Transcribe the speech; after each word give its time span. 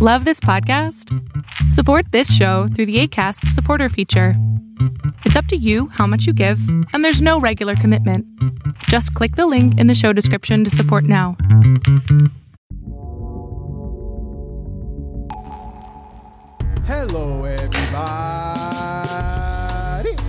Love 0.00 0.24
this 0.24 0.38
podcast? 0.38 1.12
Support 1.72 2.12
this 2.12 2.32
show 2.32 2.68
through 2.68 2.86
the 2.86 3.00
ACAST 3.06 3.48
supporter 3.48 3.88
feature. 3.88 4.34
It's 5.24 5.34
up 5.34 5.46
to 5.46 5.56
you 5.56 5.88
how 5.88 6.06
much 6.06 6.24
you 6.26 6.32
give, 6.32 6.60
and 6.92 7.04
there's 7.04 7.20
no 7.22 7.40
regular 7.40 7.74
commitment. 7.74 8.24
Just 8.84 9.12
click 9.14 9.34
the 9.36 9.46
link 9.46 9.78
in 9.78 9.88
the 9.88 9.94
show 9.96 10.12
description 10.12 10.62
to 10.64 10.70
support 10.70 11.04
now. 11.04 11.36
Hello, 16.86 17.44
everybody. 17.44 17.76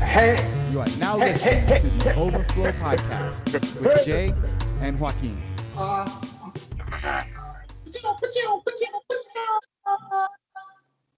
Hey, 0.03 0.35
You 0.71 0.81
are 0.81 0.87
now 0.99 1.17
listening 1.17 1.65
to 1.81 1.89
the 2.03 2.15
Overflow 2.15 2.71
Podcast 2.73 3.53
with 3.81 4.05
Jay 4.05 4.33
and 4.81 4.99
Joaquin. 4.99 5.41
uh, 5.77 6.21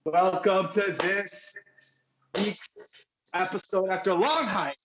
welcome 0.04 0.68
to 0.72 0.92
this 1.00 1.54
week's 2.36 2.68
episode 3.34 3.90
after 3.90 4.10
a 4.10 4.14
long 4.14 4.44
hiatus 4.44 4.76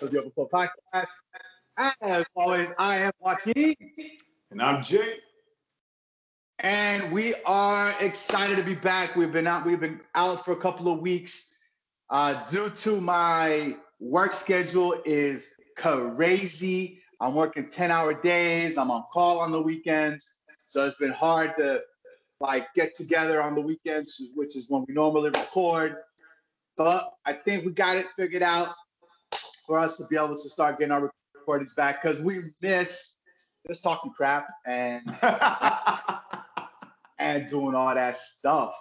of 0.00 0.10
the 0.10 0.20
Overflow 0.20 0.48
Podcast. 0.52 1.06
As 2.00 2.26
always, 2.36 2.68
I 2.78 2.98
am 2.98 3.12
Joaquin, 3.18 3.74
And 4.50 4.62
I'm 4.62 4.84
Jay. 4.84 5.16
and 6.58 7.10
we 7.12 7.34
are 7.46 7.92
excited 8.00 8.56
to 8.56 8.62
be 8.62 8.74
back. 8.74 9.16
We've 9.16 9.32
been 9.32 9.46
out. 9.46 9.66
We've 9.66 9.80
been 9.80 10.00
out 10.14 10.44
for 10.44 10.52
a 10.52 10.56
couple 10.56 10.92
of 10.92 11.00
weeks 11.00 11.58
uh, 12.10 12.46
due 12.48 12.70
to 12.70 13.00
my 13.00 13.76
work 13.98 14.32
schedule 14.32 14.94
is 15.04 15.48
crazy. 15.76 17.00
I'm 17.20 17.34
working 17.34 17.68
10 17.68 17.90
hour 17.90 18.14
days. 18.14 18.76
I'm 18.78 18.90
on 18.90 19.04
call 19.12 19.38
on 19.40 19.50
the 19.50 19.60
weekends. 19.62 20.30
So 20.72 20.86
it's 20.86 20.96
been 20.96 21.12
hard 21.12 21.52
to 21.58 21.82
like 22.40 22.72
get 22.72 22.94
together 22.94 23.42
on 23.42 23.54
the 23.54 23.60
weekends, 23.60 24.18
which 24.34 24.56
is 24.56 24.70
when 24.70 24.86
we 24.88 24.94
normally 24.94 25.28
record. 25.28 25.96
But 26.78 27.12
I 27.26 27.34
think 27.34 27.66
we 27.66 27.72
got 27.72 27.98
it 27.98 28.06
figured 28.16 28.42
out 28.42 28.68
for 29.66 29.78
us 29.78 29.98
to 29.98 30.06
be 30.06 30.16
able 30.16 30.34
to 30.34 30.48
start 30.48 30.78
getting 30.78 30.92
our 30.92 31.12
recordings 31.34 31.74
back 31.74 32.00
because 32.00 32.22
we 32.22 32.38
miss 32.62 33.18
just 33.68 33.82
talking 33.82 34.14
crap 34.16 34.48
and 34.66 35.02
and 37.18 37.46
doing 37.50 37.74
all 37.74 37.94
that 37.94 38.16
stuff. 38.16 38.74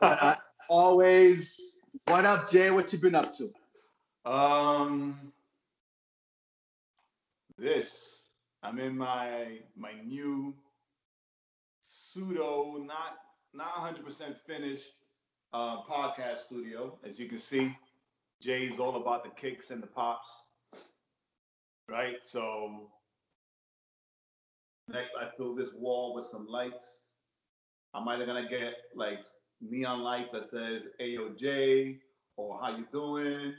But 0.00 0.22
uh, 0.22 0.36
always, 0.70 1.80
what 2.06 2.24
up, 2.24 2.50
Jay? 2.50 2.70
What 2.70 2.90
you 2.94 2.98
been 2.98 3.14
up 3.14 3.34
to? 3.34 3.50
um, 4.24 5.20
this. 7.58 7.90
I'm 8.62 8.78
in 8.78 8.96
my 8.96 9.58
my 9.76 9.92
new 10.02 10.54
pseudo, 12.16 12.78
not 12.78 13.18
not 13.52 13.74
100% 13.74 14.36
finished 14.46 14.86
uh, 15.52 15.82
podcast 15.82 16.38
studio. 16.46 16.98
As 17.08 17.18
you 17.18 17.28
can 17.28 17.38
see, 17.38 17.74
Jay's 18.42 18.78
all 18.78 18.96
about 18.96 19.22
the 19.24 19.30
kicks 19.30 19.70
and 19.70 19.82
the 19.82 19.86
pops. 19.86 20.30
Right. 21.88 22.16
So 22.22 22.90
next, 24.88 25.12
I 25.20 25.28
fill 25.36 25.54
this 25.54 25.70
wall 25.76 26.14
with 26.14 26.26
some 26.26 26.46
lights. 26.48 27.02
I'm 27.94 28.08
either 28.08 28.26
gonna 28.26 28.48
get 28.48 28.74
like 28.94 29.24
neon 29.60 30.00
lights 30.00 30.32
that 30.32 30.46
says 30.46 30.82
AOJ 31.00 31.98
or 32.36 32.58
how 32.60 32.76
you 32.76 32.84
doing 32.92 33.54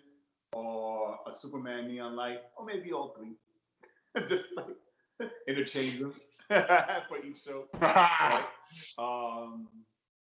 or 0.54 1.18
a 1.32 1.36
Superman 1.36 1.88
neon 1.88 2.16
light 2.16 2.40
or 2.58 2.66
maybe 2.66 2.92
all 2.92 3.16
three. 3.18 3.36
Just 4.28 4.46
like 4.56 4.66
interchange 5.48 6.00
them 6.00 6.14
for 6.48 7.18
each 7.26 7.44
show. 7.44 7.66
Right? 7.82 8.46
Um, 8.98 9.68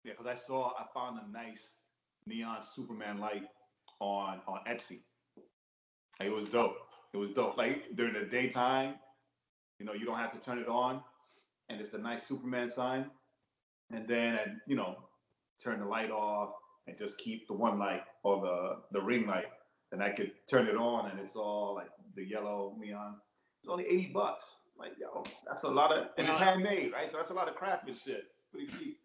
yeah, 0.05 0.13
because 0.13 0.27
I 0.27 0.35
saw 0.35 0.73
I 0.79 0.85
found 0.95 1.19
a 1.19 1.33
nice 1.33 1.71
neon 2.27 2.63
Superman 2.63 3.19
light 3.19 3.45
on 4.01 4.41
on 4.47 4.61
Etsy. 4.69 5.01
It 6.21 6.33
was 6.33 6.51
dope. 6.51 6.77
It 7.13 7.17
was 7.17 7.33
dope. 7.33 7.57
Like 7.57 7.97
during 7.97 8.15
the 8.15 8.25
daytime, 8.25 8.95
you 9.79 9.87
know, 9.87 9.93
you 9.93 10.05
don't 10.05 10.19
have 10.19 10.33
to 10.33 10.41
turn 10.41 10.59
it 10.59 10.69
on, 10.69 11.03
and 11.69 11.81
it's 11.81 11.93
a 11.95 11.99
nice 11.99 12.27
Superman 12.27 12.71
sign. 12.71 13.11
And 13.91 14.09
then, 14.09 14.35
at, 14.35 14.49
you 14.67 14.77
know, 14.77 14.97
turn 15.63 15.81
the 15.81 15.87
light 15.87 16.11
off 16.11 16.55
and 16.87 16.99
just 16.99 17.19
keep 17.19 17.47
the 17.47 17.55
one 17.55 17.79
light 17.79 18.03
or 18.23 18.41
the 18.41 18.99
the 18.99 19.05
ring 19.05 19.27
light. 19.27 19.47
And 19.93 20.03
I 20.03 20.11
could 20.11 20.33
turn 20.51 20.67
it 20.67 20.77
on, 20.77 21.11
and 21.11 21.21
it's 21.21 21.37
all 21.37 21.75
like 21.75 21.91
the 22.17 22.25
yellow 22.25 22.77
neon. 22.79 23.17
It's 23.63 23.71
only 23.71 23.85
eighty 23.87 24.11
bucks. 24.13 24.45
Like 24.79 24.93
yo, 25.01 25.25
that's 25.47 25.63
a 25.63 25.69
lot 25.69 25.93
of, 25.93 26.09
and 26.19 26.27
it's 26.27 26.39
handmade, 26.39 26.93
right? 26.93 27.11
So 27.11 27.17
that's 27.17 27.31
a 27.31 27.35
lot 27.35 27.49
of 27.49 27.55
craftsmanship. 27.55 28.25
Pretty 28.53 28.67
cheap. 28.73 28.99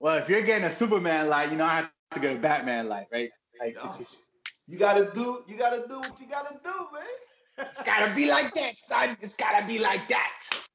Well, 0.00 0.16
if 0.16 0.28
you're 0.28 0.42
getting 0.42 0.64
a 0.64 0.72
Superman 0.72 1.28
light, 1.28 1.50
you 1.50 1.56
know 1.58 1.64
I 1.64 1.76
have 1.76 1.90
to 2.14 2.20
get 2.20 2.36
a 2.36 2.38
Batman 2.38 2.88
light, 2.88 3.06
right? 3.12 3.30
Like 3.58 3.74
Yeah. 3.74 3.86
it's 3.86 3.98
just 3.98 4.30
You 4.66 4.78
gotta 4.78 5.10
do, 5.12 5.44
you 5.46 5.56
gotta 5.56 5.86
do 5.88 6.00
what 6.00 6.18
you 6.20 6.26
gotta 6.26 6.58
do, 6.64 6.74
man. 6.92 7.66
it's 7.68 7.82
gotta 7.82 8.14
be 8.14 8.30
like 8.30 8.54
that, 8.54 8.78
son. 8.78 9.16
It's 9.20 9.34
gotta 9.34 9.66
be 9.66 9.78
like 9.78 10.08
that. 10.08 10.32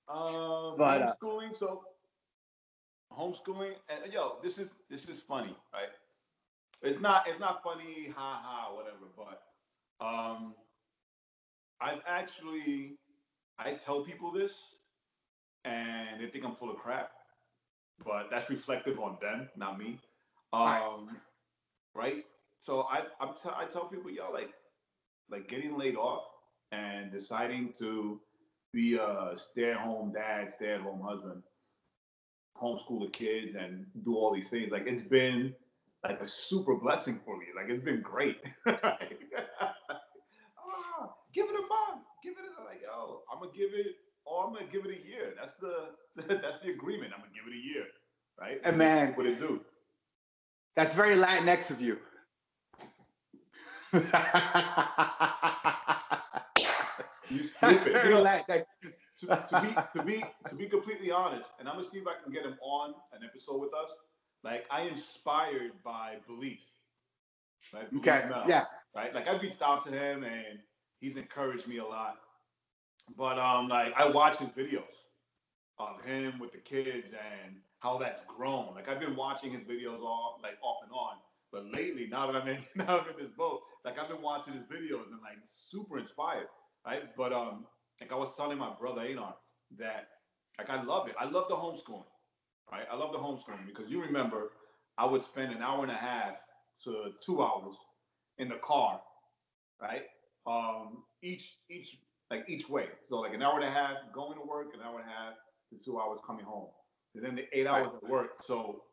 Um, 0.08 0.76
But, 0.78 1.02
uh, 1.02 1.14
homeschooling. 1.22 1.56
So 1.58 1.84
homeschooling, 3.12 3.76
and 3.90 4.12
yo, 4.14 4.38
this 4.44 4.58
is 4.58 4.76
this 4.90 5.10
is 5.10 5.22
funny, 5.22 5.56
right? 5.74 5.90
It's 6.82 7.00
not 7.00 7.28
it's 7.28 7.40
not 7.40 7.64
funny, 7.64 8.10
ha 8.16 8.42
ha, 8.44 8.74
whatever. 8.76 9.08
But 9.18 9.42
um, 10.06 10.54
I've 11.82 12.02
actually 12.06 12.98
I 13.60 13.74
tell 13.74 14.04
people 14.04 14.32
this, 14.32 14.54
and 15.64 16.22
they 16.22 16.28
think 16.28 16.46
I'm 16.46 16.56
full 16.56 16.70
of 16.72 16.78
crap, 16.78 17.12
but 18.06 18.28
that's 18.32 18.50
reflective 18.50 19.00
on 19.00 19.18
them, 19.22 19.50
not 19.56 19.80
me. 19.80 20.00
Um, 20.54 21.18
right? 21.94 22.26
So 22.62 22.82
I 22.84 23.04
I'm 23.20 23.34
t- 23.36 23.50
I 23.56 23.66
tell 23.66 23.86
people, 23.88 24.12
yo, 24.12 24.32
like 24.32 24.54
like 25.30 25.48
getting 25.50 25.78
laid 25.78 25.96
off 25.96 26.24
and 26.72 27.12
deciding 27.12 27.74
to 27.80 28.20
be 28.74 28.96
a 28.96 29.32
stay-at-home 29.36 30.12
dad, 30.14 30.52
stay-at-home 30.52 31.02
husband, 31.02 31.44
homeschool 32.58 33.06
the 33.06 33.12
kids, 33.12 33.56
and 33.60 33.86
do 34.04 34.16
all 34.16 34.34
these 34.34 34.50
things. 34.50 34.72
Like 34.72 34.84
it's 34.88 35.02
been 35.02 35.54
like 36.04 36.22
a 36.22 36.28
super 36.28 36.76
blessing 36.76 37.20
for 37.26 37.38
me. 37.38 37.48
Like 37.56 37.68
it's 37.70 37.84
been 37.84 38.02
great. 38.02 38.38
ah, 38.68 38.80
give 41.34 41.46
it 41.48 41.56
a 41.56 41.62
month. 41.62 42.06
Give 42.24 42.34
it 42.34 42.46
a, 42.60 42.64
like 42.64 42.82
yo. 42.84 43.22
I'm 43.36 43.42
gonna 43.42 43.58
give 43.58 43.72
it. 43.74 43.96
Oh, 44.28 44.38
or 44.38 44.48
I'm 44.48 44.54
gonna 44.54 44.66
give 44.72 44.86
it 44.86 44.92
a 44.92 45.08
year. 45.08 45.34
That's 45.40 45.54
the 45.56 45.90
that's 46.16 46.60
the 46.64 46.72
agreement. 46.72 47.14
I'm 47.14 47.20
gonna 47.22 47.34
give 47.34 47.46
it 47.52 47.56
a 47.56 47.64
year, 47.64 47.86
right? 48.40 48.62
And 48.64 48.78
man. 48.78 49.14
what 49.14 49.26
it 49.26 49.40
do? 49.40 49.62
That's 50.76 50.94
very 50.96 51.16
Latinx 51.16 51.72
of 51.72 51.82
you. 51.82 51.98
You 57.30 57.44
stupid. 57.44 58.06
You 58.06 58.12
know, 58.12 58.24
Latinx. 58.24 58.66
to, 59.20 59.28
to 59.28 59.62
be 59.62 60.00
to 60.00 60.06
be 60.06 60.24
to 60.50 60.56
be 60.56 60.68
completely 60.68 61.12
honest, 61.12 61.50
and 61.60 61.68
I'm 61.68 61.76
gonna 61.76 61.88
see 61.88 61.98
if 61.98 62.08
I 62.08 62.14
can 62.24 62.32
get 62.32 62.44
him 62.46 62.58
on 62.62 62.94
an 63.14 63.22
episode 63.28 63.60
with 63.62 63.74
us. 63.74 63.90
Like 64.44 64.66
I 64.70 64.84
inspired 64.84 65.72
by 65.84 66.18
belief. 66.28 66.60
Right? 67.74 67.90
Belief 67.90 68.08
Okay. 68.08 68.30
Mel, 68.30 68.44
Yeah. 68.48 68.66
Right. 68.96 69.14
Like 69.14 69.28
I've 69.28 69.42
reached 69.42 69.62
out 69.62 69.84
to 69.86 69.92
him 69.92 70.24
and 70.24 70.60
he's 71.00 71.18
encouraged 71.18 71.68
me 71.68 71.80
a 71.80 71.86
lot. 71.86 72.18
But 73.18 73.38
um, 73.40 73.68
like 73.68 73.94
I 73.96 74.08
watch 74.10 74.38
his 74.38 74.50
videos 74.50 74.84
of 75.78 76.02
him 76.02 76.40
with 76.40 76.52
the 76.52 76.58
kids 76.60 77.10
and 77.12 77.56
how 77.80 77.98
that's 77.98 78.24
grown. 78.26 78.74
Like 78.74 78.90
I've 78.90 79.00
been 79.00 79.16
watching 79.16 79.52
his 79.52 79.64
videos 79.64 80.00
all 80.02 80.40
like 80.42 80.58
off 80.64 80.78
and 80.84 80.92
on. 80.92 81.18
But 81.52 81.66
lately, 81.72 82.08
now 82.10 82.28
that 82.32 82.36
I'm 82.36 82.48
in 82.48 82.58
now 82.76 83.00
I'm 83.00 83.10
in 83.10 83.18
this 83.18 83.32
boat, 83.38 83.62
like 83.84 84.00
I've 84.00 84.10
been 84.10 84.22
watching 84.22 84.54
his 84.54 84.64
videos 84.64 85.08
and 85.12 85.22
like 85.22 85.38
super 85.48 85.98
inspired. 86.00 86.48
Right. 86.86 87.04
But 87.16 87.34
um, 87.34 87.66
like 88.02 88.12
I 88.12 88.16
was 88.16 88.36
telling 88.36 88.58
my 88.58 88.74
brother 88.80 89.02
Anar 89.02 89.34
that 89.78 90.08
like 90.58 90.70
I 90.70 90.82
love 90.84 91.08
it. 91.08 91.16
I 91.20 91.26
love 91.26 91.48
the 91.50 91.56
homeschooling. 91.56 92.06
Right? 92.72 92.88
I 92.92 92.96
love 92.96 93.12
the 93.12 93.20
homeschooling 93.20 93.68
because 93.68 93.90
you 93.92 94.02
remember 94.02 94.50
I 94.98 95.06
would 95.06 95.22
spend 95.22 95.54
an 95.54 95.62
hour 95.62 95.84
and 95.84 95.92
a 95.92 95.96
half 95.96 96.36
to 96.84 97.12
two 97.24 97.44
hours 97.44 97.76
in 98.38 98.50
the 98.50 98.56
car, 98.56 99.02
right? 99.82 100.04
Um, 100.48 101.04
each 101.22 101.58
each 101.70 101.98
like 102.32 102.46
each 102.48 102.70
way. 102.70 102.88
So 103.08 103.18
like 103.18 103.34
an 103.34 103.42
hour 103.42 103.60
and 103.60 103.68
a 103.68 103.72
half 103.72 103.98
going 104.14 104.38
to 104.38 104.46
work, 104.46 104.68
an 104.74 104.82
hour 104.82 105.00
and 105.00 105.10
a 105.10 105.12
half 105.12 105.34
to 105.70 105.78
two 105.78 106.00
hours 106.00 106.20
coming 106.26 106.46
home, 106.46 106.68
and 107.16 107.24
then 107.24 107.36
the 107.36 107.46
eight 107.58 107.68
hours 107.68 107.90
at 108.02 108.10
work. 108.10 108.42
So 108.42 108.84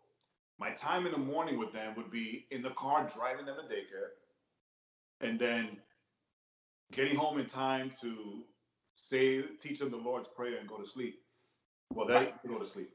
my 0.59 0.71
time 0.71 1.07
in 1.07 1.13
the 1.13 1.19
morning 1.19 1.59
with 1.59 1.73
them 1.73 1.95
would 1.97 2.11
be 2.11 2.47
in 2.51 2.63
the 2.63 2.71
car 2.71 3.09
driving 3.15 3.47
them 3.47 3.57
to 3.57 3.75
daycare, 3.75 4.11
and 5.21 5.39
then 5.39 5.79
getting 6.93 7.17
home 7.17 7.39
in 7.39 7.47
time 7.47 7.91
to 8.03 8.43
say 8.95 9.43
teach 9.61 9.79
them 9.79 9.91
the 9.91 9.97
Lord's 9.97 10.29
prayer 10.29 10.59
and 10.59 10.69
go 10.69 10.77
to 10.79 10.87
sleep. 10.87 11.21
Well, 11.95 12.07
they 12.07 12.33
go 12.47 12.59
to 12.59 12.67
sleep. 12.67 12.91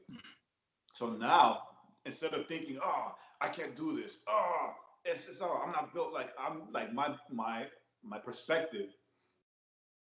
So 0.94 1.10
now 1.10 1.62
instead 2.08 2.32
of 2.32 2.46
thinking, 2.46 2.78
oh, 2.82 3.14
I 3.40 3.48
can't 3.48 3.76
do 3.76 4.00
this, 4.00 4.18
oh, 4.28 4.70
it's 5.04 5.26
just 5.26 5.42
oh, 5.42 5.62
I'm 5.64 5.72
not 5.72 5.94
built 5.94 6.12
like 6.12 6.30
I'm 6.38 6.62
like 6.72 6.92
my 6.92 7.14
my 7.30 7.66
my 8.02 8.18
perspective, 8.18 8.90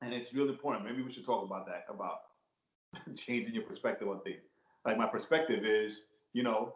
and 0.01 0.13
it's 0.13 0.33
really 0.33 0.49
important. 0.49 0.85
Maybe 0.85 1.01
we 1.01 1.11
should 1.11 1.25
talk 1.25 1.43
about 1.45 1.65
that 1.67 1.85
about 1.89 2.19
changing 3.15 3.53
your 3.53 3.63
perspective 3.63 4.07
on 4.07 4.21
things. 4.21 4.43
Like 4.85 4.97
my 4.97 5.07
perspective 5.07 5.65
is, 5.65 6.01
you 6.33 6.43
know, 6.43 6.73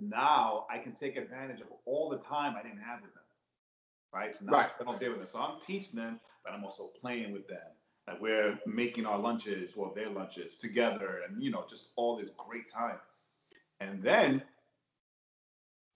now 0.00 0.66
I 0.70 0.78
can 0.78 0.92
take 0.94 1.16
advantage 1.16 1.60
of 1.60 1.68
all 1.86 2.08
the 2.10 2.18
time 2.18 2.56
I 2.58 2.62
didn't 2.62 2.82
have 2.82 3.02
with 3.02 3.14
them. 3.14 3.22
Right. 4.12 4.34
So 4.36 4.44
now 4.44 4.52
Right. 4.52 4.66
I 4.66 4.70
spend 4.70 4.88
all 4.88 4.98
day 4.98 5.08
with 5.08 5.18
them. 5.18 5.26
So 5.26 5.38
I'm 5.40 5.60
teaching 5.60 5.98
them, 5.98 6.20
but 6.44 6.52
I'm 6.52 6.64
also 6.64 6.90
playing 7.00 7.32
with 7.32 7.46
them. 7.48 7.58
Like 8.06 8.20
we're 8.20 8.58
making 8.66 9.06
our 9.06 9.18
lunches, 9.18 9.76
well, 9.76 9.92
their 9.94 10.10
lunches 10.10 10.56
together, 10.56 11.20
and 11.28 11.42
you 11.42 11.50
know, 11.50 11.64
just 11.68 11.90
all 11.96 12.16
this 12.16 12.30
great 12.36 12.68
time. 12.68 12.98
And 13.80 14.02
then, 14.02 14.42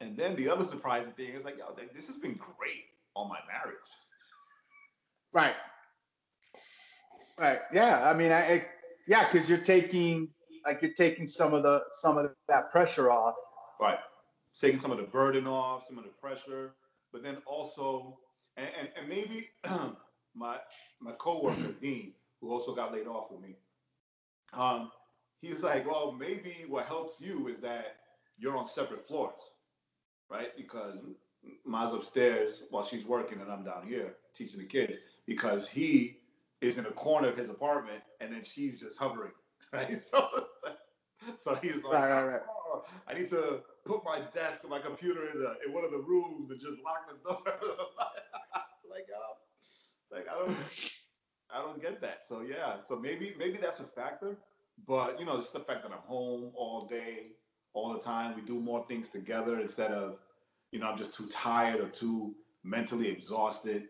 and 0.00 0.16
then 0.16 0.36
the 0.36 0.48
other 0.48 0.64
surprising 0.64 1.12
thing 1.12 1.34
is 1.34 1.44
like, 1.44 1.56
yo, 1.58 1.74
this 1.94 2.06
has 2.06 2.16
been 2.16 2.34
great 2.34 2.84
on 3.16 3.28
my 3.28 3.38
marriage. 3.48 3.76
Right. 5.32 5.54
Right. 7.38 7.58
Yeah. 7.72 8.08
I 8.08 8.14
mean, 8.14 8.32
I, 8.32 8.54
I 8.54 8.66
yeah, 9.06 9.28
because 9.30 9.48
you're 9.48 9.58
taking 9.58 10.28
like 10.64 10.82
you're 10.82 10.92
taking 10.92 11.26
some 11.26 11.54
of 11.54 11.62
the 11.62 11.82
some 12.00 12.18
of 12.18 12.30
that 12.48 12.70
pressure 12.70 13.10
off. 13.10 13.34
Right. 13.80 13.98
Taking 14.58 14.80
some 14.80 14.92
of 14.92 14.98
the 14.98 15.04
burden 15.04 15.46
off, 15.46 15.86
some 15.86 15.98
of 15.98 16.04
the 16.04 16.10
pressure, 16.10 16.74
but 17.12 17.24
then 17.24 17.38
also, 17.44 18.18
and, 18.56 18.68
and, 18.78 18.88
and 18.96 19.08
maybe 19.08 19.48
my 20.34 20.58
my 21.00 21.12
coworker 21.18 21.72
Dean, 21.80 22.12
who 22.40 22.50
also 22.50 22.74
got 22.74 22.92
laid 22.92 23.06
off 23.08 23.30
with 23.32 23.40
me, 23.40 23.56
um, 24.52 24.90
he 25.40 25.52
was 25.52 25.62
like, 25.62 25.86
well, 25.86 26.12
maybe 26.12 26.64
what 26.68 26.86
helps 26.86 27.20
you 27.20 27.48
is 27.48 27.58
that 27.60 27.96
you're 28.38 28.56
on 28.56 28.66
separate 28.66 29.06
floors, 29.06 29.40
right? 30.30 30.56
Because 30.56 30.98
Ma's 31.66 31.92
upstairs 31.92 32.62
while 32.70 32.84
she's 32.84 33.04
working 33.04 33.40
and 33.40 33.50
I'm 33.50 33.64
down 33.64 33.86
here 33.86 34.14
teaching 34.34 34.60
the 34.60 34.66
kids 34.66 34.94
because 35.26 35.68
he 35.68 36.18
is 36.64 36.78
in 36.78 36.86
a 36.86 36.92
corner 36.92 37.28
of 37.28 37.36
his 37.36 37.50
apartment 37.50 38.02
and 38.20 38.32
then 38.32 38.44
she's 38.44 38.80
just 38.80 38.98
hovering, 38.98 39.32
right? 39.72 40.00
So, 40.02 40.48
so 41.38 41.54
he's 41.56 41.82
like, 41.84 41.92
Right, 41.92 42.10
right, 42.10 42.24
right. 42.24 42.42
"Oh, 42.48 42.84
I 43.08 43.14
need 43.14 43.28
to 43.30 43.62
put 43.84 44.04
my 44.04 44.20
desk 44.34 44.62
and 44.62 44.70
my 44.70 44.80
computer 44.80 45.30
in 45.30 45.38
the 45.40 45.56
in 45.66 45.72
one 45.72 45.84
of 45.84 45.90
the 45.92 45.98
rooms 45.98 46.50
and 46.50 46.60
just 46.60 46.78
lock 46.84 47.06
the 47.08 47.16
door. 47.28 47.42
like, 48.90 49.08
oh, 49.14 49.34
like 50.10 50.26
I 50.28 50.38
don't, 50.38 50.58
I 51.50 51.60
don't 51.62 51.80
get 51.80 52.00
that. 52.02 52.26
So 52.26 52.40
yeah, 52.42 52.76
so 52.86 52.96
maybe 52.96 53.34
maybe 53.38 53.58
that's 53.58 53.80
a 53.80 53.84
factor, 53.84 54.36
but 54.86 55.18
you 55.18 55.26
know, 55.26 55.36
just 55.38 55.52
the 55.52 55.60
fact 55.60 55.82
that 55.82 55.92
I'm 55.92 55.98
home 55.98 56.52
all 56.54 56.86
day, 56.86 57.32
all 57.74 57.92
the 57.92 58.00
time. 58.00 58.34
We 58.36 58.42
do 58.42 58.60
more 58.60 58.84
things 58.86 59.10
together 59.10 59.60
instead 59.60 59.92
of, 59.92 60.18
you 60.72 60.80
know, 60.80 60.88
I'm 60.88 60.98
just 60.98 61.14
too 61.14 61.26
tired 61.28 61.80
or 61.80 61.88
too 61.88 62.34
mentally 62.64 63.08
exhausted 63.08 63.88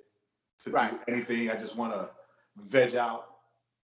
to 0.64 0.70
Right. 0.70 0.90
do 0.90 0.98
anything. 1.08 1.50
I 1.50 1.56
just 1.56 1.76
want 1.76 1.92
to 1.94 2.10
veg 2.56 2.94
out 2.96 3.26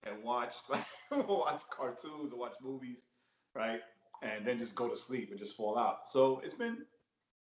and 0.04 0.24
watch 0.24 0.54
like 0.70 0.86
watch 1.28 1.62
cartoons 1.72 2.34
or 2.34 2.40
watch 2.40 2.56
movies, 2.62 3.04
right? 3.56 3.82
And 4.22 4.46
then 4.46 4.58
just 4.58 4.76
go 4.76 4.88
to 4.90 4.98
sleep 4.98 5.30
and 5.32 5.40
just 5.40 5.56
fall 5.56 5.78
out. 5.78 6.10
So 6.10 6.40
it's 6.44 6.56
been 6.56 6.86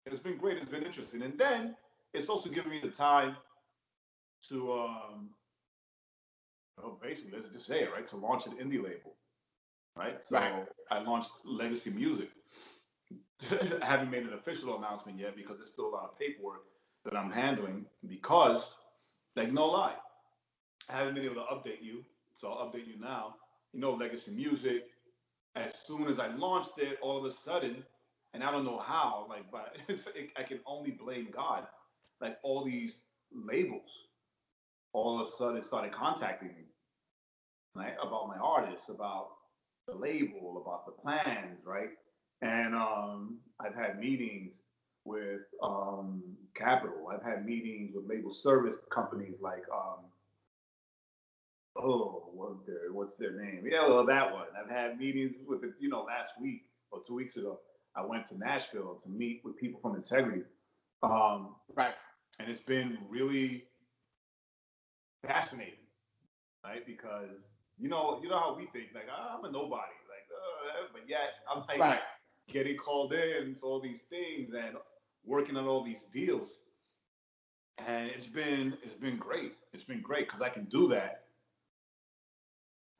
it's 0.06 0.20
been 0.20 0.36
great. 0.38 0.58
It's 0.58 0.68
been 0.68 0.82
interesting, 0.84 1.22
and 1.22 1.38
then 1.38 1.76
it's 2.12 2.28
also 2.28 2.50
given 2.50 2.70
me 2.70 2.80
the 2.80 2.90
time 2.90 3.36
to 4.48 4.72
um, 4.72 5.30
well, 6.76 6.98
basically 7.02 7.32
let's 7.38 7.50
just 7.50 7.66
say 7.66 7.80
it 7.82 7.92
right 7.92 8.06
to 8.08 8.16
launch 8.16 8.46
an 8.46 8.52
indie 8.54 8.82
label, 8.82 9.16
right? 9.96 10.22
So 10.22 10.36
Right. 10.36 10.66
I 10.90 11.00
launched 11.00 11.32
Legacy 11.44 11.90
Music. 11.90 12.30
I 13.50 13.84
haven't 13.86 14.10
made 14.10 14.24
an 14.24 14.32
official 14.34 14.76
announcement 14.76 15.18
yet 15.18 15.36
because 15.36 15.58
there's 15.58 15.70
still 15.70 15.88
a 15.88 15.94
lot 15.94 16.04
of 16.04 16.18
paperwork 16.18 16.62
that 17.04 17.16
I'm 17.16 17.30
handling 17.30 17.86
because, 18.06 18.68
like, 19.36 19.52
no 19.52 19.66
lie, 19.66 19.96
I 20.90 20.96
haven't 20.96 21.14
been 21.14 21.24
able 21.24 21.36
to 21.36 21.40
update 21.42 21.82
you, 21.82 22.04
so 22.36 22.48
I'll 22.48 22.66
update 22.66 22.86
you 22.86 22.98
now. 23.00 23.36
You 23.72 23.80
know, 23.80 23.92
Legacy 23.92 24.32
Music. 24.32 24.86
As 25.56 25.78
soon 25.78 26.08
as 26.08 26.18
I 26.18 26.28
launched 26.28 26.78
it, 26.78 26.98
all 27.02 27.18
of 27.18 27.24
a 27.24 27.32
sudden, 27.32 27.84
and 28.34 28.42
I 28.42 28.50
don't 28.50 28.64
know 28.64 28.78
how, 28.78 29.26
like, 29.28 29.50
but 29.50 29.76
it, 29.88 30.30
I 30.36 30.42
can 30.42 30.60
only 30.66 30.92
blame 30.92 31.28
God. 31.32 31.66
Like 32.20 32.38
all 32.42 32.64
these 32.64 33.02
labels, 33.32 33.90
all 34.92 35.20
of 35.20 35.28
a 35.28 35.30
sudden 35.30 35.62
started 35.62 35.92
contacting 35.92 36.48
me, 36.48 36.64
right, 37.74 37.94
about 38.02 38.28
my 38.28 38.36
artists, 38.36 38.88
about 38.88 39.28
the 39.86 39.94
label, 39.94 40.62
about 40.64 40.86
the 40.86 40.92
plans, 40.92 41.60
right? 41.64 41.90
And 42.42 42.74
um, 42.74 43.38
I've 43.60 43.74
had 43.74 43.98
meetings 43.98 44.62
with 45.04 45.42
um, 45.62 46.22
Capitol. 46.54 47.08
I've 47.12 47.22
had 47.22 47.46
meetings 47.46 47.92
with 47.94 48.08
label 48.08 48.32
service 48.32 48.76
companies 48.90 49.36
like 49.40 49.64
um, 49.72 50.04
oh, 51.76 52.30
what's 52.34 52.66
their 52.66 52.92
what's 52.92 53.16
their 53.16 53.32
name? 53.32 53.64
Yeah, 53.70 53.88
well, 53.88 54.04
that 54.06 54.32
one. 54.32 54.46
I've 54.62 54.70
had 54.70 54.98
meetings 54.98 55.34
with 55.46 55.64
it, 55.64 55.72
you 55.80 55.88
know, 55.88 56.02
last 56.02 56.32
week 56.40 56.62
or 56.90 57.00
two 57.06 57.14
weeks 57.14 57.36
ago. 57.36 57.60
I 57.96 58.04
went 58.04 58.26
to 58.28 58.38
Nashville 58.38 59.00
to 59.02 59.08
meet 59.10 59.42
with 59.44 59.56
people 59.58 59.80
from 59.80 59.96
Integrity. 59.96 60.42
Um, 61.02 61.56
Right. 61.74 61.94
and 62.38 62.48
it's 62.50 62.60
been 62.60 62.98
really 63.08 63.64
fascinating, 65.26 65.74
right? 66.64 66.84
Because 66.86 67.30
you 67.78 67.88
know, 67.88 68.20
you 68.22 68.28
know 68.28 68.38
how 68.38 68.54
we 68.56 68.66
think, 68.66 68.88
like 68.94 69.06
"Ah, 69.10 69.36
I'm 69.38 69.44
a 69.44 69.50
nobody, 69.50 69.94
like, 70.08 70.28
uh, 70.30 70.88
but 70.92 71.08
yet 71.08 71.34
I'm 71.50 71.64
like 71.66 71.78
Right. 71.80 72.00
getting 72.48 72.76
called 72.76 73.12
in 73.12 73.54
to 73.56 73.62
all 73.62 73.80
these 73.80 74.02
things 74.02 74.52
and 74.54 74.76
working 75.24 75.56
on 75.56 75.66
all 75.66 75.82
these 75.82 76.04
deals, 76.04 76.58
and 77.78 78.10
it's 78.10 78.26
been 78.26 78.76
it's 78.82 78.94
been 79.00 79.16
great. 79.18 79.54
It's 79.72 79.84
been 79.84 80.02
great 80.02 80.26
because 80.26 80.42
I 80.42 80.50
can 80.50 80.64
do 80.66 80.88
that, 80.88 81.24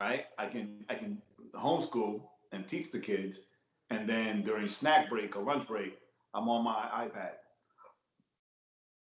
right? 0.01 0.25
I 0.39 0.47
can 0.47 0.85
I 0.89 0.95
can 0.95 1.21
homeschool 1.55 2.23
and 2.53 2.67
teach 2.67 2.91
the 2.91 2.99
kids, 2.99 3.41
and 3.91 4.09
then 4.09 4.43
during 4.43 4.67
snack 4.67 5.09
break 5.09 5.35
or 5.37 5.43
lunch 5.43 5.67
break, 5.67 5.97
I'm 6.35 6.49
on 6.49 6.63
my 6.65 6.89
iPad 7.05 7.33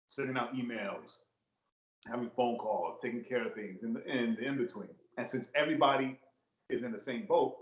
sending 0.09 0.37
out 0.37 0.55
emails, 0.55 1.19
having 2.07 2.31
phone 2.31 2.57
calls, 2.59 2.99
taking 3.03 3.25
care 3.25 3.47
of 3.47 3.55
things 3.55 3.83
in 3.83 3.95
the 3.95 4.03
in 4.05 4.35
the 4.37 4.45
in 4.45 4.57
between. 4.59 4.89
And 5.19 5.29
since 5.29 5.49
everybody 5.55 6.19
is 6.71 6.83
in 6.83 6.93
the 6.93 7.01
same 7.01 7.27
boat, 7.27 7.57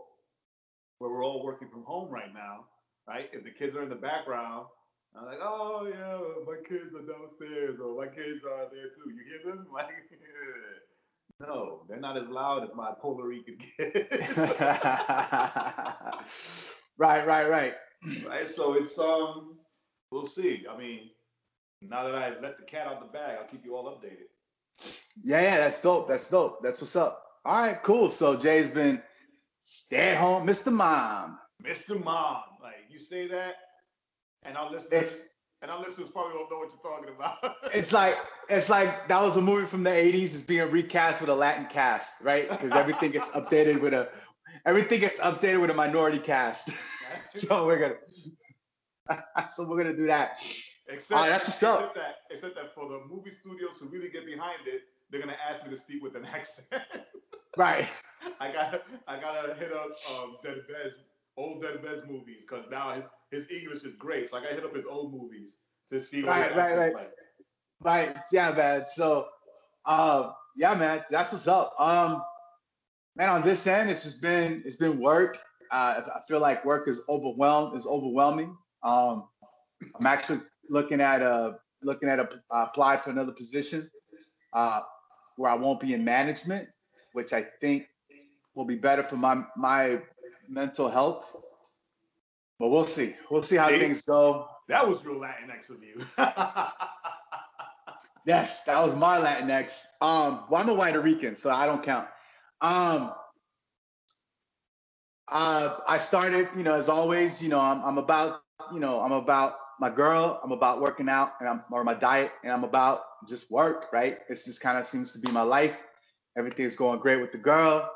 where 0.99 1.11
we're 1.11 1.25
all 1.25 1.43
working 1.43 1.69
from 1.69 1.85
home 1.85 2.11
right 2.11 2.33
now, 2.33 2.67
right? 3.09 3.29
If 3.33 3.45
the 3.45 3.51
kids 3.51 3.77
are 3.77 3.83
in 3.83 3.89
the 3.91 3.97
background, 3.97 4.67
I'm 5.17 5.27
like, 5.27 5.39
oh 5.43 5.87
yeah, 5.89 6.19
my 6.47 6.57
kids 6.69 6.95
are 6.95 7.07
downstairs, 7.07 7.79
or 7.81 7.97
my 7.97 8.07
kids 8.09 8.45
are 8.45 8.69
there 8.71 8.89
too. 8.95 9.11
You 9.11 9.25
hear 9.27 9.55
them? 9.55 9.67
Like, 9.73 9.89
no, 11.41 11.83
they're 11.89 12.01
not 12.01 12.17
as 12.17 12.29
loud 12.29 12.63
as 12.65 12.71
my 12.75 12.93
Puerto 13.01 13.27
Rican 13.27 13.57
kids. 13.77 14.07
right, 16.99 17.27
right, 17.27 17.49
right. 17.49 17.75
right? 18.27 18.47
So 18.49 18.75
it's 18.75 18.99
um, 18.99 19.57
we'll 20.11 20.27
see. 20.27 20.67
I 20.71 20.77
mean, 20.77 21.11
now 21.83 22.05
that 22.05 22.15
I've 22.15 22.43
let 22.43 22.59
the 22.59 22.65
cat 22.65 22.87
out 22.87 23.01
the 23.01 23.07
bag, 23.07 23.39
I'll 23.41 23.49
keep 23.49 23.65
you 23.65 23.75
all 23.75 23.85
updated. 23.87 24.29
Yeah, 25.23 25.43
yeah, 25.43 25.57
that's 25.59 25.81
dope. 25.81 26.09
That's 26.09 26.29
dope. 26.29 26.63
That's 26.63 26.81
what's 26.81 26.97
up. 26.97 27.25
All 27.45 27.63
right, 27.63 27.83
cool. 27.83 28.11
So 28.11 28.37
Jay's 28.37 28.71
been 28.71 29.03
stay 29.63 30.11
at 30.11 30.19
home, 30.19 30.47
Mr. 30.47 30.73
Mom. 30.73 31.39
Mr. 31.63 32.03
Mom, 32.03 32.43
like 32.63 32.85
you 32.91 32.99
say 32.99 33.27
that, 33.29 33.55
and 34.43 34.57
our 34.57 34.71
listeners, 34.71 35.03
It's 35.03 35.29
and 35.63 35.71
our 35.71 35.81
listeners 35.81 36.09
probably 36.09 36.35
don't 36.35 36.51
know 36.51 36.59
what 36.59 36.71
you're 36.71 36.93
talking 36.93 37.15
about. 37.15 37.57
it's 37.75 37.93
like 37.93 38.17
it's 38.49 38.71
like 38.71 39.09
that 39.09 39.23
was 39.23 39.37
a 39.37 39.43
movie 39.43 39.67
from 39.67 39.83
the 39.83 39.91
80s. 39.91 40.35
It's 40.35 40.43
being 40.43 40.71
recast 40.71 41.21
with 41.21 41.31
a 41.31 41.35
Latin 41.35 41.67
cast, 41.67 42.21
right? 42.23 42.49
Because 42.49 42.73
everything 42.73 43.11
gets 43.11 43.31
updated 43.31 43.81
with 43.81 43.93
a 43.93 44.09
everything 44.67 45.01
gets 45.01 45.21
updated 45.21 45.61
with 45.61 45.71
a 45.71 45.75
minority 45.75 46.19
cast. 46.19 46.71
so 47.31 47.67
we're 47.67 47.79
gonna 47.79 49.23
so 49.53 49.69
we're 49.69 49.83
gonna 49.83 49.97
do 49.97 50.07
that. 50.07 50.43
except, 50.89 51.21
right, 51.21 51.29
that's 51.29 51.47
what's 51.47 51.63
up. 51.63 51.81
except 51.81 51.95
that, 51.95 52.15
except 52.31 52.55
that 52.55 52.75
for 52.75 52.89
the 52.89 53.01
movie 53.09 53.31
studios 53.31 53.79
to 53.79 53.87
really 53.87 54.09
get 54.09 54.25
behind 54.27 54.67
it, 54.67 54.83
they're 55.11 55.21
gonna 55.21 55.37
ask 55.49 55.65
me 55.65 55.71
to 55.71 55.77
speak 55.77 56.03
with 56.03 56.17
an 56.17 56.25
accent. 56.25 56.67
Right. 57.57 57.89
I 58.41 58.53
gotta 58.53 58.83
I 59.09 59.21
gotta 59.21 59.55
hit 59.55 59.73
up 59.73 59.91
um, 60.15 60.37
Dead 60.43 60.63
Bez, 60.69 60.93
old 61.37 61.63
Dead 61.63 61.83
Bez 61.83 62.03
movies, 62.09 62.45
because 62.49 62.65
now 62.71 62.95
his 62.95 63.05
his 63.31 63.49
English 63.51 63.83
is 63.85 63.95
great. 63.95 64.31
So 64.31 64.37
I 64.37 64.41
hit 64.41 64.65
up 64.65 64.75
his 64.75 64.85
old 64.87 65.13
movies 65.13 65.57
to 65.91 66.01
see 66.01 66.23
what 66.23 66.31
Right, 66.31 66.57
right, 66.57 66.77
right. 66.77 66.95
like. 66.95 67.11
Right. 67.83 68.17
Yeah, 68.33 68.53
man. 68.53 68.85
So 68.87 69.29
um 69.87 70.33
yeah, 70.57 70.75
man, 70.75 71.05
that's 71.11 71.33
what's 71.33 71.49
up. 71.49 71.75
Um 71.79 72.23
man, 73.17 73.29
on 73.29 73.43
this 73.43 73.67
end, 73.67 73.91
it's 73.91 74.03
just 74.03 74.21
been 74.21 74.63
it's 74.67 74.77
been 74.77 75.01
work. 75.01 75.39
Uh 75.71 76.03
I 76.17 76.21
feel 76.29 76.41
like 76.41 76.65
work 76.65 76.89
is 76.89 77.03
overwhelmed 77.09 77.77
is 77.77 77.87
overwhelming. 77.87 78.57
Um 78.83 79.29
I'm 79.99 80.07
actually 80.07 80.41
looking 80.69 81.01
at 81.01 81.23
a 81.23 81.59
looking 81.83 82.09
at 82.09 82.19
a 82.19 82.29
uh, 82.51 82.67
applied 82.69 83.03
for 83.03 83.11
another 83.11 83.33
position 83.33 83.91
uh 84.53 84.81
where 85.37 85.51
I 85.51 85.55
won't 85.55 85.81
be 85.81 85.95
in 85.95 86.05
management, 86.05 86.69
which 87.13 87.33
I 87.33 87.47
think 87.61 87.87
will 88.55 88.67
be 88.67 88.77
better 88.77 89.03
for 89.03 89.17
my 89.17 89.45
my 89.57 90.01
mental 90.49 90.89
health. 90.89 91.35
But 92.61 92.69
we'll 92.69 92.87
see. 92.87 93.17
We'll 93.31 93.43
see 93.43 93.57
how 93.57 93.69
things 93.69 94.05
go. 94.05 94.49
That 94.69 94.87
was 94.89 95.05
real 95.05 95.17
Latinx 95.17 95.71
of 95.71 95.83
you. 95.83 96.05
Yes, 98.27 98.65
that 98.65 98.79
was 98.85 98.95
my 98.95 99.19
Latinx. 99.19 99.83
Um, 100.03 100.45
well, 100.51 100.61
I'm 100.61 100.69
a 100.69 100.75
Puerto 100.75 101.01
Rican, 101.01 101.35
so 101.37 101.49
I 101.51 101.65
don't 101.65 101.83
count. 101.83 102.07
Um, 102.61 103.15
uh, 105.27 105.79
I 105.89 105.97
started, 105.97 106.49
you 106.55 106.63
know, 106.63 106.75
as 106.75 106.91
always, 106.91 107.43
you 107.43 107.49
know, 107.49 107.61
I'm, 107.61 107.83
I'm 107.83 107.97
about 107.97 108.43
you 108.73 108.79
know, 108.81 109.01
I'm 109.01 109.13
about 109.13 109.55
my 109.79 109.89
girl, 109.89 110.41
I'm 110.45 110.53
about 110.53 110.81
working 110.81 111.09
out 111.09 111.33
and 111.41 111.49
I'm 111.49 111.63
or 111.71 111.83
my 111.83 111.95
diet 111.95 112.33
and 112.45 112.53
I'm 112.53 112.65
about 112.65 113.01
just 113.29 113.51
work, 113.51 113.87
right? 113.93 114.19
It's 114.29 114.45
just 114.45 114.61
kind 114.61 114.77
of 114.77 114.87
seems 114.87 115.13
to 115.13 115.19
be 115.19 115.31
my 115.33 115.43
life. 115.43 115.83
Everything's 116.37 116.77
going 116.77 117.01
great 117.01 117.21
with 117.21 117.33
the 117.33 117.39
girl. 117.39 117.91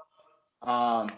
Um, 0.62 1.10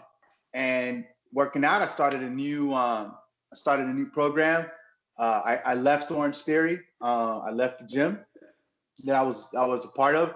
and 0.53 1.05
working 1.33 1.63
out, 1.63 1.81
I 1.81 1.87
started 1.87 2.21
a 2.21 2.29
new 2.29 2.73
um, 2.73 3.15
I 3.51 3.55
started 3.55 3.87
a 3.87 3.93
new 3.93 4.07
program. 4.07 4.65
Uh, 5.17 5.41
I, 5.43 5.55
I 5.65 5.73
left 5.73 6.11
Orange 6.11 6.37
Theory. 6.37 6.79
Uh, 7.01 7.39
I 7.39 7.51
left 7.51 7.79
the 7.79 7.85
gym 7.85 8.19
that 9.05 9.15
I 9.15 9.21
was 9.21 9.47
I 9.57 9.65
was 9.65 9.85
a 9.85 9.89
part 9.89 10.15
of, 10.15 10.33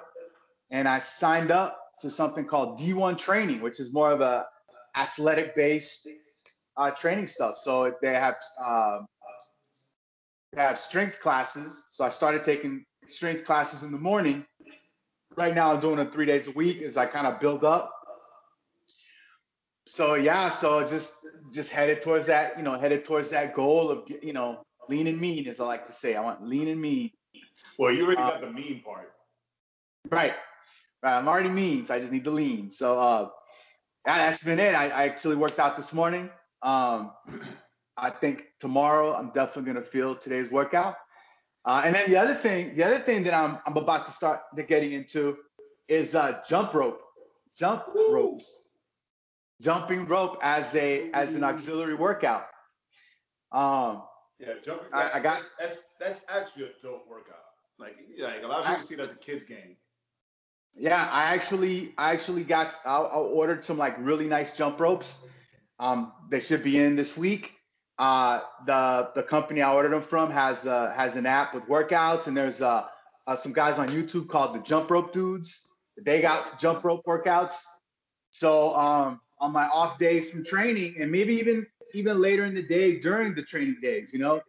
and 0.69 0.87
I 0.87 0.99
signed 0.99 1.51
up 1.51 1.79
to 1.99 2.09
something 2.09 2.45
called 2.45 2.79
D1 2.79 3.17
Training, 3.17 3.61
which 3.61 3.79
is 3.79 3.93
more 3.93 4.11
of 4.11 4.21
a 4.21 4.47
athletic 4.95 5.55
based 5.55 6.07
uh, 6.77 6.91
training 6.91 7.27
stuff. 7.27 7.57
So 7.57 7.93
they 8.01 8.13
have 8.13 8.35
um, 8.63 9.05
they 10.53 10.61
have 10.61 10.77
strength 10.77 11.19
classes. 11.19 11.83
So 11.91 12.03
I 12.03 12.09
started 12.09 12.43
taking 12.43 12.85
strength 13.07 13.45
classes 13.45 13.83
in 13.83 13.91
the 13.91 13.99
morning. 13.99 14.45
Right 15.37 15.55
now, 15.55 15.73
I'm 15.73 15.79
doing 15.79 15.99
it 15.99 16.11
three 16.11 16.25
days 16.25 16.47
a 16.47 16.51
week 16.51 16.81
as 16.81 16.97
I 16.97 17.05
kind 17.05 17.25
of 17.25 17.39
build 17.39 17.63
up. 17.63 17.93
So 19.87 20.15
yeah, 20.15 20.49
so 20.49 20.85
just 20.85 21.25
just 21.51 21.71
headed 21.71 22.01
towards 22.01 22.27
that, 22.27 22.57
you 22.57 22.63
know, 22.63 22.77
headed 22.77 23.03
towards 23.03 23.29
that 23.31 23.53
goal 23.53 23.89
of 23.89 24.09
you 24.21 24.33
know 24.33 24.63
lean 24.89 25.07
and 25.07 25.19
mean, 25.19 25.47
as 25.47 25.59
I 25.59 25.65
like 25.65 25.85
to 25.85 25.91
say. 25.91 26.15
I 26.15 26.21
want 26.21 26.45
lean 26.45 26.67
and 26.67 26.81
mean. 26.81 27.11
Well, 27.77 27.91
you 27.91 28.05
already 28.05 28.21
uh, 28.21 28.29
got 28.29 28.41
the 28.41 28.51
mean 28.51 28.81
part. 28.83 29.11
Right, 30.09 30.33
right. 31.03 31.17
I'm 31.17 31.27
already 31.27 31.49
mean, 31.49 31.85
so 31.85 31.95
I 31.95 31.99
just 31.99 32.11
need 32.11 32.23
the 32.23 32.31
lean. 32.31 32.71
So 32.71 32.99
uh, 32.99 33.29
yeah, 34.07 34.17
that's 34.17 34.43
been 34.43 34.59
it. 34.59 34.75
I, 34.75 34.89
I 34.89 35.03
actually 35.05 35.35
worked 35.35 35.59
out 35.59 35.75
this 35.75 35.93
morning. 35.93 36.29
Um, 36.63 37.11
I 37.97 38.09
think 38.09 38.45
tomorrow 38.59 39.13
I'm 39.13 39.31
definitely 39.31 39.73
gonna 39.73 39.85
feel 39.85 40.15
today's 40.15 40.51
workout. 40.51 40.95
Uh, 41.65 41.83
and 41.85 41.93
then 41.93 42.09
the 42.09 42.17
other 42.17 42.33
thing, 42.33 42.75
the 42.75 42.83
other 42.83 42.99
thing 42.99 43.23
that 43.23 43.33
I'm 43.33 43.59
I'm 43.65 43.77
about 43.77 44.05
to 44.05 44.11
start 44.11 44.41
to 44.55 44.63
getting 44.63 44.93
into 44.93 45.37
is 45.87 46.15
uh, 46.15 46.41
jump 46.47 46.73
rope, 46.73 47.01
jump 47.57 47.83
Woo. 47.93 48.13
ropes, 48.13 48.69
jumping 49.61 50.05
rope 50.07 50.37
as 50.41 50.75
a 50.75 51.11
as 51.11 51.35
an 51.35 51.43
auxiliary 51.43 51.95
workout. 51.95 52.47
Um, 53.51 54.03
yeah, 54.39 54.53
jumping. 54.63 54.87
I, 54.91 55.11
I, 55.15 55.19
got 55.19 55.41
that's 55.59 55.79
that's 55.99 56.21
actually 56.27 56.65
a 56.65 56.69
dope 56.81 57.07
workout. 57.09 57.35
Like, 57.79 57.97
like 58.19 58.43
a 58.43 58.47
lot 58.47 58.61
of 58.61 58.65
people 58.65 58.81
I, 58.81 58.81
see 58.81 58.93
it 58.95 58.99
as 58.99 59.11
a 59.11 59.15
kids 59.15 59.45
game. 59.45 59.77
Yeah, 60.73 61.07
I 61.11 61.33
actually 61.33 61.93
I 61.97 62.11
actually 62.11 62.43
got 62.43 62.73
I, 62.85 62.97
I 62.97 63.17
ordered 63.17 63.63
some 63.63 63.77
like 63.77 63.95
really 63.99 64.27
nice 64.27 64.57
jump 64.57 64.79
ropes. 64.79 65.27
Um, 65.79 66.11
they 66.29 66.39
should 66.39 66.63
be 66.63 66.77
in 66.77 66.95
this 66.95 67.15
week. 67.15 67.53
Uh, 67.99 68.41
the 68.65 69.11
the 69.15 69.23
company 69.23 69.61
I 69.61 69.73
ordered 69.73 69.91
them 69.91 70.01
from 70.01 70.31
has 70.31 70.65
uh, 70.65 70.91
has 70.95 71.17
an 71.17 71.25
app 71.25 71.53
with 71.53 71.65
workouts, 71.65 72.27
and 72.27 72.35
there's 72.35 72.61
uh, 72.61 72.85
uh, 73.27 73.35
some 73.35 73.53
guys 73.53 73.77
on 73.77 73.89
YouTube 73.89 74.27
called 74.27 74.55
the 74.55 74.59
Jump 74.59 74.89
Rope 74.89 75.11
Dudes. 75.11 75.67
They 76.03 76.21
got 76.21 76.59
jump 76.59 76.83
rope 76.83 77.03
workouts. 77.05 77.61
So 78.31 78.73
um, 78.75 79.19
on 79.41 79.51
my 79.51 79.65
off 79.67 79.97
days 79.97 80.31
from 80.31 80.45
training, 80.45 80.95
and 80.99 81.11
maybe 81.11 81.33
even 81.33 81.65
even 81.93 82.21
later 82.21 82.45
in 82.45 82.53
the 82.53 82.63
day 82.63 82.99
during 82.99 83.35
the 83.35 83.41
training 83.41 83.77
days, 83.81 84.13
you 84.13 84.19
know, 84.19 84.41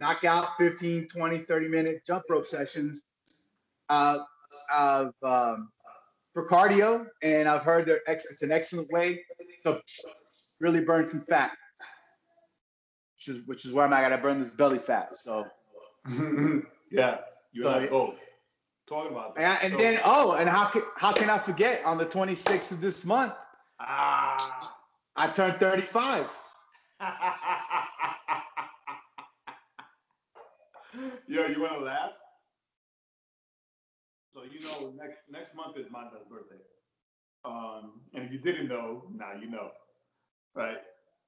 knock 0.00 0.24
out 0.24 0.56
15, 0.58 1.06
20, 1.06 1.38
30 1.38 1.68
minute 1.68 2.02
jump 2.04 2.24
rope 2.28 2.46
sessions. 2.46 3.04
Uh, 3.88 4.18
of 4.72 5.12
um, 5.22 5.70
for 6.32 6.46
cardio, 6.46 7.06
and 7.22 7.48
I've 7.48 7.62
heard 7.62 7.86
that 7.86 8.00
it's 8.06 8.42
an 8.42 8.52
excellent 8.52 8.90
way 8.90 9.22
to 9.64 9.80
really 10.60 10.80
burn 10.80 11.06
some 11.06 11.20
fat, 11.20 11.52
which 13.16 13.36
is 13.36 13.46
which 13.46 13.64
is 13.64 13.72
where 13.72 13.84
I'm 13.84 13.92
at. 13.92 13.98
I 14.04 14.08
gotta 14.08 14.22
burn 14.22 14.42
this 14.42 14.50
belly 14.50 14.78
fat. 14.78 15.16
So 15.16 15.46
yeah, 16.90 17.18
you 17.52 17.64
so, 17.64 17.86
both 17.88 18.14
talking 18.88 19.12
about 19.12 19.36
that. 19.36 19.62
And, 19.62 19.72
and 19.72 19.72
so, 19.72 19.78
then 19.78 20.00
oh, 20.04 20.32
and 20.32 20.48
how 20.48 20.66
can 20.66 20.82
how 20.96 21.12
can 21.12 21.28
I 21.28 21.38
forget 21.38 21.84
on 21.84 21.98
the 21.98 22.06
26th 22.06 22.72
of 22.72 22.80
this 22.80 23.04
month? 23.04 23.34
Ah, 23.84 24.76
I 25.16 25.30
turned 25.32 25.58
35. 25.58 26.30
Yo, 31.28 31.46
you 31.46 31.62
wanna 31.62 31.80
laugh? 31.80 32.12
So 34.34 34.42
you 34.44 34.60
know, 34.60 34.92
next 34.96 35.18
next 35.30 35.54
month 35.54 35.78
is 35.78 35.86
Magda's 35.92 36.26
birthday. 36.30 36.62
Um, 37.44 38.00
and 38.14 38.24
if 38.24 38.32
you 38.32 38.38
didn't 38.38 38.68
know, 38.68 39.04
now 39.14 39.32
you 39.40 39.50
know, 39.50 39.70
right? 40.54 40.78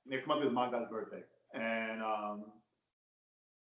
Next 0.07 0.27
month 0.27 0.45
is 0.45 0.53
Magda's 0.53 0.89
birthday, 0.91 1.23
and 1.55 2.03
um, 2.03 2.45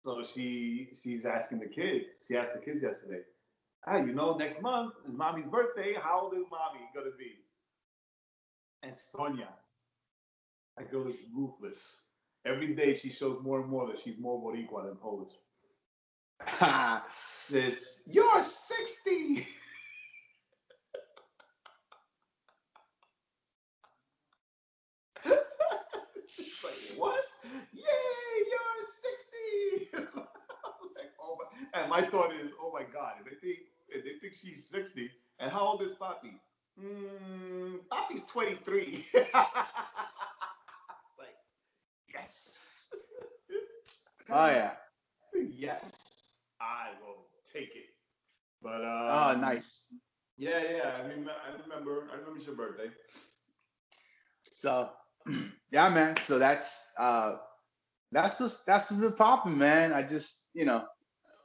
so 0.04 0.24
she 0.24 0.88
she's 1.00 1.26
asking 1.26 1.60
the 1.60 1.68
kids. 1.68 2.06
She 2.26 2.36
asked 2.36 2.54
the 2.54 2.60
kids 2.60 2.82
yesterday, 2.82 3.22
"Ah, 3.86 3.98
you 3.98 4.14
know, 4.14 4.36
next 4.36 4.62
month 4.62 4.94
is 5.08 5.14
mommy's 5.14 5.48
birthday. 5.48 5.94
How 6.02 6.22
old 6.22 6.34
is 6.34 6.46
mommy 6.50 6.80
gonna 6.94 7.16
be?" 7.18 7.41
And 8.82 8.92
Sonia, 8.98 9.48
I 10.78 10.82
go 10.82 11.08
is 11.08 11.16
ruthless. 11.34 11.78
Every 12.44 12.74
day 12.74 12.94
she 12.94 13.10
shows 13.10 13.38
more 13.42 13.60
and 13.60 13.68
more 13.70 13.86
that 13.86 14.00
she's 14.00 14.18
more 14.18 14.40
Boricua 14.40 14.86
than 14.86 14.96
Polish. 14.96 15.32
says, 17.10 17.84
You're 18.06 18.42
60. 18.42 19.46
like, 25.26 25.36
what? 26.96 27.24
Yay, 27.72 27.82
you're 28.50 28.84
60. 29.92 30.06
like, 30.96 31.12
oh 31.22 31.36
my. 31.38 31.80
And 31.80 31.90
my 31.90 32.02
thought 32.02 32.32
is, 32.34 32.50
oh 32.60 32.72
my 32.72 32.82
God, 32.92 33.14
if 33.20 33.26
they 33.26 33.36
think 33.46 33.60
if 33.88 34.04
they 34.04 34.18
think 34.20 34.34
she's 34.40 34.66
60, 34.68 35.10
and 35.38 35.52
how 35.52 35.60
old 35.60 35.82
is 35.82 35.92
Poppy? 35.98 36.40
Mm, 36.80 37.78
Poppy's 37.90 38.24
23. 38.24 39.06
like, 39.14 39.26
yes. 42.12 42.30
Oh 44.30 44.46
yeah. 44.46 44.72
Yes. 45.34 45.84
I 46.60 46.90
will 47.04 47.26
take 47.52 47.74
it. 47.74 47.86
But 48.62 48.82
uh, 48.82 49.34
oh, 49.34 49.40
nice. 49.40 49.94
Yeah, 50.38 50.62
yeah. 50.62 50.92
I 51.02 51.08
mean, 51.08 51.28
I 51.28 51.62
remember. 51.62 52.08
I 52.12 52.16
remember 52.16 52.40
your 52.40 52.54
birthday. 52.54 52.90
So, 54.52 54.90
yeah, 55.72 55.88
man. 55.90 56.16
So 56.24 56.38
that's 56.38 56.90
uh, 56.98 57.36
that's 58.12 58.38
just 58.38 58.64
that's 58.66 58.88
just 58.88 59.00
been 59.00 59.12
popping, 59.12 59.58
man. 59.58 59.92
I 59.92 60.02
just 60.02 60.48
you 60.54 60.64
know, 60.64 60.84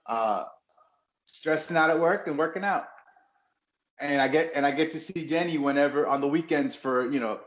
uh, 0.07 0.45
stressing 1.25 1.75
out 1.75 1.89
at 1.89 1.99
work 1.99 2.27
and 2.27 2.37
working 2.37 2.63
out, 2.63 2.85
and 3.99 4.21
I 4.21 4.27
get 4.27 4.51
and 4.55 4.65
I 4.65 4.71
get 4.71 4.91
to 4.91 4.99
see 4.99 5.25
Jenny 5.27 5.57
whenever 5.57 6.07
on 6.07 6.21
the 6.21 6.27
weekends 6.27 6.75
for 6.75 7.11
you 7.11 7.19
know. 7.19 7.39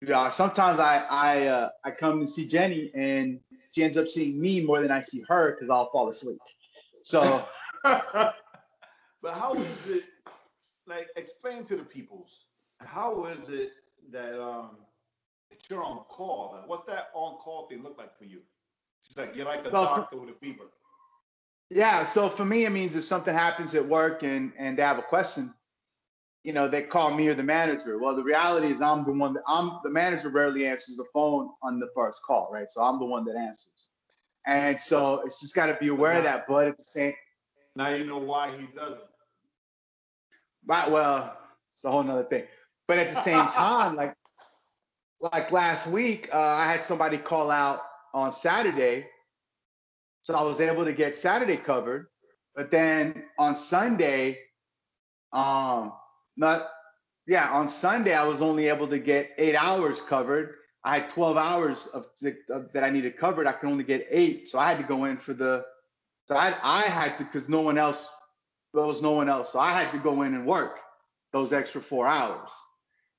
Yeah, 0.00 0.30
sometimes 0.30 0.78
I 0.78 1.04
I 1.10 1.46
uh, 1.46 1.68
I 1.84 1.90
come 1.90 2.20
to 2.20 2.26
see 2.26 2.46
Jenny 2.46 2.90
and 2.94 3.40
she 3.74 3.82
ends 3.82 3.98
up 3.98 4.08
seeing 4.08 4.40
me 4.40 4.60
more 4.60 4.80
than 4.80 4.90
I 4.90 5.00
see 5.00 5.24
her 5.28 5.52
because 5.52 5.70
I'll 5.70 5.86
fall 5.86 6.08
asleep. 6.08 6.38
So, 7.02 7.44
but 7.82 8.34
how 9.24 9.54
is 9.54 9.90
it? 9.90 10.04
Like, 10.86 11.08
explain 11.16 11.64
to 11.64 11.76
the 11.76 11.82
peoples. 11.82 12.46
How 12.80 13.26
is 13.26 13.48
it 13.48 13.72
that 14.12 14.40
um 14.40 14.78
that 15.50 15.58
you're 15.68 15.82
on 15.82 16.04
call? 16.08 16.54
Like, 16.56 16.68
what's 16.68 16.84
that 16.84 17.08
on 17.14 17.38
call 17.38 17.66
thing 17.68 17.82
look 17.82 17.98
like 17.98 18.16
for 18.16 18.24
you? 18.24 18.40
She's 19.02 19.16
like 19.16 19.34
you're 19.34 19.46
like 19.46 19.66
a 19.66 19.70
well, 19.70 19.84
doctor 19.84 20.16
for, 20.16 20.20
with 20.24 20.34
a 20.34 20.38
fever. 20.38 20.64
Yeah. 21.70 22.04
So 22.04 22.28
for 22.28 22.44
me, 22.44 22.64
it 22.64 22.70
means 22.70 22.96
if 22.96 23.04
something 23.04 23.34
happens 23.34 23.74
at 23.74 23.84
work 23.84 24.22
and 24.22 24.52
and 24.58 24.78
they 24.78 24.82
have 24.82 24.98
a 24.98 25.02
question, 25.02 25.52
you 26.48 26.54
know, 26.54 26.66
they 26.66 26.80
call 26.80 27.14
me 27.14 27.28
or 27.28 27.34
the 27.34 27.42
manager. 27.42 27.98
Well, 27.98 28.16
the 28.16 28.22
reality 28.22 28.68
is 28.68 28.80
I'm 28.80 29.04
the 29.04 29.12
one 29.12 29.34
that 29.34 29.42
I'm 29.46 29.80
the 29.84 29.90
manager 29.90 30.30
rarely 30.30 30.66
answers 30.66 30.96
the 30.96 31.04
phone 31.12 31.50
on 31.62 31.78
the 31.78 31.88
first 31.94 32.22
call, 32.22 32.48
right? 32.50 32.70
So 32.70 32.82
I'm 32.82 32.98
the 32.98 33.04
one 33.04 33.26
that 33.26 33.36
answers. 33.36 33.90
And 34.46 34.80
so 34.80 35.20
it's 35.26 35.42
just 35.42 35.54
got 35.54 35.66
to 35.66 35.74
be 35.74 35.88
aware 35.88 36.14
of 36.14 36.22
that. 36.22 36.46
But 36.48 36.68
at 36.68 36.78
the 36.78 36.84
same, 36.84 37.12
now 37.76 37.90
you 37.90 38.06
know 38.06 38.16
why 38.16 38.56
he 38.56 38.66
doesn't. 38.74 38.98
But 40.64 40.90
well, 40.90 41.36
it's 41.74 41.84
a 41.84 41.90
whole 41.90 42.02
nother 42.02 42.24
thing. 42.24 42.44
But 42.86 42.96
at 42.98 43.10
the 43.10 43.20
same 43.20 43.44
time, 43.52 43.94
like 43.94 44.14
like 45.20 45.52
last 45.52 45.86
week, 45.86 46.30
uh, 46.32 46.38
I 46.38 46.64
had 46.64 46.82
somebody 46.82 47.18
call 47.18 47.50
out 47.50 47.80
on 48.14 48.32
Saturday, 48.32 49.06
so 50.22 50.34
I 50.34 50.40
was 50.44 50.62
able 50.62 50.86
to 50.86 50.94
get 50.94 51.14
Saturday 51.14 51.58
covered. 51.58 52.06
But 52.54 52.70
then 52.70 53.24
on 53.38 53.54
Sunday, 53.54 54.38
um, 55.34 55.92
not 56.38 56.68
yeah, 57.26 57.50
on 57.50 57.68
Sunday 57.68 58.14
I 58.14 58.24
was 58.24 58.40
only 58.40 58.68
able 58.68 58.88
to 58.88 58.98
get 58.98 59.32
eight 59.36 59.54
hours 59.54 60.00
covered 60.00 60.54
I 60.84 61.00
had 61.00 61.08
12 61.08 61.36
hours 61.36 61.86
of, 61.88 62.06
of, 62.50 62.72
that 62.72 62.84
I 62.84 62.90
needed 62.90 63.16
covered. 63.18 63.46
I 63.46 63.52
could 63.52 63.68
only 63.68 63.84
get 63.84 64.06
eight, 64.10 64.48
so 64.48 64.58
I 64.58 64.70
had 64.70 64.78
to 64.78 64.84
go 64.84 65.04
in 65.04 65.16
for 65.18 65.34
the. 65.34 65.64
So 66.26 66.36
I 66.36 66.54
I 66.62 66.82
had 66.82 67.16
to 67.18 67.24
because 67.24 67.48
no 67.48 67.60
one 67.60 67.78
else, 67.78 68.08
there 68.74 68.86
was 68.86 69.02
no 69.02 69.12
one 69.12 69.28
else, 69.28 69.52
so 69.52 69.58
I 69.58 69.72
had 69.72 69.90
to 69.92 69.98
go 69.98 70.22
in 70.22 70.34
and 70.34 70.46
work 70.46 70.78
those 71.32 71.52
extra 71.52 71.80
four 71.80 72.06
hours. 72.06 72.50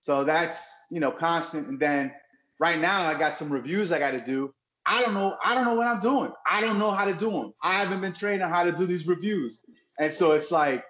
So 0.02 0.24
that's 0.24 0.68
you 0.90 1.00
know 1.00 1.12
constant. 1.12 1.68
And 1.68 1.80
then 1.80 2.12
right 2.60 2.80
now 2.80 3.06
I 3.06 3.18
got 3.18 3.36
some 3.36 3.52
reviews 3.52 3.92
I 3.92 4.00
got 4.00 4.12
to 4.12 4.22
do. 4.22 4.54
I 4.86 5.04
don't 5.04 5.14
know. 5.14 5.36
I 5.44 5.54
don't 5.54 5.66
know 5.66 5.76
what 5.76 5.88
I'm 5.88 6.00
doing. 6.00 6.32
I 6.50 6.62
don't 6.62 6.80
know 6.80 6.92
how 6.92 7.06
to 7.06 7.14
do 7.14 7.30
them. 7.30 7.54
I 7.62 7.74
haven't 7.74 8.02
been 8.02 8.14
trained 8.14 8.42
on 8.42 8.50
how 8.50 8.64
to 8.64 8.72
do 8.72 8.86
these 8.86 9.06
reviews, 9.06 9.64
and 10.00 10.14
so 10.14 10.32
it's 10.32 10.52
like, 10.52 10.86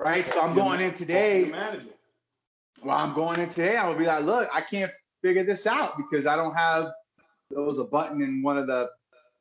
right. 0.00 0.26
So 0.26 0.40
I'm 0.40 0.54
going 0.54 0.80
in 0.80 0.92
today. 0.92 1.50
Well, 2.82 2.96
I'm 2.96 3.14
going 3.14 3.40
in 3.40 3.48
today. 3.48 3.76
I'm 3.76 3.86
gonna 3.86 3.98
be 3.98 4.06
like, 4.06 4.24
look, 4.24 4.48
I 4.52 4.60
can't 4.60 4.92
figure 5.22 5.44
this 5.44 5.66
out 5.66 5.96
because 5.96 6.26
I 6.26 6.36
don't 6.36 6.54
have. 6.54 6.92
There 7.50 7.62
was 7.62 7.78
a 7.78 7.84
button 7.84 8.20
in 8.22 8.42
one 8.42 8.58
of 8.58 8.66
the 8.66 8.90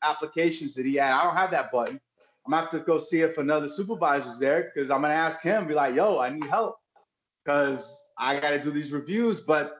applications 0.03 0.75
that 0.75 0.85
he 0.85 0.95
had. 0.95 1.13
I 1.13 1.23
don't 1.23 1.35
have 1.35 1.51
that 1.51 1.71
button. 1.71 1.99
I'm 2.45 2.51
gonna 2.51 2.61
have 2.61 2.71
to 2.71 2.79
go 2.79 2.99
see 2.99 3.21
if 3.21 3.37
another 3.37 3.69
supervisor's 3.69 4.39
there 4.39 4.71
because 4.73 4.91
I'm 4.91 5.01
gonna 5.01 5.13
ask 5.13 5.41
him, 5.41 5.67
be 5.67 5.73
like, 5.73 5.95
yo, 5.95 6.19
I 6.19 6.29
need 6.29 6.43
help 6.45 6.77
because 7.43 8.01
I 8.17 8.39
gotta 8.39 8.61
do 8.61 8.71
these 8.71 8.91
reviews, 8.91 9.41
but 9.41 9.79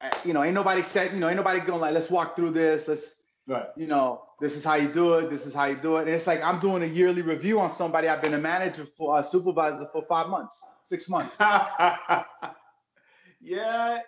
uh, 0.00 0.10
you 0.24 0.32
know, 0.32 0.42
ain't 0.42 0.54
nobody 0.54 0.82
said, 0.82 1.12
you 1.12 1.20
know, 1.20 1.28
ain't 1.28 1.36
nobody 1.36 1.60
going 1.60 1.80
like, 1.80 1.94
let's 1.94 2.10
walk 2.10 2.34
through 2.34 2.50
this. 2.50 2.88
Let's, 2.88 3.19
right. 3.46 3.66
you 3.76 3.86
know, 3.86 4.22
this 4.40 4.56
is 4.56 4.64
how 4.64 4.74
you 4.74 4.88
do 4.88 5.14
it. 5.14 5.30
This 5.30 5.46
is 5.46 5.54
how 5.54 5.66
you 5.66 5.76
do 5.76 5.96
it. 5.96 6.02
And 6.02 6.10
it's 6.10 6.26
like 6.26 6.42
I'm 6.42 6.58
doing 6.60 6.82
a 6.82 6.86
yearly 6.86 7.22
review 7.22 7.60
on 7.60 7.70
somebody 7.70 8.08
I've 8.08 8.22
been 8.22 8.34
a 8.34 8.38
manager 8.38 8.84
for, 8.84 9.18
a 9.18 9.24
supervisor 9.24 9.88
for 9.92 10.02
five 10.08 10.28
months, 10.28 10.62
six 10.84 11.08
months. 11.08 11.36
yeah, 11.40 12.24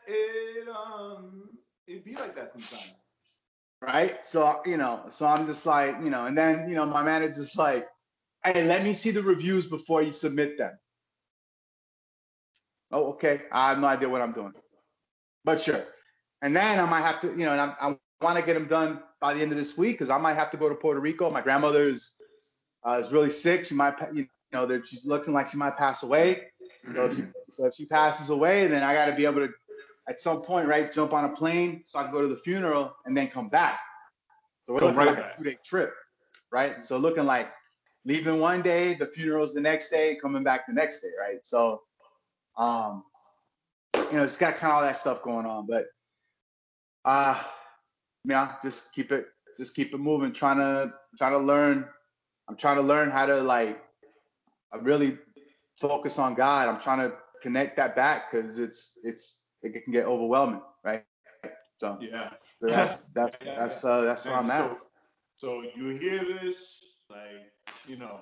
it 0.06 0.68
um, 0.68 1.48
it 1.86 2.04
be 2.04 2.14
like 2.14 2.34
that 2.34 2.52
sometimes. 2.52 2.94
Right. 3.80 4.24
So 4.24 4.60
you 4.66 4.76
know, 4.76 5.04
so 5.10 5.26
I'm 5.26 5.46
just 5.46 5.66
like, 5.66 5.96
you 6.02 6.10
know, 6.10 6.26
and 6.26 6.36
then 6.38 6.68
you 6.68 6.76
know, 6.76 6.86
my 6.86 7.02
manager's 7.02 7.56
like, 7.56 7.86
hey, 8.44 8.64
let 8.64 8.84
me 8.84 8.92
see 8.92 9.10
the 9.10 9.22
reviews 9.22 9.66
before 9.66 10.02
you 10.02 10.12
submit 10.12 10.58
them. 10.58 10.72
Oh, 12.92 13.10
okay. 13.12 13.42
I 13.50 13.70
have 13.70 13.78
no 13.78 13.86
idea 13.86 14.08
what 14.08 14.20
I'm 14.20 14.32
doing 14.32 14.52
but 15.44 15.60
sure. 15.60 15.80
And 16.42 16.56
then 16.56 16.80
I 16.80 16.86
might 16.86 17.02
have 17.02 17.20
to, 17.20 17.28
you 17.28 17.44
know, 17.44 17.52
and 17.52 17.60
I, 17.60 17.74
I 17.80 17.96
want 18.23 18.38
to 18.38 18.45
get 18.45 18.55
them 18.55 18.67
done 18.67 19.02
by 19.21 19.35
the 19.35 19.41
end 19.41 19.52
of 19.52 19.59
this 19.59 19.76
week 19.76 19.95
because 19.95 20.11
I 20.11 20.19
might 20.19 20.35
have 20.35 20.50
to 20.52 20.57
go 20.57 20.69
to 20.69 20.75
Puerto 20.75 21.00
Rico. 21.00 21.31
My 21.31 21.41
grandmother 21.41 21.88
is 21.88 22.12
uh, 22.87 22.99
is 22.99 23.12
really 23.12 23.31
sick. 23.31 23.67
She 23.67 23.75
might, 23.75 23.95
you 24.12 24.26
know, 24.52 24.67
that 24.67 24.87
she's 24.87 25.07
looking 25.07 25.33
like 25.33 25.49
she 25.49 25.57
might 25.57 25.76
pass 25.76 26.02
away. 26.02 26.49
So 26.95 27.05
if 27.05 27.17
she, 27.17 27.23
so 27.55 27.67
if 27.67 27.75
she 27.75 27.87
passes 27.87 28.31
away, 28.31 28.67
then 28.67 28.83
I 28.83 28.95
got 28.95 29.07
to 29.07 29.12
be 29.12 29.25
able 29.25 29.47
to, 29.47 29.52
at 30.09 30.21
some 30.21 30.43
point, 30.43 30.67
right, 30.67 30.91
jump 30.91 31.12
on 31.12 31.25
a 31.25 31.29
plane 31.29 31.85
so 31.87 32.00
I 32.00 32.05
can 32.05 32.12
go 32.12 32.23
to 32.23 32.29
the 32.29 32.37
funeral 32.37 32.97
and 33.07 33.17
then 33.17 33.29
come 33.29 33.49
back. 33.49 33.79
So 34.67 34.75
we're 34.75 34.81
looking 34.81 34.97
right 34.97 35.07
like 35.09 35.17
back. 35.19 35.35
a 35.35 35.38
two 35.38 35.45
day 35.45 35.59
trip, 35.64 35.95
right? 36.50 36.85
So 36.85 36.99
looking 36.99 37.25
like 37.25 37.50
leaving 38.05 38.41
one 38.41 38.62
day, 38.62 38.95
the 38.95 39.07
funeral's 39.07 39.55
the 39.55 39.61
next 39.61 39.91
day, 39.91 40.19
coming 40.21 40.43
back 40.43 40.67
the 40.67 40.73
next 40.73 41.00
day, 41.00 41.11
right? 41.21 41.38
So, 41.45 41.83
um, 42.57 43.05
you 43.95 44.19
know, 44.19 44.25
it's 44.25 44.37
got 44.37 44.57
kind 44.57 44.73
of 44.73 44.79
all 44.79 44.83
that 44.83 44.97
stuff 44.97 45.23
going 45.23 45.47
on. 45.47 45.67
But 45.67 45.87
uh 47.05 47.43
yeah, 48.25 48.55
just 48.62 48.93
keep 48.93 49.12
it 49.12 49.26
just 49.59 49.75
keep 49.75 49.95
it 49.95 49.99
moving, 49.99 50.33
trying 50.33 50.59
to 50.59 50.93
trying 51.19 51.33
to 51.33 51.38
learn. 51.38 51.87
I'm 52.49 52.57
trying 52.57 52.76
to 52.76 52.83
learn 52.83 53.11
how 53.11 53.26
to 53.26 53.41
like 53.41 53.83
really 54.81 55.19
focus 55.79 56.19
on 56.19 56.35
God. 56.35 56.69
I'm 56.69 56.81
trying 56.81 56.99
to 56.99 57.17
connect 57.43 57.76
that 57.76 57.97
back 57.97 58.31
because 58.31 58.59
it's 58.59 58.99
it's 59.02 59.45
it 59.62 59.85
can 59.85 59.93
get 59.93 60.07
overwhelming, 60.07 60.62
right? 60.85 61.05
So 61.79 61.99
yeah, 62.00 62.31
so 62.61 62.69
that's 62.69 62.99
that's 63.14 63.38
yeah, 63.45 63.55
that's 63.57 63.85
uh, 63.85 64.02
that's 64.02 64.25
where 64.25 64.37
I'm 64.37 64.50
at. 64.50 64.71
So, 64.71 64.79
so 65.35 65.62
you 65.75 65.88
hear 65.97 66.25
this, 66.25 66.57
like 67.11 67.52
you 67.87 67.97
know, 67.97 68.21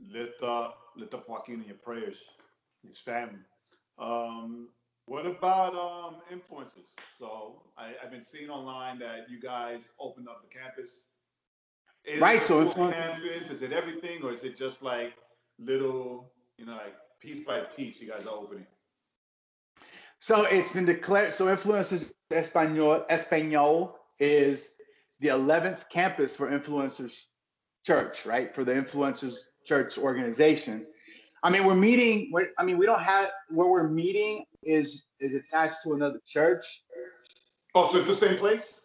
lift 0.00 0.42
up 0.42 0.78
lift 0.96 1.14
up 1.14 1.28
Joaquin 1.28 1.62
in 1.62 1.68
your 1.68 1.76
prayers, 1.76 2.18
his 2.86 2.98
family. 2.98 3.38
Um, 3.98 4.68
what 5.06 5.26
about 5.26 5.74
um, 5.74 6.16
influencers? 6.32 6.86
So 7.18 7.62
I, 7.76 7.92
have 8.00 8.10
been 8.10 8.24
seeing 8.24 8.48
online 8.48 8.98
that 9.00 9.26
you 9.28 9.40
guys 9.40 9.80
opened 10.00 10.28
up 10.28 10.42
the 10.42 10.56
campus. 10.56 10.90
Is 12.04 12.20
right. 12.20 12.42
So 12.42 12.62
it's 12.62 12.74
campus, 12.74 13.50
is 13.50 13.62
it 13.62 13.72
everything, 13.72 14.22
or 14.22 14.32
is 14.32 14.44
it 14.44 14.56
just 14.56 14.82
like 14.82 15.14
little, 15.58 16.32
you 16.58 16.66
know, 16.66 16.72
like 16.72 16.94
piece 17.20 17.44
by 17.44 17.60
piece 17.60 18.00
you 18.00 18.08
guys 18.08 18.26
are 18.26 18.34
opening? 18.34 18.66
So 20.18 20.44
it's 20.44 20.72
been 20.72 20.86
declared. 20.86 21.32
So 21.34 21.46
Influencers 21.46 22.10
Espanol 22.30 23.04
Espanol 23.10 23.96
is 24.18 24.74
the 25.20 25.28
11th 25.28 25.88
campus 25.90 26.34
for 26.34 26.50
Influencers 26.50 27.24
Church, 27.84 28.24
right? 28.24 28.54
For 28.54 28.64
the 28.64 28.72
Influencers 28.72 29.34
Church 29.66 29.98
organization. 29.98 30.86
I 31.42 31.50
mean, 31.50 31.64
we're 31.64 31.74
meeting. 31.74 32.30
We're, 32.32 32.48
I 32.58 32.64
mean, 32.64 32.78
we 32.78 32.86
don't 32.86 33.02
have 33.02 33.30
where 33.50 33.68
we're 33.68 33.88
meeting 33.88 34.46
is 34.66 35.06
is 35.20 35.34
attached 35.34 35.76
to 35.84 35.92
another 35.92 36.20
church. 36.26 36.64
Oh, 37.74 37.90
so 37.90 37.98
it's 37.98 38.06
the 38.06 38.14
same 38.14 38.38
place? 38.38 38.80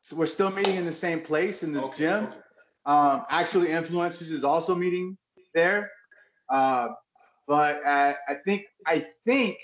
So 0.00 0.16
we're 0.16 0.26
still 0.26 0.50
meeting 0.50 0.76
in 0.76 0.86
the 0.86 0.92
same 0.92 1.20
place 1.20 1.62
in 1.62 1.72
this 1.72 1.84
okay. 1.84 1.96
gym. 1.96 2.28
Um, 2.86 3.24
actually, 3.28 3.68
influencers 3.68 4.30
is 4.30 4.44
also 4.44 4.74
meeting 4.74 5.18
there. 5.54 5.90
Uh, 6.48 6.88
but 7.46 7.84
uh, 7.84 8.14
I 8.28 8.34
think 8.44 8.66
I 8.86 9.06
think 9.24 9.58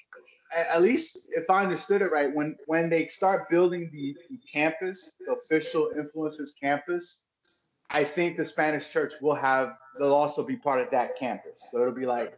at 0.55 0.83
least 0.83 1.29
if 1.31 1.49
I 1.49 1.63
understood 1.63 2.03
it 2.03 2.11
right, 2.11 2.33
when 2.35 2.57
when 2.67 2.89
they 2.89 3.07
start 3.07 3.49
building 3.49 3.91
the, 3.93 4.17
the 4.31 4.39
campus, 4.53 5.17
the 5.25 5.33
official 5.35 5.93
influencers 5.97 6.51
campus, 6.61 7.23
I 7.91 8.05
think 8.05 8.37
the 8.37 8.45
Spanish 8.45 8.91
church 8.91 9.15
will 9.21 9.35
have 9.35 9.77
they'll 9.99 10.15
also 10.15 10.45
be 10.45 10.57
part 10.57 10.81
of 10.81 10.91
that 10.91 11.19
campus. 11.19 11.69
So 11.71 11.81
it'll 11.81 11.95
be 11.95 12.07
like 12.07 12.37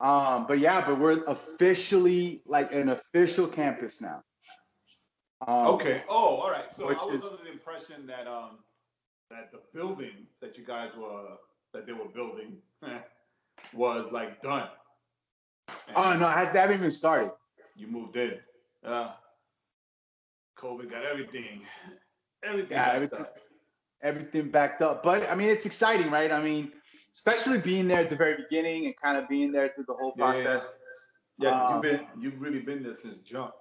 um, 0.00 0.46
but 0.46 0.58
yeah, 0.58 0.84
but 0.86 0.98
we're 0.98 1.22
officially 1.24 2.42
like 2.46 2.72
an 2.72 2.88
official 2.88 3.46
campus 3.46 4.00
now. 4.00 4.22
Um, 5.46 5.66
okay. 5.74 6.02
Oh, 6.08 6.36
all 6.36 6.50
right. 6.50 6.74
So 6.74 6.84
I 6.88 6.92
was 6.92 7.22
is, 7.24 7.30
under 7.30 7.44
the 7.44 7.52
impression 7.52 8.06
that 8.06 8.26
um 8.26 8.58
that 9.30 9.50
the 9.52 9.60
building 9.72 10.26
that 10.40 10.58
you 10.58 10.64
guys 10.64 10.90
were 10.96 11.36
that 11.72 11.86
they 11.86 11.92
were 11.92 12.08
building 12.14 12.56
was 13.74 14.06
like 14.12 14.42
done. 14.42 14.68
oh 15.94 16.16
no, 16.18 16.28
has 16.28 16.52
that 16.52 16.70
even 16.70 16.90
started? 16.90 17.30
You 17.76 17.86
moved 17.88 18.16
in. 18.16 18.34
Uh, 18.84 19.12
COVID 20.58 20.90
got 20.90 21.04
everything. 21.04 21.62
Everything. 22.42 22.72
Yeah, 22.72 22.92
everything. 22.92 23.26
Everything 24.02 24.50
backed 24.50 24.82
up. 24.82 25.02
But 25.02 25.28
I 25.30 25.34
mean, 25.34 25.48
it's 25.48 25.66
exciting, 25.66 26.10
right? 26.10 26.30
I 26.30 26.42
mean, 26.42 26.72
especially 27.14 27.58
being 27.58 27.88
there 27.88 28.00
at 28.00 28.10
the 28.10 28.16
very 28.16 28.36
beginning 28.36 28.86
and 28.86 28.96
kind 28.96 29.16
of 29.16 29.28
being 29.28 29.52
there 29.52 29.70
through 29.74 29.84
the 29.86 29.94
whole 29.94 30.12
process. 30.12 30.74
Yeah, 31.38 31.50
yeah. 31.50 31.64
Um, 31.64 31.72
you've 31.74 31.82
been 31.82 32.06
you've 32.20 32.40
really 32.40 32.60
been 32.60 32.82
there 32.82 32.94
since 32.94 33.18
jump. 33.18 33.52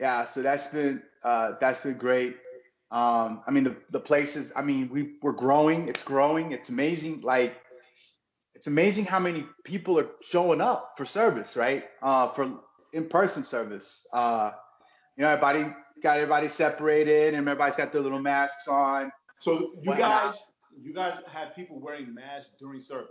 Yeah, 0.00 0.24
so 0.24 0.42
that's 0.42 0.68
been 0.68 1.02
uh, 1.22 1.52
that's 1.60 1.80
been 1.82 1.94
great. 1.94 2.36
Um, 2.90 3.42
I 3.46 3.50
mean, 3.50 3.64
the 3.64 3.76
the 3.90 4.00
places. 4.00 4.52
I 4.54 4.62
mean, 4.62 4.88
we 4.90 5.14
we're 5.22 5.32
growing. 5.32 5.88
It's 5.88 6.02
growing. 6.02 6.52
It's 6.52 6.68
amazing. 6.68 7.20
Like, 7.22 7.56
it's 8.54 8.66
amazing 8.66 9.04
how 9.04 9.20
many 9.20 9.44
people 9.64 9.98
are 9.98 10.08
showing 10.20 10.60
up 10.60 10.94
for 10.96 11.04
service, 11.04 11.56
right? 11.56 11.84
Uh, 12.02 12.28
for 12.28 12.60
in 12.92 13.08
person 13.08 13.44
service. 13.44 14.06
Uh, 14.12 14.50
you 15.16 15.22
know, 15.22 15.30
everybody 15.30 15.72
got 16.02 16.16
everybody 16.16 16.48
separated, 16.48 17.34
and 17.34 17.48
everybody's 17.48 17.76
got 17.76 17.92
their 17.92 18.00
little 18.00 18.20
masks 18.20 18.66
on. 18.68 19.12
So 19.38 19.72
you 19.82 19.94
guys, 19.94 20.34
you 20.80 20.92
guys 20.92 21.18
have 21.26 21.54
people 21.54 21.80
wearing 21.80 22.14
masks 22.14 22.50
during 22.58 22.80
service. 22.80 23.10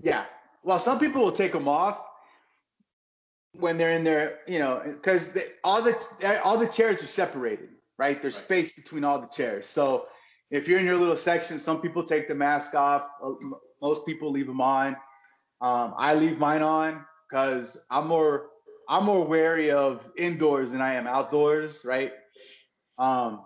Yeah. 0.00 0.24
Well, 0.62 0.78
some 0.78 0.98
people 0.98 1.24
will 1.24 1.32
take 1.32 1.52
them 1.52 1.68
off 1.68 2.04
when 3.54 3.78
they're 3.78 3.92
in 3.92 4.04
there, 4.04 4.40
you 4.46 4.58
know, 4.58 4.82
because 4.84 5.36
all 5.64 5.82
the 5.82 5.96
all 6.44 6.58
the 6.58 6.66
chairs 6.66 7.02
are 7.02 7.06
separated, 7.06 7.70
right? 7.98 8.20
There's 8.20 8.36
right. 8.36 8.44
space 8.44 8.72
between 8.74 9.04
all 9.04 9.20
the 9.20 9.28
chairs. 9.28 9.66
So 9.66 10.06
if 10.50 10.68
you're 10.68 10.78
in 10.78 10.86
your 10.86 10.96
little 10.96 11.16
section, 11.16 11.58
some 11.58 11.80
people 11.80 12.02
take 12.02 12.28
the 12.28 12.34
mask 12.34 12.74
off. 12.74 13.08
Uh, 13.22 13.32
most 13.82 14.06
people 14.06 14.30
leave 14.30 14.46
them 14.46 14.60
on. 14.60 14.96
Um, 15.60 15.94
I 15.96 16.14
leave 16.14 16.38
mine 16.38 16.62
on 16.62 17.04
because 17.28 17.76
I'm 17.90 18.06
more 18.06 18.50
I'm 18.88 19.04
more 19.04 19.26
wary 19.26 19.70
of 19.70 20.08
indoors 20.16 20.72
than 20.72 20.80
I 20.80 20.94
am 20.94 21.06
outdoors, 21.06 21.84
right? 21.84 22.12
Um, 22.98 23.44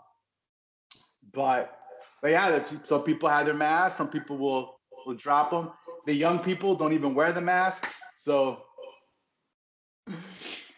but 1.32 1.78
but 2.22 2.30
yeah, 2.30 2.64
some 2.84 3.02
people 3.02 3.28
have 3.28 3.46
their 3.46 3.54
masks. 3.54 3.98
Some 3.98 4.08
people 4.08 4.38
will 4.38 4.78
will 5.04 5.14
drop 5.14 5.50
them. 5.50 5.72
The 6.06 6.14
young 6.14 6.38
people 6.38 6.76
don't 6.76 6.92
even 6.92 7.14
wear 7.14 7.32
the 7.32 7.40
masks. 7.40 8.00
So, 8.16 8.62
and 10.06 10.16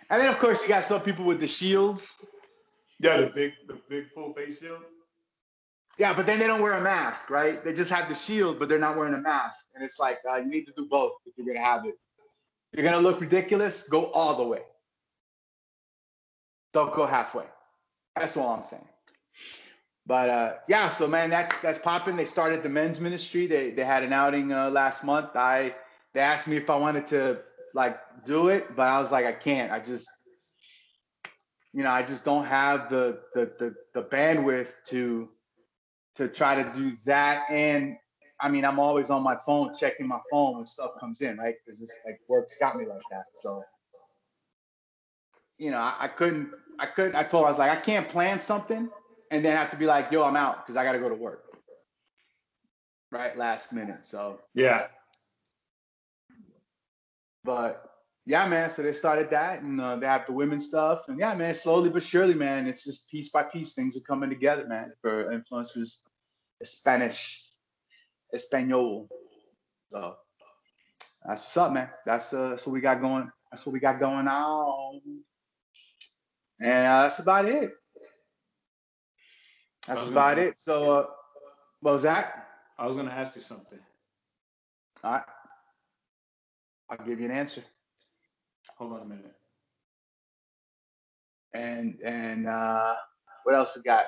then 0.08 0.26
of 0.28 0.38
course 0.38 0.62
you 0.62 0.68
got 0.68 0.84
some 0.84 1.02
people 1.02 1.26
with 1.26 1.40
the 1.40 1.46
shields. 1.46 2.14
Yeah, 2.98 3.18
the 3.18 3.26
big 3.26 3.52
the 3.68 3.78
big 3.88 4.10
full 4.14 4.32
face 4.32 4.58
shield. 4.60 4.80
Yeah, 5.98 6.14
but 6.14 6.26
then 6.26 6.38
they 6.40 6.46
don't 6.46 6.62
wear 6.62 6.72
a 6.72 6.80
mask, 6.80 7.30
right? 7.30 7.62
They 7.62 7.72
just 7.72 7.92
have 7.92 8.08
the 8.08 8.16
shield, 8.16 8.58
but 8.58 8.68
they're 8.68 8.80
not 8.80 8.96
wearing 8.96 9.14
a 9.14 9.20
mask. 9.20 9.66
And 9.74 9.84
it's 9.84 10.00
like 10.00 10.18
uh, 10.28 10.36
you 10.36 10.46
need 10.46 10.64
to 10.64 10.72
do 10.72 10.88
both 10.90 11.12
if 11.26 11.34
you're 11.36 11.46
gonna 11.46 11.64
have 11.64 11.84
it. 11.84 11.94
If 12.72 12.80
you're 12.80 12.90
gonna 12.90 13.06
look 13.06 13.20
ridiculous, 13.20 13.86
go 13.88 14.10
all 14.12 14.36
the 14.36 14.48
way. 14.48 14.62
Don't 16.72 16.92
go 16.92 17.04
halfway. 17.06 17.44
That's 18.16 18.36
all 18.36 18.48
I'm 18.48 18.62
saying. 18.62 18.88
But 20.06 20.28
uh, 20.28 20.54
yeah, 20.68 20.90
so 20.90 21.06
man, 21.06 21.30
that's 21.30 21.58
that's 21.60 21.78
popping. 21.78 22.16
They 22.16 22.26
started 22.26 22.62
the 22.62 22.68
men's 22.68 23.00
ministry. 23.00 23.46
They 23.46 23.70
they 23.70 23.84
had 23.84 24.02
an 24.02 24.12
outing 24.12 24.52
uh, 24.52 24.70
last 24.70 25.02
month. 25.02 25.30
I 25.34 25.74
they 26.12 26.20
asked 26.20 26.46
me 26.46 26.56
if 26.56 26.68
I 26.68 26.76
wanted 26.76 27.06
to 27.08 27.40
like 27.72 27.98
do 28.24 28.48
it, 28.48 28.76
but 28.76 28.88
I 28.88 29.00
was 29.00 29.10
like, 29.12 29.24
I 29.24 29.32
can't. 29.32 29.72
I 29.72 29.80
just 29.80 30.08
you 31.72 31.82
know, 31.82 31.90
I 31.90 32.02
just 32.02 32.24
don't 32.24 32.44
have 32.44 32.90
the 32.90 33.20
the 33.34 33.50
the, 33.58 33.74
the 33.94 34.02
bandwidth 34.02 34.72
to 34.88 35.28
to 36.16 36.28
try 36.28 36.62
to 36.62 36.70
do 36.74 36.92
that. 37.06 37.46
And 37.50 37.96
I 38.40 38.50
mean, 38.50 38.66
I'm 38.66 38.78
always 38.78 39.08
on 39.08 39.22
my 39.22 39.36
phone 39.46 39.72
checking 39.74 40.06
my 40.06 40.20
phone 40.30 40.56
when 40.56 40.66
stuff 40.66 40.92
comes 41.00 41.22
in, 41.22 41.38
right? 41.38 41.54
Because 41.64 41.80
it's 41.80 41.98
like 42.04 42.20
work's 42.28 42.58
got 42.58 42.76
me 42.76 42.84
like 42.84 43.02
that. 43.10 43.24
So, 43.40 43.64
you 45.56 45.70
know, 45.70 45.78
I, 45.78 45.96
I 46.00 46.08
couldn't, 46.08 46.50
I 46.78 46.86
couldn't. 46.86 47.16
I 47.16 47.24
told 47.24 47.44
her 47.44 47.46
I 47.46 47.50
was 47.50 47.58
like, 47.58 47.70
I 47.70 47.80
can't 47.80 48.08
plan 48.08 48.38
something 48.38 48.90
and 49.34 49.44
then 49.44 49.56
have 49.56 49.70
to 49.72 49.76
be 49.76 49.86
like, 49.86 50.12
yo, 50.12 50.22
I'm 50.22 50.36
out 50.36 50.64
because 50.64 50.76
I 50.76 50.84
got 50.84 50.92
to 50.92 51.00
go 51.00 51.08
to 51.08 51.14
work. 51.14 51.44
Right, 53.10 53.36
last 53.36 53.72
minute. 53.72 54.06
So 54.06 54.40
Yeah. 54.54 54.86
but 57.44 57.90
yeah, 58.26 58.48
man. 58.48 58.70
So 58.70 58.82
they 58.82 58.92
started 58.92 59.30
that, 59.30 59.62
and 59.62 59.80
uh, 59.80 59.96
they 59.96 60.06
have 60.06 60.26
the 60.26 60.32
women's 60.32 60.66
stuff, 60.66 61.08
and 61.08 61.18
yeah, 61.18 61.34
man. 61.34 61.54
Slowly 61.54 61.90
but 61.90 62.02
surely, 62.02 62.34
man. 62.34 62.66
It's 62.66 62.84
just 62.84 63.10
piece 63.10 63.28
by 63.28 63.42
piece, 63.42 63.74
things 63.74 63.96
are 63.96 64.00
coming 64.00 64.30
together, 64.30 64.66
man. 64.66 64.92
For 65.02 65.26
influencers, 65.26 66.02
Spanish, 66.62 67.46
Espanol. 68.32 69.08
So 69.90 70.16
that's 71.24 71.42
what's 71.42 71.56
up, 71.56 71.72
man. 71.72 71.90
That's 72.06 72.32
uh, 72.32 72.50
that's 72.50 72.66
what 72.66 72.72
we 72.72 72.80
got 72.80 73.00
going. 73.00 73.30
That's 73.50 73.66
what 73.66 73.72
we 73.74 73.80
got 73.80 74.00
going 74.00 74.26
on, 74.26 75.00
and 76.60 76.86
uh, 76.86 77.02
that's 77.02 77.18
about 77.18 77.44
it. 77.44 77.72
That's 79.86 80.06
about 80.06 80.38
it. 80.38 80.54
So, 80.60 80.90
uh, 80.90 81.06
what 81.80 81.92
was 81.92 82.02
that? 82.02 82.46
I 82.78 82.86
was 82.86 82.96
gonna 82.96 83.10
ask 83.10 83.36
you 83.36 83.42
something. 83.42 83.78
All 85.02 85.12
right, 85.12 85.22
I'll 86.90 87.06
give 87.06 87.20
you 87.20 87.26
an 87.26 87.32
answer. 87.32 87.62
Hold 88.78 88.94
on 88.94 89.02
a 89.02 89.04
minute. 89.04 89.34
And 91.54 91.98
and 92.04 92.48
uh, 92.48 92.94
what 93.44 93.54
else 93.54 93.72
we 93.76 93.82
got? 93.82 94.06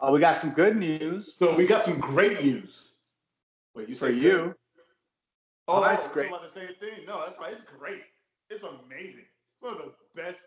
Oh, 0.00 0.12
we 0.12 0.18
got 0.20 0.36
some 0.36 0.50
good 0.50 0.76
news 0.76 1.36
So 1.36 1.54
we 1.54 1.66
got 1.66 1.82
some 1.82 1.98
great 2.00 2.42
news. 2.42 2.82
Wait, 3.74 3.88
you 3.88 3.94
for 3.94 4.08
you. 4.10 4.20
good? 4.30 4.54
Oh, 5.68 5.78
Oh, 5.78 5.80
that's 5.82 6.08
great. 6.08 6.28
About 6.28 6.42
the 6.42 6.52
same 6.52 6.74
thing? 6.80 7.06
No, 7.06 7.22
that's 7.24 7.38
right. 7.38 7.52
It's 7.52 7.62
great. 7.62 8.02
It's 8.50 8.64
amazing. 8.64 9.24
One 9.60 9.72
of 9.74 9.78
the 9.78 9.92
best, 10.20 10.40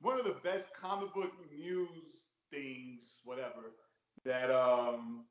one 0.00 0.18
of 0.18 0.24
the 0.24 0.36
best 0.42 0.70
comic 0.80 1.12
book 1.14 1.32
news 1.52 2.26
things, 2.50 3.00
whatever, 3.24 3.72
that 4.24 4.50
um 4.50 5.24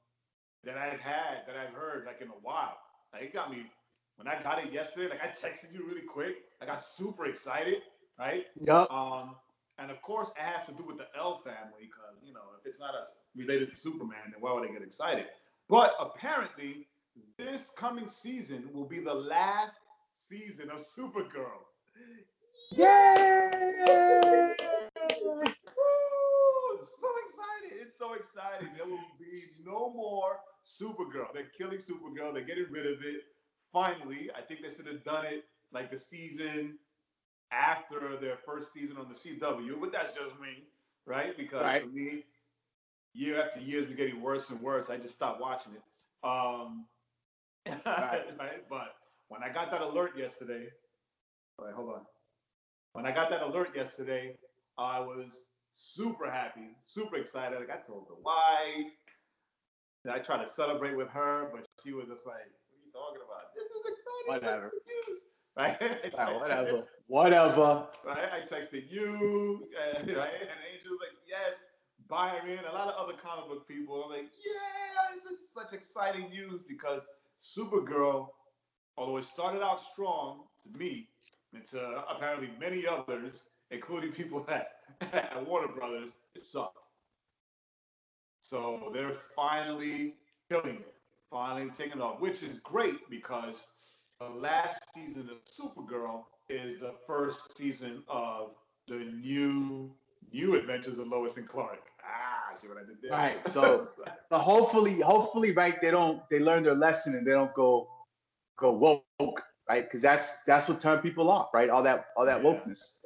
that 0.64 0.78
I've 0.78 1.00
had, 1.00 1.46
that 1.48 1.56
I've 1.56 1.74
heard 1.74 2.06
like 2.06 2.22
in 2.22 2.28
a 2.28 2.40
while. 2.42 2.78
Like 3.14 3.24
it 3.24 3.34
got 3.34 3.52
me 3.52 3.66
when 4.18 4.28
I 4.28 4.42
got 4.42 4.64
it 4.64 4.72
yesterday. 4.72 5.10
Like 5.10 5.22
I 5.24 5.28
texted 5.28 5.74
you 5.74 5.86
really 5.88 6.02
quick. 6.02 6.36
I 6.62 6.66
got 6.66 6.82
super 6.82 7.26
excited, 7.26 7.78
right? 8.20 8.46
Yup. 8.60 8.92
Um, 8.92 9.36
and 9.78 9.90
of 9.90 10.02
course, 10.02 10.30
it 10.30 10.42
has 10.42 10.68
to 10.68 10.74
do 10.74 10.84
with 10.84 10.98
the 10.98 11.08
L 11.18 11.42
family 11.44 11.82
because 11.82 12.22
you 12.24 12.34
know 12.34 12.42
if 12.60 12.66
it's 12.68 12.80
not 12.80 12.94
us 12.96 13.16
related 13.36 13.70
to 13.72 13.78
Superman, 13.78 14.32
then 14.32 14.42
why 14.42 14.54
would 14.54 14.70
I 14.70 14.72
get 14.72 14.84
excited? 14.84 15.26
But 15.70 15.96
apparently, 16.00 16.88
this 17.38 17.72
coming 17.78 18.08
season 18.08 18.70
will 18.74 18.86
be 18.86 19.00
the 19.00 19.14
last 19.14 19.80
season 20.14 20.70
of 20.70 20.80
Supergirl. 20.80 21.66
Yay! 22.72 24.56
So 26.84 27.08
excited! 27.26 27.82
It's 27.82 27.98
so 27.98 28.14
exciting. 28.14 28.70
There 28.78 28.86
will 28.88 29.00
be 29.20 29.44
no 29.66 29.92
more 29.94 30.40
Supergirl. 30.66 31.34
They're 31.34 31.52
killing 31.58 31.80
Supergirl. 31.80 32.34
They're 32.34 32.46
getting 32.46 32.72
rid 32.72 32.86
of 32.88 33.04
it. 33.04 33.22
Finally, 33.74 34.30
I 34.36 34.42
think 34.42 34.62
they 34.62 34.74
should 34.74 34.88
have 34.88 35.04
done 35.04 35.26
it 35.26 35.46
like 35.72 35.92
the 35.92 35.98
season 35.98 36.80
after 37.52 38.18
their 38.18 38.38
first 38.38 38.74
season 38.74 38.98
on 38.98 39.10
the 39.10 39.16
CW, 39.16 39.80
but 39.80 39.92
that's 39.92 40.14
just 40.14 40.40
me, 40.40 40.68
right? 41.06 41.36
Because 41.38 41.62
Right. 41.64 41.84
for 41.84 41.90
me, 41.90 42.26
year 43.14 43.42
after 43.42 43.60
year, 43.60 43.80
it's 43.80 43.88
been 43.88 43.98
getting 43.98 44.22
worse 44.22 44.50
and 44.50 44.62
worse. 44.62 44.90
I 44.90 44.98
just 44.98 45.16
stopped 45.16 45.40
watching 45.42 45.74
it. 45.76 45.84
Um, 46.24 46.88
Right. 47.68 47.76
right? 48.40 48.68
But 48.70 48.96
when 49.30 49.44
I 49.44 49.50
got 49.50 49.72
that 49.72 49.82
alert 49.82 50.18
yesterday, 50.18 50.70
all 51.58 51.66
right, 51.66 51.74
hold 51.76 51.94
on. 51.94 52.08
When 52.94 53.06
I 53.06 53.12
got 53.12 53.30
that 53.30 53.42
alert 53.44 53.76
yesterday, 53.76 54.38
I 54.78 55.00
was 55.00 55.51
super 55.74 56.30
happy, 56.30 56.76
super 56.84 57.18
excited. 57.18 57.60
Like 57.60 57.70
I 57.70 57.82
told 57.86 58.08
the 58.10 58.16
wife, 58.22 58.92
I 60.10 60.20
tried 60.20 60.44
to 60.46 60.50
celebrate 60.52 60.96
with 60.96 61.10
her, 61.10 61.50
but 61.54 61.68
she 61.84 61.94
was 61.94 62.08
just 62.08 62.26
like, 62.26 62.50
"What 62.50 62.74
are 62.74 62.84
you 62.86 62.92
talking 62.92 63.22
about? 63.26 63.54
This 63.56 63.66
is 63.66 63.84
exciting. 63.86 64.28
Whatever. 64.28 64.72
Right? 65.58 65.78
Texted- 65.80 66.40
whatever. 66.40 66.84
Whatever. 67.08 67.88
right? 68.06 68.30
I 68.32 68.40
texted 68.40 68.90
you, 68.90 69.68
and, 69.98 70.08
right? 70.16 70.32
and 70.40 70.60
Angel 70.72 70.92
was 70.92 71.00
like, 71.02 71.18
yes, 71.28 71.56
Byron, 72.08 72.60
a 72.70 72.74
lot 72.74 72.88
of 72.88 72.96
other 72.96 73.18
comic 73.22 73.50
book 73.50 73.68
people. 73.68 74.02
I'm 74.06 74.12
like, 74.12 74.30
yeah, 74.46 75.14
this 75.14 75.26
is 75.26 75.40
such 75.54 75.74
exciting 75.74 76.30
news 76.30 76.62
because 76.66 77.02
Supergirl, 77.42 78.28
although 78.98 79.18
it 79.18 79.26
started 79.26 79.62
out 79.62 79.82
strong 79.82 80.46
to 80.64 80.78
me 80.80 81.10
and 81.54 81.66
to 81.66 82.04
apparently 82.10 82.50
many 82.58 82.88
others, 82.88 83.34
including 83.72 84.12
people 84.12 84.46
at, 84.50 84.70
at 85.14 85.48
Warner 85.48 85.68
Brothers, 85.74 86.12
it 86.36 86.46
sucked. 86.46 86.78
So 88.40 88.90
they're 88.94 89.14
finally 89.36 90.16
killing 90.50 90.78
it, 90.78 90.94
finally 91.30 91.72
taking 91.78 92.00
it 92.00 92.02
off, 92.02 92.20
which 92.20 92.44
is 92.44 92.60
great 92.60 93.10
because 93.10 93.56
the 94.20 94.28
last 94.30 94.82
season 94.94 95.30
of 95.30 95.38
Supergirl 95.46 96.24
is 96.50 96.80
the 96.80 96.94
first 97.08 97.56
season 97.58 98.04
of 98.08 98.52
the 98.88 98.96
new 99.24 99.92
new 100.34 100.56
adventures 100.56 100.98
of 100.98 101.08
Lois 101.08 101.38
and 101.38 101.48
Clark. 101.48 101.80
Ah, 102.06 102.56
see 102.56 102.68
what 102.68 102.78
I 102.78 102.82
did 102.82 102.98
there? 103.02 103.12
Right, 103.12 103.48
so- 103.50 103.88
But 104.30 104.40
hopefully, 104.40 105.00
hopefully, 105.02 105.52
right? 105.52 105.80
They 105.82 105.92
don't. 105.92 106.22
They 106.30 106.40
learn 106.40 106.64
their 106.64 106.76
lesson 106.76 107.16
and 107.16 107.26
they 107.28 107.32
don't 107.32 107.54
go 107.54 107.88
go 108.58 108.72
woke, 109.20 109.44
right? 109.70 109.84
Because 109.84 110.02
that's 110.02 110.42
that's 110.44 110.68
what 110.68 110.80
turned 110.82 111.02
people 111.04 111.30
off, 111.30 111.54
right? 111.54 111.70
All 111.70 111.84
that 111.84 112.08
all 112.18 112.26
that 112.26 112.42
Yeah. 112.44 112.50
wokeness. 112.50 113.01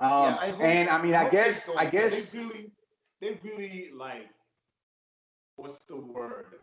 Um, 0.00 0.36
I 0.40 0.46
and 0.60 0.88
I 0.88 1.02
mean, 1.02 1.14
I 1.14 1.28
guess, 1.28 1.70
I 1.76 1.86
guess, 1.86 2.32
they 2.32 2.38
really, 2.40 2.72
they 3.20 3.40
really 3.44 3.90
like. 3.94 4.28
What's 5.56 5.80
the 5.80 5.96
word? 5.96 6.56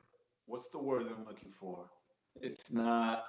What's 0.47 0.69
the 0.69 0.79
word 0.79 1.03
I'm 1.07 1.25
looking 1.25 1.51
for? 1.59 1.85
It's 2.41 2.71
not. 2.71 3.25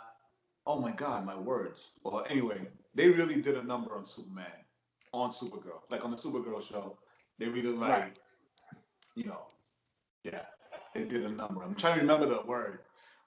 Oh 0.66 0.80
my 0.80 0.92
God, 0.92 1.24
my 1.26 1.36
words. 1.36 1.92
Well, 2.04 2.24
anyway, 2.28 2.68
they 2.94 3.08
really 3.10 3.40
did 3.42 3.56
a 3.56 3.62
number 3.62 3.96
on 3.96 4.04
Superman, 4.06 4.46
on 5.12 5.30
Supergirl, 5.30 5.82
like 5.90 6.04
on 6.04 6.10
the 6.10 6.16
Supergirl 6.16 6.62
show. 6.62 6.98
They 7.38 7.48
really 7.48 7.70
like, 7.76 7.90
Right. 7.90 8.18
you 9.14 9.24
know, 9.24 9.42
yeah, 10.24 10.42
they 10.94 11.04
did 11.04 11.24
a 11.24 11.30
number. 11.30 11.62
I'm 11.62 11.74
trying 11.74 11.96
to 11.96 12.00
remember 12.02 12.26
the 12.26 12.42
word 12.46 12.80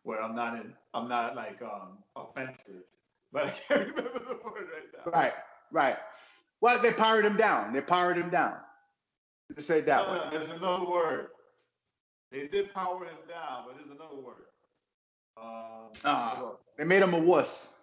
where 0.04 0.22
I'm 0.22 0.36
not 0.36 0.56
in. 0.56 0.74
I'm 0.94 1.10
not 1.10 1.36
like 1.36 1.62
um 1.62 2.00
offensive, 2.16 2.84
but 3.32 3.48
I 3.48 3.50
can't 3.52 3.90
remember 3.96 4.20
the 4.20 4.36
word 4.46 4.68
right 4.74 4.90
now. 5.06 5.12
right, 5.12 5.34
right. 5.72 5.98
Well, 6.62 6.80
they 6.82 6.94
powered 6.94 7.26
him 7.26 7.38
down. 7.38 7.74
They 7.74 7.82
powered 7.82 8.18
him 8.18 8.30
down. 8.30 8.56
Just 9.56 9.68
say 9.68 9.82
that 9.82 10.08
No, 10.08 10.14
way. 10.14 10.20
no, 10.20 10.30
there's 10.40 10.50
another 10.52 10.86
word. 10.86 11.28
They 12.32 12.48
did 12.48 12.74
power 12.74 13.04
him 13.04 13.18
down, 13.28 13.66
but 13.68 13.76
there's 13.78 13.90
another 13.90 14.16
word. 14.16 14.46
Um, 15.38 15.92
Ah. 16.06 16.54
They 16.78 16.86
made 16.86 17.02
him 17.02 17.14
a 17.14 17.20
wuss. 17.20 17.76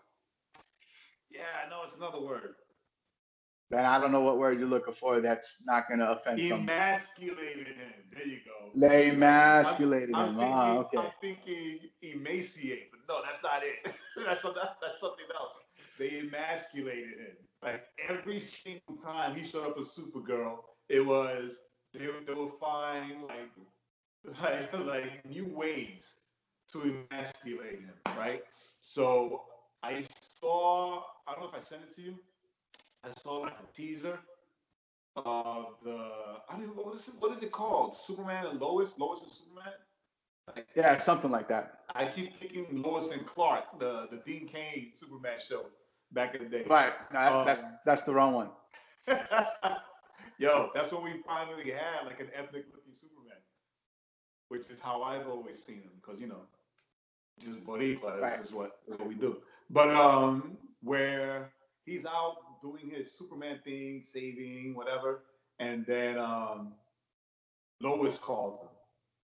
yeah, 1.31 1.41
I 1.65 1.69
know 1.69 1.83
it's 1.85 1.97
another 1.97 2.21
word. 2.21 2.55
Then 3.71 3.85
I 3.85 4.01
don't 4.01 4.13
know 4.13 4.23
what 4.23 4.39
word 4.39 4.59
you're 4.59 4.69
looking 4.69 4.95
for. 4.95 5.21
That's 5.21 5.67
not 5.67 5.87
going 5.89 6.01
to 6.01 6.13
offend 6.13 6.41
somebody. 6.41 6.63
Emasculated 6.73 7.67
him. 7.67 7.93
There 8.11 8.27
you 8.27 8.39
go. 8.47 8.71
They 8.75 9.11
emasculated 9.11 10.15
I'm 10.15 10.29
him. 10.31 10.35
thinking, 10.37 10.55
Ah, 10.55 10.77
okay. 10.79 10.99
I'm 10.99 11.11
thinking 11.21 11.79
emaciate, 12.01 12.91
but 12.91 13.01
no, 13.15 13.23
that's 13.23 13.43
not 13.43 13.61
it. 13.63 13.93
that's 14.25 14.43
that's 14.43 15.01
something 15.01 15.27
else. 15.39 15.53
They 15.99 16.21
emasculated 16.21 17.19
him. 17.19 17.37
Like 17.63 17.83
every 18.09 18.41
single 18.41 18.97
time 19.03 19.35
he 19.35 19.45
showed 19.45 19.67
up 19.67 19.79
as 19.79 19.89
Supergirl, 19.89 20.59
it 20.89 21.05
was 21.05 21.59
they, 21.93 22.07
they 22.27 22.35
would 22.35 22.53
find 22.61 23.23
like 23.25 23.51
like 24.43 24.73
like 24.87 25.25
new 25.27 25.47
ways 25.47 26.15
to 26.73 26.83
emasculate 27.11 27.81
him, 27.81 27.95
right? 28.17 28.43
So 28.81 29.43
I 29.83 30.05
saw 30.41 31.03
I 31.27 31.33
don't 31.33 31.43
know 31.43 31.49
if 31.49 31.55
I 31.55 31.61
sent 31.61 31.83
it 31.83 31.95
to 31.97 32.03
you. 32.03 32.15
I 33.05 33.11
saw 33.11 33.39
like 33.39 33.55
a 33.59 33.73
teaser 33.75 34.19
of 35.17 35.75
the 35.83 35.99
I 36.49 36.53
don't 36.53 36.67
know 36.77 36.83
what 36.83 36.95
is 36.95 37.09
it 37.09 37.15
what 37.19 37.33
is 37.37 37.43
it 37.43 37.51
called? 37.51 37.95
Superman 37.97 38.47
and 38.47 38.61
Lois, 38.61 38.99
Lois 38.99 39.23
and 39.23 39.31
Superman. 39.31 39.73
Like, 40.55 40.67
Yeah, 40.75 40.97
something 40.99 41.31
like 41.31 41.49
that. 41.49 41.81
I 41.95 42.07
keep 42.07 42.39
thinking 42.39 42.83
Lois 42.83 43.11
and 43.11 43.27
Clark, 43.27 43.79
the 43.79 44.07
the 44.11 44.19
Dean 44.25 44.47
Cain 44.49 44.91
Superman 44.95 45.39
show 45.47 45.67
back 46.13 46.35
in 46.35 46.45
the 46.45 46.49
day. 46.49 46.65
Right. 46.69 46.93
No, 47.13 47.45
that's 47.45 47.65
Um, 47.65 47.79
that's 47.85 48.03
the 48.03 48.13
wrong 48.15 48.33
one. 48.35 48.51
Yo, 50.39 50.71
that's 50.75 50.93
when 50.93 51.03
we 51.03 51.23
finally 51.27 51.71
had 51.71 52.07
like 52.07 52.21
an 52.21 52.29
ethnic 52.35 52.65
looking 52.73 52.95
Superman, 52.95 53.39
which 54.49 54.69
is 54.71 54.81
how 54.81 55.03
I've 55.03 55.29
always 55.29 55.63
seen 55.65 55.83
him, 55.83 55.91
because 56.01 56.21
you 56.21 56.27
know, 56.29 56.43
just 57.41 57.65
Boricua, 57.65 58.21
that's 58.21 58.23
Right. 58.23 58.41
just 58.41 58.53
what, 58.53 58.79
that's 58.87 58.99
what 59.01 59.09
we 59.09 59.15
do. 59.15 59.39
But 59.71 59.95
um, 59.95 60.57
where 60.83 61.53
he's 61.85 62.05
out 62.07 62.61
doing 62.63 62.91
his 62.91 63.11
Superman 63.13 63.61
thing, 63.65 64.03
saving 64.05 64.75
whatever, 64.75 65.23
and 65.59 65.85
then 65.87 66.19
um, 66.19 66.75
Lois 67.81 68.19
calls 68.19 68.61
him, 68.61 68.69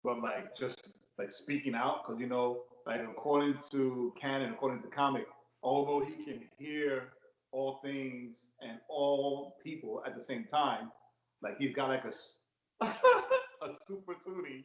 but 0.04 0.20
like 0.22 0.54
just 0.56 0.90
like 1.18 1.30
speaking 1.32 1.74
out 1.74 2.04
because 2.04 2.20
you 2.20 2.26
know, 2.26 2.62
like 2.86 3.00
according 3.02 3.58
to 3.70 4.12
canon, 4.20 4.52
according 4.52 4.82
to 4.82 4.88
comic, 4.88 5.26
although 5.62 6.04
he 6.04 6.24
can 6.24 6.42
hear 6.58 7.10
all 7.52 7.80
things 7.82 8.38
and 8.62 8.78
all 8.88 9.56
people 9.62 10.02
at 10.06 10.16
the 10.16 10.22
same 10.22 10.44
time, 10.44 10.90
like 11.42 11.58
he's 11.58 11.74
got 11.74 11.88
like 11.88 12.04
a 12.04 12.12
a 12.84 13.70
super 13.86 14.14
tuning 14.24 14.64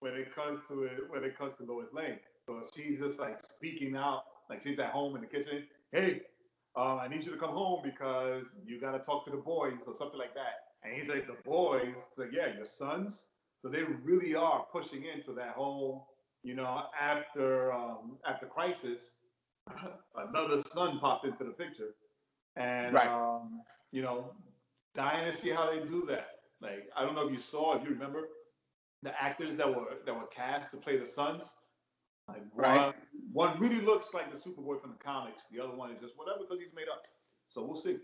when 0.00 0.14
it 0.14 0.34
comes 0.34 0.60
to 0.68 0.84
it 0.84 0.92
when 1.08 1.24
it 1.24 1.36
comes 1.36 1.56
to 1.56 1.64
Lois 1.64 1.92
Lane. 1.92 2.18
So 2.46 2.62
she's 2.74 2.98
just 2.98 3.18
like 3.18 3.40
speaking 3.44 3.96
out, 3.96 4.22
like 4.50 4.62
she's 4.62 4.78
at 4.78 4.90
home 4.90 5.14
in 5.16 5.22
the 5.22 5.26
kitchen. 5.28 5.64
Hey, 5.92 6.22
um, 6.76 6.98
I 7.00 7.08
need 7.08 7.24
you 7.24 7.32
to 7.32 7.38
come 7.38 7.50
home 7.50 7.80
because 7.84 8.44
you 8.64 8.80
got 8.80 8.92
to 8.92 8.98
talk 8.98 9.24
to 9.26 9.30
the 9.30 9.36
boys 9.36 9.74
or 9.86 9.94
something 9.94 10.18
like 10.18 10.34
that. 10.34 10.72
And 10.82 10.94
he's 10.98 11.08
like, 11.08 11.26
the 11.26 11.36
boys, 11.44 11.84
He's 11.84 12.18
like, 12.18 12.30
yeah, 12.32 12.54
your 12.56 12.66
sons. 12.66 13.26
So 13.62 13.68
they 13.68 13.82
really 14.02 14.34
are 14.34 14.66
pushing 14.72 15.04
into 15.04 15.32
that 15.34 15.50
whole, 15.50 16.08
you 16.42 16.54
know, 16.54 16.84
after 17.00 17.72
um, 17.72 18.18
after 18.28 18.46
crisis, 18.46 18.98
another 20.16 20.58
son 20.58 20.98
popped 20.98 21.24
into 21.24 21.44
the 21.44 21.50
picture, 21.50 21.94
and 22.56 22.94
Right. 22.94 23.08
um, 23.08 23.62
you 23.92 24.02
know, 24.02 24.32
dying 24.94 25.30
to 25.30 25.36
see 25.36 25.50
how 25.50 25.70
they 25.70 25.80
do 25.80 26.04
that. 26.06 26.28
Like, 26.60 26.88
I 26.96 27.04
don't 27.04 27.14
know 27.14 27.26
if 27.26 27.32
you 27.32 27.38
saw, 27.38 27.76
if 27.76 27.82
you 27.84 27.90
remember, 27.90 28.28
the 29.02 29.20
actors 29.20 29.56
that 29.56 29.68
were 29.68 29.98
that 30.06 30.14
were 30.14 30.26
cast 30.26 30.70
to 30.72 30.76
play 30.76 30.96
the 30.96 31.06
sons. 31.06 31.42
Like 32.28 32.42
Right. 32.54 32.76
one, 32.76 32.94
one 33.32 33.60
really 33.60 33.80
looks 33.80 34.14
like 34.14 34.32
the 34.32 34.38
Superboy 34.38 34.80
from 34.80 34.92
the 34.92 35.04
comics. 35.04 35.42
The 35.52 35.60
other 35.62 35.74
one 35.74 35.90
is 35.90 36.00
just 36.00 36.16
whatever 36.16 36.40
because 36.40 36.60
he's 36.60 36.74
made 36.74 36.88
up. 36.90 37.06
So 37.48 37.64
we'll 37.64 37.76
see. 37.76 37.98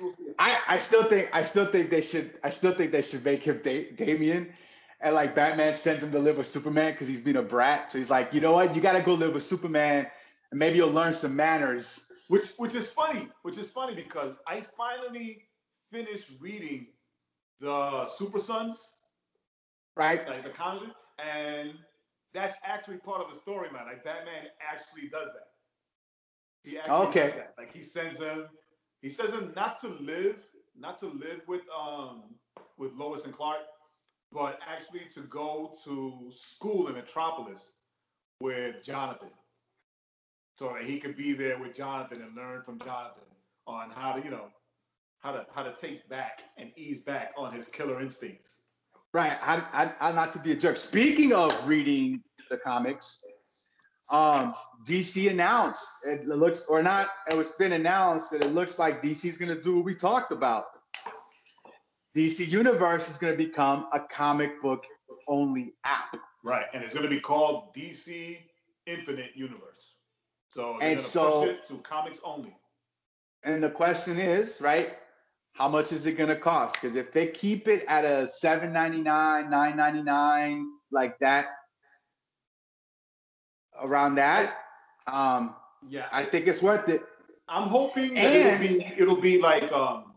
We'll 0.00 0.12
see. 0.12 0.32
I, 0.38 0.58
I 0.68 0.78
still 0.78 1.04
think 1.04 1.30
I 1.32 1.42
still 1.42 1.66
think 1.66 1.90
they 1.90 2.02
should 2.02 2.38
I 2.44 2.50
still 2.50 2.72
think 2.72 2.92
they 2.92 3.02
should 3.02 3.24
make 3.24 3.42
him 3.42 3.60
da- 3.62 3.90
Damian, 3.92 4.52
and 5.00 5.14
like 5.14 5.34
Batman 5.34 5.74
sends 5.74 6.02
him 6.02 6.12
to 6.12 6.18
live 6.18 6.36
with 6.36 6.46
Superman 6.46 6.92
because 6.92 7.08
he's 7.08 7.20
been 7.20 7.36
a 7.36 7.42
brat. 7.42 7.90
So 7.90 7.98
he's 7.98 8.10
like, 8.10 8.32
you 8.34 8.40
know 8.40 8.52
what, 8.52 8.74
you 8.76 8.82
got 8.82 8.92
to 8.92 9.02
go 9.02 9.14
live 9.14 9.34
with 9.34 9.42
Superman, 9.42 10.06
and 10.52 10.58
maybe 10.58 10.76
you'll 10.76 10.92
learn 10.92 11.14
some 11.14 11.34
manners. 11.34 12.12
Which 12.28 12.50
which 12.58 12.74
is 12.74 12.90
funny, 12.90 13.28
which 13.42 13.58
is 13.58 13.70
funny 13.70 13.94
because 13.94 14.36
I 14.46 14.64
finally 14.76 15.48
finished 15.90 16.30
reading 16.40 16.86
the 17.60 18.06
Super 18.06 18.38
Sons, 18.40 18.78
Right? 19.96 20.26
like 20.28 20.44
the 20.44 20.50
comic, 20.50 20.90
and 21.18 21.72
that's 22.32 22.54
actually 22.64 22.98
part 22.98 23.20
of 23.22 23.30
the 23.30 23.36
story, 23.36 23.70
man. 23.72 23.86
Like 23.86 24.04
Batman 24.04 24.46
actually 24.60 25.08
does 25.08 25.28
that. 25.34 25.48
He 26.64 26.78
actually 26.78 26.94
Okay. 27.08 27.26
does 27.28 27.34
that. 27.36 27.54
Like 27.58 27.72
he 27.74 27.82
sends 27.82 28.18
him, 28.18 28.46
he 29.00 29.08
sends 29.08 29.32
him 29.34 29.52
not 29.56 29.80
to 29.80 29.88
live, 29.88 30.36
not 30.78 30.98
to 30.98 31.06
live 31.06 31.40
with 31.48 31.62
um 31.76 32.34
with 32.78 32.92
Lois 32.94 33.24
and 33.24 33.32
Clark, 33.34 33.60
but 34.32 34.58
actually 34.66 35.06
to 35.14 35.20
go 35.22 35.74
to 35.84 36.30
school 36.32 36.88
in 36.88 36.94
Metropolis 36.94 37.72
with 38.40 38.82
Jonathan. 38.84 39.30
So 40.56 40.74
that 40.74 40.84
he 40.84 40.98
could 40.98 41.16
be 41.16 41.32
there 41.32 41.58
with 41.58 41.74
Jonathan 41.74 42.22
and 42.22 42.36
learn 42.36 42.62
from 42.62 42.78
Jonathan 42.78 43.24
on 43.66 43.90
how 43.90 44.12
to, 44.12 44.24
you 44.24 44.30
know, 44.30 44.46
how 45.20 45.32
to 45.32 45.46
how 45.54 45.62
to 45.62 45.74
take 45.80 46.08
back 46.08 46.42
and 46.58 46.70
ease 46.76 47.00
back 47.00 47.32
on 47.36 47.52
his 47.52 47.68
killer 47.68 48.00
instincts. 48.00 48.62
Right. 49.14 49.36
I, 49.42 49.62
I, 49.72 50.08
I 50.08 50.12
not 50.12 50.32
to 50.32 50.38
be 50.38 50.52
a 50.52 50.56
jerk. 50.56 50.76
Speaking 50.76 51.32
of 51.32 51.68
reading 51.68 52.22
the 52.50 52.56
comics, 52.56 53.24
um, 54.10 54.54
DC 54.86 55.30
announced 55.30 55.88
it 56.06 56.26
looks 56.26 56.66
or 56.66 56.82
not. 56.82 57.08
It 57.30 57.36
was 57.36 57.50
been 57.52 57.72
announced 57.72 58.30
that 58.32 58.44
it 58.44 58.52
looks 58.52 58.78
like 58.78 59.02
DC's 59.02 59.38
going 59.38 59.54
to 59.54 59.60
do 59.60 59.76
what 59.76 59.84
we 59.84 59.94
talked 59.94 60.32
about. 60.32 60.64
DC 62.16 62.48
Universe 62.48 63.08
is 63.08 63.16
going 63.16 63.32
to 63.32 63.38
become 63.42 63.86
a 63.92 64.00
comic 64.00 64.60
book 64.60 64.84
only 65.28 65.74
app. 65.84 66.16
Right, 66.44 66.66
and 66.74 66.82
it's 66.82 66.92
going 66.92 67.04
to 67.04 67.10
be 67.10 67.20
called 67.20 67.74
DC 67.74 68.38
Infinite 68.86 69.30
Universe. 69.34 69.91
So 70.52 70.78
And 70.80 71.00
so- 71.00 71.56
to 71.56 71.78
comics 71.78 72.20
only. 72.22 72.54
And 73.42 73.62
the 73.62 73.70
question 73.70 74.18
is, 74.20 74.60
right? 74.60 74.98
How 75.54 75.66
much 75.66 75.92
is 75.92 76.04
it 76.04 76.12
going 76.12 76.28
to 76.28 76.36
cost? 76.36 76.74
Because 76.74 76.94
if 76.94 77.10
they 77.10 77.26
keep 77.28 77.68
it 77.68 77.84
at 77.88 78.04
a 78.04 78.28
seven 78.28 78.70
ninety 78.72 79.00
nine, 79.00 79.48
nine 79.48 79.76
ninety 79.76 80.02
nine, 80.02 80.66
like 80.90 81.18
that, 81.20 81.46
around 83.80 84.16
that, 84.16 84.58
um, 85.06 85.56
Yeah, 85.88 86.08
I 86.12 86.22
think 86.24 86.46
it's 86.46 86.62
worth 86.62 86.88
it. 86.88 87.02
I'm 87.48 87.68
hoping 87.68 88.16
And- 88.16 88.34
it'll 88.34 88.58
be 88.78 88.84
it'll 88.98 89.20
be 89.20 89.40
like 89.40 89.72
um 89.72 90.14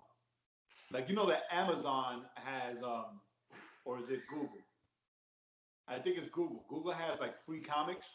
like 0.91 1.09
you 1.09 1.15
know 1.15 1.25
that 1.25 1.43
Amazon 1.49 2.25
has 2.35 2.83
um 2.83 3.21
or 3.85 3.99
is 3.99 4.09
it 4.09 4.21
Google? 4.29 4.61
I 5.87 5.97
think 5.99 6.17
it's 6.17 6.29
Google. 6.29 6.65
Google 6.69 6.91
has 6.91 7.19
like 7.21 7.33
free 7.45 7.61
comics 7.61 8.05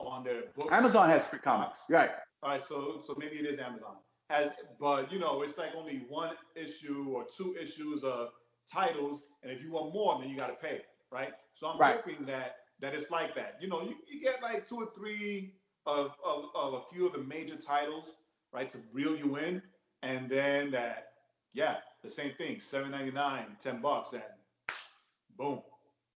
on 0.00 0.24
their 0.24 0.42
books. 0.56 0.72
Amazon 0.72 1.08
has 1.08 1.26
free 1.26 1.38
comics, 1.38 1.80
right? 1.88 2.10
All 2.42 2.50
right, 2.50 2.62
so 2.62 3.00
so 3.02 3.14
maybe 3.18 3.36
it 3.36 3.46
is 3.46 3.58
Amazon. 3.58 3.96
Has 4.30 4.50
but 4.80 5.12
you 5.12 5.18
know 5.18 5.42
it's 5.42 5.58
like 5.58 5.74
only 5.76 6.04
one 6.08 6.34
issue 6.56 7.12
or 7.14 7.24
two 7.24 7.56
issues 7.60 8.02
of 8.04 8.30
titles, 8.70 9.22
and 9.42 9.52
if 9.52 9.62
you 9.62 9.72
want 9.72 9.92
more, 9.92 10.18
then 10.20 10.28
you 10.30 10.36
got 10.36 10.48
to 10.48 10.54
pay, 10.54 10.82
right? 11.10 11.32
So 11.54 11.68
I'm 11.68 11.78
Right. 11.78 11.96
hoping 11.96 12.24
that 12.26 12.56
that 12.80 12.94
it's 12.94 13.10
like 13.10 13.34
that. 13.36 13.56
You 13.60 13.68
know, 13.68 13.82
you, 13.82 13.94
you 14.08 14.20
get 14.22 14.42
like 14.42 14.66
two 14.66 14.76
or 14.76 14.88
three 14.96 15.54
of, 15.86 16.14
of 16.24 16.46
of 16.54 16.74
a 16.74 16.80
few 16.92 17.06
of 17.06 17.12
the 17.12 17.18
major 17.18 17.56
titles, 17.56 18.06
right, 18.52 18.68
to 18.70 18.78
reel 18.92 19.16
you 19.16 19.36
in, 19.36 19.62
and 20.02 20.28
then 20.28 20.70
that 20.72 21.08
yeah, 21.52 21.76
the 22.02 22.10
same 22.10 22.32
thing, 22.34 22.60
seven 22.60 22.90
ninety 22.90 23.12
nine, 23.12 23.56
ten 23.60 23.80
bucks, 23.80 24.12
and 24.12 24.22
boom, 25.36 25.60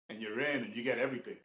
and 0.09 0.21
you're 0.21 0.39
in, 0.39 0.63
and 0.63 0.75
you 0.75 0.83
get 0.83 0.97
everything. 0.99 1.37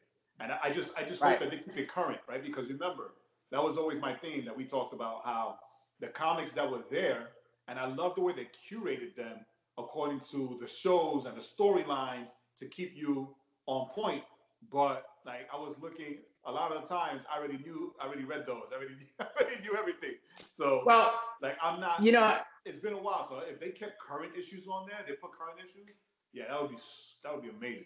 And 0.43 0.53
I, 0.63 0.71
just 0.73 0.93
I 0.99 1.05
just 1.05 1.23
Right. 1.23 1.39
hope 1.39 1.41
that 1.41 1.51
they 1.53 1.59
keep 1.59 1.79
it 1.79 1.89
current, 1.89 2.21
right? 2.29 2.43
Because 2.43 2.69
remember, 2.69 3.13
that 3.53 3.63
was 3.63 3.79
always 3.79 4.01
my 4.01 4.15
thing 4.15 4.45
that 4.47 4.57
we 4.57 4.65
talked 4.65 4.93
about 4.93 5.23
how 5.25 5.59
the 6.01 6.09
comics 6.09 6.53
that 6.53 6.69
were 6.71 6.83
there, 6.91 7.29
and 7.69 7.79
I 7.79 7.87
love 7.87 8.17
the 8.17 8.23
way 8.23 8.33
they 8.33 8.49
curated 8.69 9.15
them 9.17 9.39
according 9.79 10.21
to 10.33 10.59
the 10.61 10.67
shows 10.67 11.27
and 11.27 11.37
the 11.37 11.41
storylines 11.41 12.29
to 12.59 12.67
keep 12.67 12.93
you 12.97 13.35
on 13.67 13.89
point. 13.91 14.25
But 14.71 15.07
like 15.25 15.49
I 15.53 15.57
was 15.57 15.77
looking, 15.81 16.19
a 16.45 16.53
lot 16.53 16.73
of 16.73 16.83
the 16.83 16.89
times 16.89 17.23
I 17.33 17.39
already 17.39 17.59
knew, 17.59 17.95
I 18.01 18.07
already 18.07 18.25
read 18.25 18.45
those, 18.47 18.65
I 18.73 18.77
already, 18.77 18.95
I 19.21 19.27
already 19.41 19.63
knew 19.63 19.77
everything. 19.79 20.15
So 20.57 20.83
Well, 20.85 21.21
like 21.41 21.57
I'm 21.63 21.81
not. 21.81 22.03
you 22.03 22.13
know, 22.13 22.37
it's 22.65 22.79
been 22.79 22.95
a 22.95 22.99
while, 23.03 23.29
so 23.29 23.41
if 23.49 23.61
they 23.61 23.71
kept 23.71 24.01
current 24.01 24.33
issues 24.37 24.67
on 24.67 24.87
there, 24.87 24.99
they 25.07 25.15
put 25.15 25.33
current 25.33 25.59
issues. 25.59 25.89
Yeah, 26.33 26.45
that 26.49 26.61
would 26.63 26.71
be 26.71 26.77
that 27.23 27.35
would 27.35 27.43
be 27.43 27.51
amazing. 27.51 27.85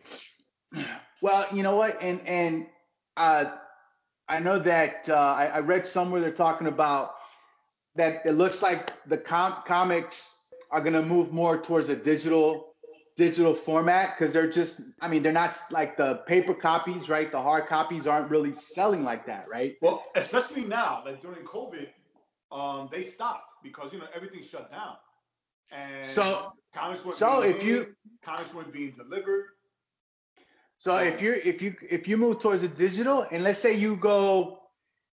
Well, 1.22 1.46
you 1.52 1.62
know 1.62 1.76
what, 1.76 2.00
and 2.02 2.20
and 2.26 2.66
uh, 3.16 3.46
I 4.28 4.40
know 4.40 4.58
that 4.58 5.08
uh, 5.08 5.14
I, 5.14 5.46
I 5.46 5.58
read 5.60 5.86
somewhere 5.86 6.20
they're 6.20 6.30
talking 6.32 6.66
about 6.66 7.14
that 7.94 8.26
it 8.26 8.32
looks 8.32 8.62
like 8.62 8.92
the 9.06 9.16
com- 9.16 9.62
comics 9.64 10.48
are 10.70 10.80
going 10.80 10.92
to 10.92 11.02
move 11.02 11.32
more 11.32 11.60
towards 11.60 11.88
a 11.88 11.96
digital 11.96 12.72
digital 13.16 13.54
format 13.54 14.14
because 14.14 14.34
they're 14.34 14.50
just 14.50 14.82
i 15.00 15.08
mean 15.08 15.22
they're 15.22 15.32
not 15.32 15.56
like 15.70 15.96
the 15.96 16.16
paper 16.26 16.52
copies 16.52 17.08
right? 17.08 17.32
The 17.32 17.40
hard 17.40 17.66
copies 17.66 18.06
aren't 18.06 18.30
really 18.30 18.52
selling 18.52 19.04
like 19.04 19.24
that 19.26 19.48
right? 19.48 19.76
Well, 19.80 20.04
especially 20.16 20.64
now, 20.66 21.02
like 21.06 21.22
during 21.22 21.42
COVID, 21.46 21.88
um, 22.52 22.90
they 22.92 23.04
stopped 23.04 23.44
because 23.62 23.90
you 23.94 24.00
know 24.00 24.06
everything 24.14 24.42
shut 24.42 24.70
down, 24.70 24.96
and 25.72 26.04
So- 26.04 26.52
comics 26.74 27.04
weren't 27.06 27.14
so 27.16 27.40
being 27.40 27.54
if 27.54 27.62
you- 27.64 27.96
comics 28.22 28.52
weren't 28.52 28.72
being 28.72 28.92
delivered. 28.92 29.46
So 30.86 30.98
if 30.98 31.20
you're 31.20 31.34
if 31.34 31.62
you 31.62 31.74
if 31.90 32.06
you 32.06 32.16
move 32.16 32.38
towards 32.38 32.62
a 32.62 32.68
digital, 32.68 33.26
and 33.32 33.42
let's 33.42 33.58
say 33.58 33.74
you 33.74 33.96
go, 33.96 34.60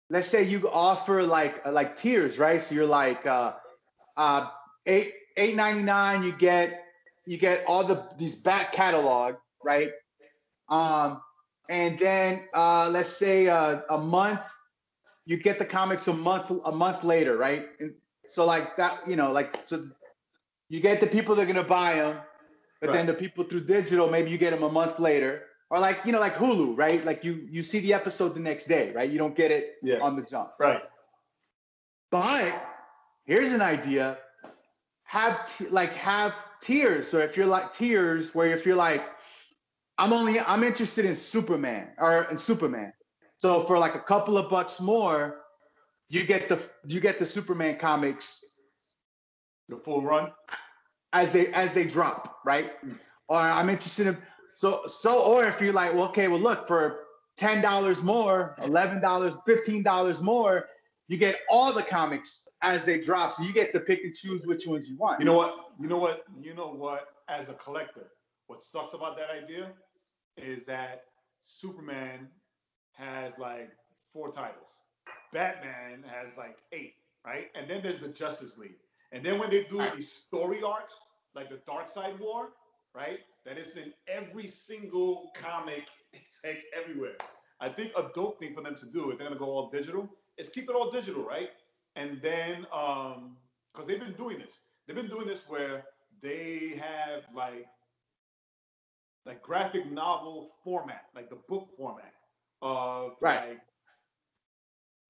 let's 0.08 0.26
say 0.26 0.42
you 0.42 0.66
offer 0.70 1.22
like 1.22 1.62
like 1.66 1.94
tiers, 1.94 2.38
right? 2.38 2.62
So 2.62 2.74
you're 2.74 2.86
like 2.86 3.26
uh, 3.26 3.52
uh, 4.16 4.48
eight 4.86 5.12
eight 5.36 5.56
ninety 5.56 5.82
nine. 5.82 6.22
You 6.22 6.32
get 6.32 6.86
you 7.26 7.36
get 7.36 7.64
all 7.68 7.84
the 7.84 8.02
these 8.16 8.36
back 8.36 8.72
catalog, 8.72 9.34
right? 9.62 9.90
Um, 10.70 11.20
and 11.68 11.98
then 11.98 12.48
uh, 12.54 12.88
let's 12.88 13.10
say 13.10 13.48
uh, 13.48 13.82
a 13.90 13.98
month, 13.98 14.40
you 15.26 15.36
get 15.36 15.58
the 15.58 15.66
comics 15.66 16.08
a 16.08 16.14
month 16.14 16.50
a 16.64 16.72
month 16.72 17.04
later, 17.04 17.36
right? 17.36 17.68
And 17.78 17.92
so 18.24 18.46
like 18.46 18.74
that, 18.78 19.06
you 19.06 19.16
know, 19.16 19.32
like 19.32 19.54
so 19.66 19.84
you 20.70 20.80
get 20.80 21.02
the 21.02 21.06
people 21.06 21.34
that 21.34 21.42
are 21.42 21.52
gonna 21.52 21.62
buy 21.62 21.96
them, 21.96 22.16
but 22.80 22.94
then 22.94 23.04
the 23.04 23.12
people 23.12 23.44
through 23.44 23.66
digital, 23.66 24.08
maybe 24.08 24.30
you 24.30 24.38
get 24.38 24.52
them 24.52 24.62
a 24.62 24.72
month 24.72 24.98
later, 24.98 25.42
or 25.70 25.78
like 25.78 25.98
you 26.04 26.12
know, 26.12 26.20
like 26.20 26.34
Hulu, 26.34 26.76
right? 26.76 27.04
Like 27.04 27.24
you 27.24 27.46
you 27.50 27.62
see 27.62 27.80
the 27.80 27.94
episode 27.94 28.34
the 28.34 28.40
next 28.40 28.66
day, 28.66 28.92
right? 28.92 29.08
You 29.10 29.18
don't 29.18 29.36
get 29.36 29.50
it 29.50 29.76
Yeah. 29.82 29.98
on 30.00 30.16
the 30.16 30.22
jump. 30.22 30.50
Right. 30.58 30.82
But 32.10 32.52
here's 33.24 33.52
an 33.52 33.60
idea: 33.62 34.18
have 35.04 35.46
t- 35.46 35.68
like 35.68 35.92
have 35.94 36.34
tiers. 36.60 37.08
So 37.08 37.18
if 37.18 37.36
you're 37.36 37.46
like 37.46 37.72
tiers, 37.74 38.34
where 38.34 38.52
if 38.52 38.64
you're 38.64 38.76
like, 38.76 39.02
I'm 39.98 40.12
only 40.12 40.40
I'm 40.40 40.64
interested 40.64 41.04
in 41.04 41.14
Superman 41.16 41.88
or 41.98 42.26
in 42.30 42.38
Superman. 42.38 42.92
So 43.36 43.60
for 43.60 43.78
like 43.78 43.94
a 43.94 44.00
couple 44.00 44.36
of 44.38 44.48
bucks 44.50 44.80
more, 44.80 45.42
you 46.08 46.24
get 46.24 46.48
the 46.48 46.58
you 46.86 47.00
get 47.00 47.18
the 47.18 47.26
Superman 47.26 47.78
comics 47.78 48.42
The 49.68 49.76
full 49.76 50.02
run. 50.02 50.32
as 51.12 51.32
they 51.34 51.48
as 51.48 51.74
they 51.74 51.84
drop, 51.84 52.40
right? 52.44 52.72
Hmm. 52.80 52.92
Or 53.28 53.36
I'm 53.38 53.68
interested 53.68 54.06
in 54.06 54.16
so 54.58 54.82
so 54.86 55.22
or 55.22 55.44
if 55.44 55.60
you're 55.60 55.72
like, 55.72 55.94
well, 55.94 56.08
okay, 56.08 56.26
well 56.26 56.40
look 56.40 56.66
for 56.66 57.04
ten 57.36 57.62
dollars 57.62 58.02
more, 58.02 58.56
eleven 58.60 59.00
dollars, 59.00 59.34
fifteen 59.46 59.84
dollars 59.84 60.20
more, 60.20 60.66
you 61.06 61.16
get 61.16 61.42
all 61.48 61.72
the 61.72 61.84
comics 61.84 62.48
as 62.62 62.84
they 62.84 62.98
drop. 62.98 63.30
So 63.30 63.44
you 63.44 63.52
get 63.52 63.70
to 63.70 63.78
pick 63.78 64.02
and 64.02 64.12
choose 64.12 64.44
which 64.46 64.66
ones 64.66 64.88
you 64.88 64.96
want. 64.96 65.20
You 65.20 65.26
know 65.26 65.36
what? 65.36 65.54
You 65.80 65.86
know 65.86 65.98
what? 65.98 66.24
You 66.42 66.54
know 66.54 66.72
what? 66.72 67.06
As 67.28 67.48
a 67.48 67.54
collector, 67.54 68.08
what 68.48 68.60
sucks 68.60 68.94
about 68.94 69.16
that 69.18 69.30
idea 69.30 69.70
is 70.36 70.64
that 70.66 71.02
Superman 71.44 72.26
has 72.94 73.38
like 73.38 73.70
four 74.12 74.32
titles. 74.32 74.66
Batman 75.32 76.02
has 76.04 76.36
like 76.36 76.56
eight, 76.72 76.94
right? 77.24 77.44
And 77.54 77.70
then 77.70 77.80
there's 77.80 78.00
the 78.00 78.08
Justice 78.08 78.58
League. 78.58 78.80
And 79.12 79.24
then 79.24 79.38
when 79.38 79.50
they 79.50 79.62
do 79.70 79.80
these 79.94 80.10
story 80.10 80.64
arcs, 80.64 80.94
like 81.36 81.48
the 81.48 81.60
Darkseid 81.70 82.18
War, 82.18 82.48
right? 82.98 83.20
That 83.46 83.58
is 83.58 83.76
in 83.76 83.94
every 84.08 84.48
single 84.48 85.32
comic. 85.34 85.88
It's 86.14 86.40
like 86.44 86.64
everywhere. 86.80 87.18
I 87.60 87.70
think 87.70 87.92
a 87.96 88.10
dope 88.14 88.40
thing 88.40 88.54
for 88.54 88.62
them 88.62 88.76
to 88.76 88.86
do 88.86 89.10
if 89.12 89.18
they're 89.18 89.28
gonna 89.28 89.40
go 89.40 89.52
all 89.56 89.70
digital 89.70 90.10
is 90.38 90.50
keep 90.50 90.70
it 90.70 90.76
all 90.76 90.90
digital, 90.90 91.24
right? 91.24 91.50
And 91.96 92.20
then 92.22 92.66
um 92.72 93.38
because 93.72 93.88
they've 93.88 94.00
been 94.00 94.14
doing 94.24 94.38
this. 94.38 94.54
They've 94.86 94.96
been 94.96 95.08
doing 95.16 95.28
this 95.28 95.42
where 95.48 95.84
they 96.22 96.80
have 96.86 97.24
like 97.34 97.66
like 99.26 99.42
graphic 99.42 99.90
novel 99.90 100.50
format, 100.64 101.04
like 101.14 101.30
the 101.30 101.38
book 101.48 101.68
format 101.76 102.14
of 102.62 103.16
Right. 103.20 103.44
like 103.44 103.60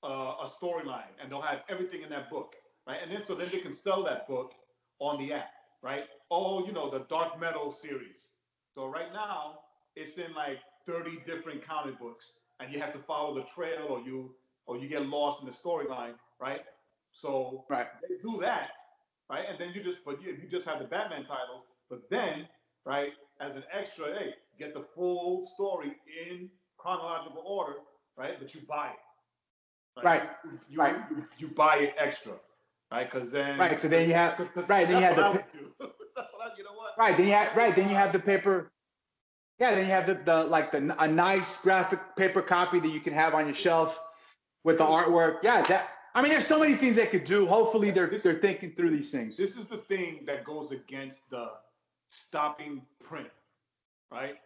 uh, 0.04 0.34
a 0.42 0.46
storyline, 0.46 1.12
and 1.22 1.32
they'll 1.32 1.42
have 1.42 1.62
everything 1.68 2.02
in 2.02 2.10
that 2.10 2.30
book, 2.30 2.54
right? 2.86 2.98
And 3.02 3.12
then 3.12 3.24
so 3.24 3.34
then 3.34 3.48
they 3.52 3.58
can 3.60 3.72
sell 3.72 4.04
that 4.04 4.28
book 4.28 4.54
on 5.00 5.18
the 5.18 5.34
app, 5.34 5.50
right? 5.82 6.04
Oh, 6.30 6.64
you 6.66 6.72
know 6.72 6.90
the 6.90 7.00
Dark 7.08 7.38
Metal 7.40 7.70
series. 7.72 8.30
So 8.74 8.86
right 8.86 9.12
now 9.12 9.60
it's 9.96 10.18
in 10.18 10.32
like 10.34 10.58
30 10.86 11.20
different 11.26 11.66
comic 11.66 11.98
books, 11.98 12.32
and 12.60 12.72
you 12.72 12.80
have 12.80 12.92
to 12.92 12.98
follow 12.98 13.34
the 13.34 13.44
trail, 13.44 13.86
or 13.88 14.00
you 14.00 14.34
or 14.66 14.76
you 14.76 14.88
get 14.88 15.06
lost 15.06 15.40
in 15.40 15.46
the 15.46 15.52
storyline, 15.52 16.14
right? 16.40 16.60
So 17.10 17.64
Right. 17.70 17.86
they 18.06 18.16
do 18.22 18.38
that, 18.40 18.70
right? 19.30 19.46
And 19.48 19.58
then 19.58 19.72
you 19.74 19.82
just, 19.82 20.04
but 20.04 20.20
you, 20.22 20.32
you 20.40 20.46
just 20.48 20.66
have 20.66 20.78
the 20.78 20.84
Batman 20.84 21.22
title, 21.24 21.64
but 21.88 22.02
then, 22.10 22.46
right, 22.84 23.12
as 23.40 23.56
an 23.56 23.64
extra, 23.72 24.06
hey, 24.18 24.34
get 24.58 24.74
the 24.74 24.82
full 24.94 25.42
story 25.46 25.94
in 26.28 26.50
chronological 26.76 27.42
order, 27.46 27.76
right? 28.16 28.38
But 28.38 28.54
you 28.54 28.60
buy 28.68 28.88
it. 28.88 30.04
Right, 30.04 30.28
You, 30.70 30.78
right. 30.80 30.96
You, 31.10 31.24
you 31.38 31.48
buy 31.48 31.78
it 31.78 31.94
extra, 31.98 32.34
right? 32.92 33.10
Because 33.10 33.30
then, 33.30 33.58
Right. 33.58 33.80
So 33.80 33.88
then 33.88 34.06
you 34.08 34.14
have. 34.14 34.36
'cause 34.36 34.48
right. 34.68 34.86
Then 34.86 34.98
you 34.98 35.02
have 35.04 35.16
the 35.16 35.22
what 35.22 35.30
I 35.30 35.32
would 35.32 35.52
do. 35.52 35.70
that's 36.14 36.32
what 36.32 36.52
I, 36.52 36.56
you 36.56 36.62
know 36.64 36.74
what? 36.74 36.87
Right. 36.98 37.16
Then 37.16 37.26
you 37.26 37.32
have 37.32 37.56
right. 37.56 37.74
Then 37.74 37.88
you 37.88 37.94
have 37.94 38.12
the 38.12 38.18
paper. 38.18 38.70
Yeah. 39.58 39.74
Then 39.74 39.86
you 39.86 39.92
have 39.92 40.06
the, 40.06 40.14
the 40.14 40.44
like 40.44 40.70
the 40.72 40.94
a 41.02 41.08
nice 41.08 41.62
graphic 41.62 42.00
paper 42.16 42.42
copy 42.42 42.80
that 42.80 42.88
you 42.88 43.00
can 43.00 43.14
have 43.14 43.34
on 43.34 43.46
your 43.46 43.54
shelf 43.54 43.98
with 44.64 44.78
the 44.78 44.84
artwork. 44.84 45.42
Yeah. 45.42 45.62
That. 45.62 45.90
I 46.14 46.22
mean, 46.22 46.32
there's 46.32 46.46
so 46.46 46.58
many 46.58 46.74
things 46.74 46.96
they 46.96 47.06
could 47.06 47.24
do. 47.24 47.46
Hopefully, 47.46 47.90
they're 47.90 48.08
they're 48.08 48.40
thinking 48.40 48.72
through 48.72 48.90
these 48.90 49.10
things. 49.12 49.36
This 49.36 49.56
is 49.56 49.66
the 49.66 49.76
thing 49.76 50.24
that 50.26 50.44
goes 50.44 50.72
against 50.72 51.28
the 51.30 51.52
stopping 52.08 52.82
print, 52.98 53.28
right? 54.10 54.36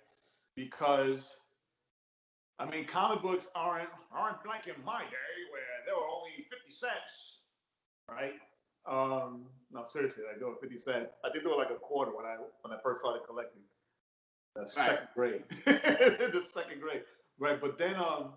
Because 0.54 1.20
I 2.58 2.68
mean, 2.70 2.84
comic 2.84 3.22
books 3.22 3.48
aren't 3.54 3.88
aren't 4.12 4.44
like 4.46 4.66
in 4.66 4.84
my 4.84 5.00
day 5.00 5.32
where 5.50 5.62
they 5.86 5.92
were 5.92 6.06
only 6.06 6.46
fifty 6.50 6.70
cents, 6.70 7.38
right? 8.08 8.34
Um, 8.88 9.46
no, 9.72 9.84
seriously, 9.84 10.24
like 10.26 10.38
they 10.38 10.44
were 10.44 10.56
fifty 10.60 10.78
cents. 10.78 11.14
I 11.24 11.30
think 11.30 11.44
they 11.44 11.50
were 11.50 11.56
like 11.56 11.70
a 11.70 11.78
quarter 11.78 12.10
when 12.14 12.26
I 12.26 12.36
when 12.62 12.76
I 12.76 12.80
first 12.82 13.00
started 13.00 13.22
collecting. 13.26 13.62
The 14.54 14.66
second 14.66 15.08
grade, 15.14 15.44
the 15.64 16.44
second 16.52 16.80
grade, 16.80 17.02
right? 17.38 17.58
But 17.58 17.78
then, 17.78 17.94
um, 17.94 18.34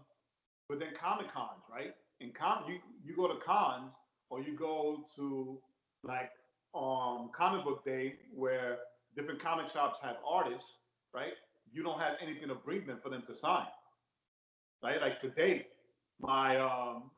but 0.70 0.80
then 0.80 0.90
Comic 1.00 1.34
Cons, 1.34 1.64
right? 1.70 1.94
In 2.22 2.32
com 2.32 2.64
you 2.70 2.80
you 3.04 3.16
go 3.16 3.28
to 3.28 3.36
cons 3.44 3.94
or 4.30 4.42
you 4.42 4.56
go 4.56 5.06
to 5.16 5.60
like 6.04 6.32
um 6.74 7.32
comic 7.36 7.66
book 7.66 7.84
day 7.84 8.16
where 8.34 8.78
different 9.18 9.42
comic 9.42 9.70
shops 9.70 10.00
have 10.02 10.16
artists, 10.26 10.76
right? 11.14 11.34
You 11.74 11.84
don't 11.84 12.00
have 12.00 12.14
anything 12.22 12.48
to 12.48 12.56
bring 12.56 12.86
them 12.86 13.00
for 13.04 13.10
them 13.10 13.24
to 13.28 13.36
sign. 13.36 13.68
Right? 14.84 15.02
Like 15.02 15.20
today, 15.20 15.68
my 16.22 16.58
um 16.60 17.12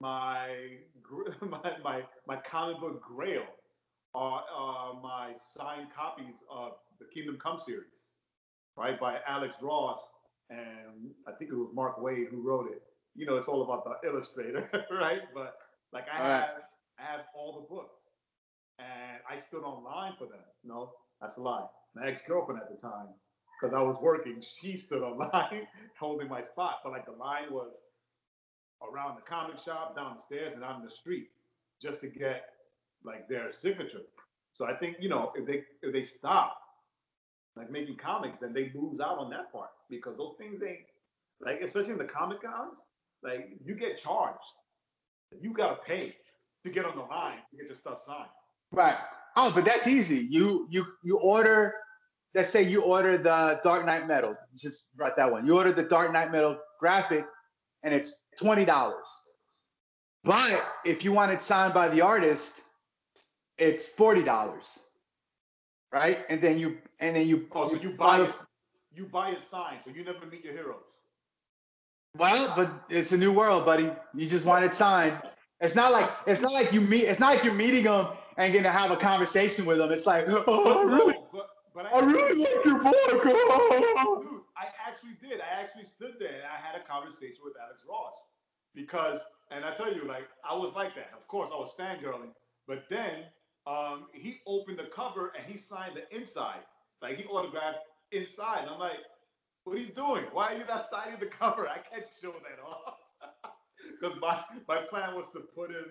my 0.00 0.78
my 1.42 1.72
my, 1.82 2.02
my 2.26 2.36
comic 2.36 2.80
book 2.80 3.02
grail 3.02 3.44
are 4.14 4.42
uh, 4.56 4.94
my 5.00 5.32
signed 5.38 5.88
copies 5.94 6.36
of 6.50 6.72
the 6.98 7.06
Kingdom 7.12 7.38
Come 7.42 7.58
series, 7.58 7.92
right? 8.76 8.98
By 8.98 9.18
Alex 9.26 9.56
Ross 9.62 10.00
and 10.50 11.10
I 11.26 11.32
think 11.32 11.50
it 11.50 11.56
was 11.56 11.70
Mark 11.74 11.98
Waid 11.98 12.28
who 12.30 12.40
wrote 12.46 12.70
it. 12.70 12.82
You 13.14 13.26
know, 13.26 13.36
it's 13.36 13.48
all 13.48 13.62
about 13.62 13.84
the 13.84 14.08
illustrator, 14.08 14.68
right? 14.90 15.22
But 15.34 15.54
like 15.92 16.04
I 16.12 16.18
All 16.18 16.26
right. 16.26 16.46
have 16.46 16.62
I 16.98 17.02
have 17.02 17.20
all 17.34 17.54
the 17.60 17.74
books 17.74 18.00
and 18.78 19.20
I 19.28 19.38
stood 19.38 19.62
online 19.62 20.12
for 20.18 20.26
them. 20.26 20.44
No, 20.64 20.92
that's 21.20 21.36
a 21.36 21.40
lie. 21.40 21.66
My 21.94 22.06
ex-girlfriend 22.06 22.60
at 22.60 22.68
the 22.70 22.76
time, 22.80 23.08
because 23.60 23.74
I 23.74 23.80
was 23.82 23.96
working, 24.00 24.42
she 24.42 24.76
stood 24.76 25.02
online 25.02 25.66
holding 25.98 26.28
my 26.28 26.42
spot. 26.42 26.76
But 26.84 26.92
like 26.92 27.06
the 27.06 27.12
line 27.12 27.50
was 27.50 27.72
around 28.82 29.16
the 29.16 29.22
comic 29.22 29.58
shop, 29.58 29.96
down 29.96 30.16
the 30.16 30.20
stairs, 30.20 30.52
and 30.54 30.64
out 30.64 30.78
in 30.78 30.84
the 30.84 30.90
street, 30.90 31.28
just 31.80 32.00
to 32.02 32.08
get 32.08 32.50
like 33.04 33.28
their 33.28 33.50
signature. 33.50 34.02
So 34.52 34.66
I 34.66 34.74
think 34.74 34.96
you 35.00 35.08
know 35.08 35.32
if 35.34 35.46
they 35.46 35.64
if 35.82 35.92
they 35.92 36.04
stop 36.04 36.58
like 37.56 37.70
making 37.70 37.96
comics, 37.96 38.38
then 38.38 38.52
they 38.52 38.72
lose 38.74 39.00
out 39.00 39.18
on 39.18 39.30
that 39.30 39.52
part 39.52 39.70
because 39.88 40.16
those 40.16 40.34
things 40.38 40.62
ain't 40.62 40.80
like 41.40 41.60
especially 41.62 41.92
in 41.92 41.98
the 41.98 42.04
comic 42.04 42.42
cons, 42.42 42.78
like 43.22 43.50
you 43.64 43.74
get 43.74 43.98
charged. 43.98 44.38
You 45.40 45.52
gotta 45.52 45.76
pay 45.86 46.12
to 46.62 46.70
get 46.70 46.84
on 46.84 46.96
the 46.96 47.02
line 47.02 47.38
to 47.50 47.56
get 47.56 47.66
your 47.66 47.76
stuff 47.76 48.02
signed. 48.04 48.30
Right. 48.72 48.96
Oh, 49.36 49.52
but 49.54 49.64
that's 49.64 49.86
easy. 49.86 50.26
You 50.30 50.66
you 50.70 50.84
you 51.02 51.18
order. 51.18 51.74
Let's 52.34 52.50
say 52.50 52.62
you 52.62 52.82
order 52.82 53.16
the 53.16 53.60
Dark 53.62 53.86
Knight 53.86 54.06
Metal. 54.06 54.34
Just 54.56 54.90
write 54.96 55.16
that 55.16 55.30
one. 55.30 55.46
You 55.46 55.56
order 55.56 55.72
the 55.72 55.82
Dark 55.82 56.12
Knight 56.12 56.30
Metal 56.30 56.58
graphic, 56.78 57.24
and 57.82 57.94
it's 57.94 58.24
twenty 58.38 58.64
dollars. 58.64 59.06
But 60.24 60.64
if 60.84 61.04
you 61.04 61.12
want 61.12 61.32
it 61.32 61.42
signed 61.42 61.72
by 61.74 61.88
the 61.88 62.00
artist, 62.00 62.60
it's 63.58 63.86
forty 63.86 64.22
dollars. 64.22 64.80
Right, 65.92 66.18
and 66.28 66.40
then 66.40 66.58
you 66.58 66.78
and 67.00 67.16
then 67.16 67.26
you. 67.26 67.46
Oh, 67.52 67.68
so 67.68 67.76
you 67.76 67.90
buy 67.90 68.22
it, 68.22 68.32
you 68.92 69.06
buy 69.06 69.30
it 69.30 69.42
signed, 69.42 69.78
so 69.84 69.90
you 69.90 70.04
never 70.04 70.26
meet 70.26 70.44
your 70.44 70.52
heroes. 70.52 70.82
Well, 72.18 72.52
but 72.56 72.70
it's 72.88 73.12
a 73.12 73.16
new 73.16 73.32
world, 73.32 73.64
buddy. 73.64 73.90
You 74.14 74.28
just 74.28 74.44
want 74.44 74.64
it 74.64 74.74
signed. 74.74 75.18
It's 75.60 75.74
not 75.74 75.92
like 75.92 76.08
it's 76.26 76.40
not 76.40 76.52
like 76.52 76.72
you 76.72 76.80
meet. 76.80 77.04
It's 77.04 77.20
not 77.20 77.34
like 77.34 77.44
you're 77.44 77.54
meeting 77.54 77.84
them 77.84 78.08
and 78.36 78.52
gonna 78.52 78.70
have 78.70 78.90
a 78.90 78.96
conversation 78.96 79.64
with 79.64 79.78
them. 79.78 79.90
It's 79.90 80.06
like, 80.06 80.24
oh, 80.28 80.84
really, 80.84 81.16
but 81.76 81.92
but 81.92 81.94
I 81.94 82.06
really 82.06 82.40
like 82.40 82.64
your 82.64 82.78
book. 82.82 82.94
Oh. 82.96 84.22
dude, 84.22 84.40
I 84.56 84.66
actually 84.88 85.16
did. 85.20 85.40
I 85.40 85.60
actually 85.60 85.84
stood 85.84 86.14
there 86.18 86.32
and 86.32 86.44
I 86.44 86.56
had 86.56 86.80
a 86.80 86.84
conversation 86.84 87.40
with 87.44 87.52
Alex 87.62 87.82
Ross 87.88 88.14
because, 88.74 89.20
and 89.50 89.64
I 89.64 89.74
tell 89.74 89.92
you, 89.94 90.06
like 90.08 90.24
I 90.48 90.54
was 90.54 90.72
like 90.74 90.94
that. 90.94 91.10
Of 91.14 91.28
course, 91.28 91.50
I 91.52 91.56
was 91.56 91.72
fangirling, 91.78 92.32
but 92.66 92.84
then 92.88 93.24
um, 93.66 94.06
he 94.14 94.38
opened 94.46 94.78
the 94.78 94.84
cover 94.84 95.32
and 95.36 95.44
he 95.46 95.58
signed 95.58 95.92
the 95.96 96.16
inside, 96.16 96.64
like 97.02 97.18
he 97.18 97.24
autographed 97.24 97.80
inside. 98.10 98.62
And 98.62 98.70
I'm 98.70 98.80
like, 98.80 99.04
what 99.64 99.76
are 99.76 99.80
you 99.80 99.92
doing? 99.92 100.24
Why 100.32 100.54
are 100.54 100.56
you 100.56 100.64
not 100.66 100.88
signing 100.88 101.20
the 101.20 101.26
cover? 101.26 101.68
I 101.68 101.78
can't 101.78 102.06
show 102.22 102.32
that 102.32 102.58
off 102.64 102.96
because 104.00 104.18
my 104.18 104.42
my 104.66 104.80
plan 104.88 105.14
was 105.14 105.26
to 105.34 105.40
put 105.40 105.70
him 105.70 105.84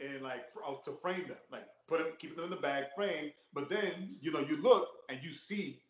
in 0.00 0.22
like 0.22 0.44
uh, 0.66 0.74
to 0.86 0.92
frame 1.02 1.28
them, 1.28 1.36
like 1.52 1.66
put 1.88 1.98
them, 1.98 2.08
keep 2.18 2.34
them 2.36 2.44
in 2.44 2.50
the 2.50 2.56
bag, 2.56 2.86
frame. 2.94 3.32
But 3.52 3.68
then 3.68 4.16
you 4.20 4.32
know 4.32 4.40
you 4.40 4.56
look 4.60 4.88
and 5.08 5.18
you 5.22 5.30
see 5.30 5.80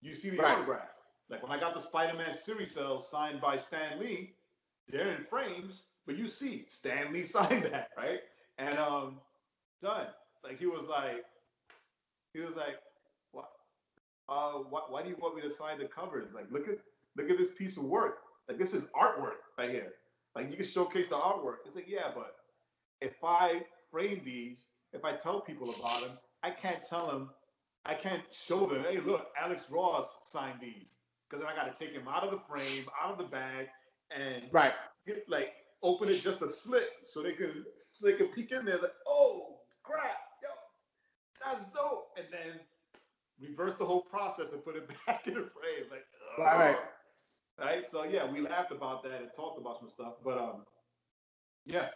you 0.00 0.14
see 0.14 0.30
the 0.30 0.42
Right. 0.42 0.56
autograph. 0.56 0.88
Like 1.28 1.42
when 1.42 1.52
I 1.52 1.58
got 1.60 1.74
the 1.74 1.80
Spider-Man 1.80 2.32
series 2.32 2.72
cells 2.72 3.08
signed 3.10 3.40
by 3.40 3.56
Stan 3.56 3.98
Lee, 3.98 4.34
they're 4.88 5.12
in 5.12 5.22
frames, 5.24 5.84
but 6.06 6.16
you 6.16 6.26
see 6.26 6.64
Stan 6.68 7.12
Lee 7.12 7.22
signed 7.36 7.64
that, 7.64 7.88
right? 7.96 8.20
And 8.58 8.78
um, 8.78 9.20
done. 9.82 10.06
Like 10.44 10.58
he 10.58 10.66
was 10.66 10.86
like, 10.88 11.24
he 12.32 12.40
was 12.40 12.54
like, 12.56 12.76
what? 13.32 13.48
Uh, 14.28 14.52
why, 14.68 14.80
why 14.88 15.02
do 15.02 15.08
you 15.08 15.16
want 15.20 15.36
me 15.36 15.42
to 15.42 15.50
sign 15.50 15.78
the 15.78 15.86
covers? 15.86 16.32
Like, 16.34 16.50
look 16.50 16.68
at 16.68 16.78
look 17.16 17.30
at 17.30 17.38
this 17.38 17.50
piece 17.50 17.76
of 17.76 17.84
work. 17.84 18.18
Like 18.48 18.58
this 18.58 18.74
is 18.74 18.84
artwork 19.00 19.40
right 19.58 19.70
here. 19.70 19.92
Like 20.34 20.50
you 20.50 20.56
can 20.56 20.66
showcase 20.66 21.08
the 21.08 21.16
artwork. 21.16 21.58
It's 21.66 21.76
like, 21.76 21.88
yeah, 21.88 22.10
but 22.14 22.34
if 23.00 23.22
I 23.24 23.64
frame 23.90 24.22
these, 24.24 24.66
if 24.92 25.04
I 25.04 25.16
tell 25.16 25.40
people 25.40 25.70
about 25.70 26.02
them, 26.02 26.18
I 26.42 26.50
can't 26.50 26.82
tell 26.84 27.06
them, 27.06 27.30
I 27.84 27.94
can't 27.94 28.22
show 28.32 28.66
them, 28.66 28.84
hey, 28.88 29.00
look, 29.00 29.28
Alex 29.40 29.66
Ross 29.70 30.06
signed 30.24 30.58
these. 30.60 30.86
Because 31.28 31.44
then 31.44 31.52
I 31.52 31.54
got 31.56 31.74
to 31.74 31.84
take 31.84 31.94
him 31.94 32.08
out 32.08 32.24
of 32.24 32.30
the 32.32 32.40
frame, 32.40 32.84
out 33.02 33.12
of 33.12 33.18
the 33.18 33.24
bag, 33.24 33.68
and 34.10 34.44
Right. 34.52 34.74
get, 35.06 35.28
like 35.28 35.52
open 35.82 36.08
it 36.08 36.20
just 36.20 36.42
a 36.42 36.48
slit 36.48 36.88
so 37.04 37.22
they 37.22 37.32
can 37.32 37.64
so 37.92 38.06
they 38.06 38.14
can 38.14 38.28
peek 38.28 38.50
in 38.52 38.64
there 38.64 38.78
like, 38.78 38.92
oh 39.06 39.60
crap, 39.82 40.18
yo, 40.42 40.48
that's 41.44 41.64
dope. 41.72 42.08
and 42.16 42.26
then 42.32 42.60
reverse 43.40 43.74
the 43.76 43.84
whole 43.84 44.02
process 44.02 44.50
and 44.52 44.64
put 44.64 44.76
it 44.76 44.88
back 45.06 45.26
in 45.28 45.34
the 45.34 45.40
frame. 45.40 45.88
Like, 45.90 46.04
All 46.38 46.44
right. 46.58 46.76
right. 47.58 47.84
So 47.90 48.04
yeah, 48.04 48.30
we 48.30 48.40
laughed 48.40 48.72
about 48.72 49.02
that 49.04 49.20
and 49.20 49.30
talked 49.36 49.60
about 49.60 49.78
some 49.78 49.88
stuff, 49.90 50.14
but 50.24 50.36
um, 50.38 50.64
yeah, 51.64 51.88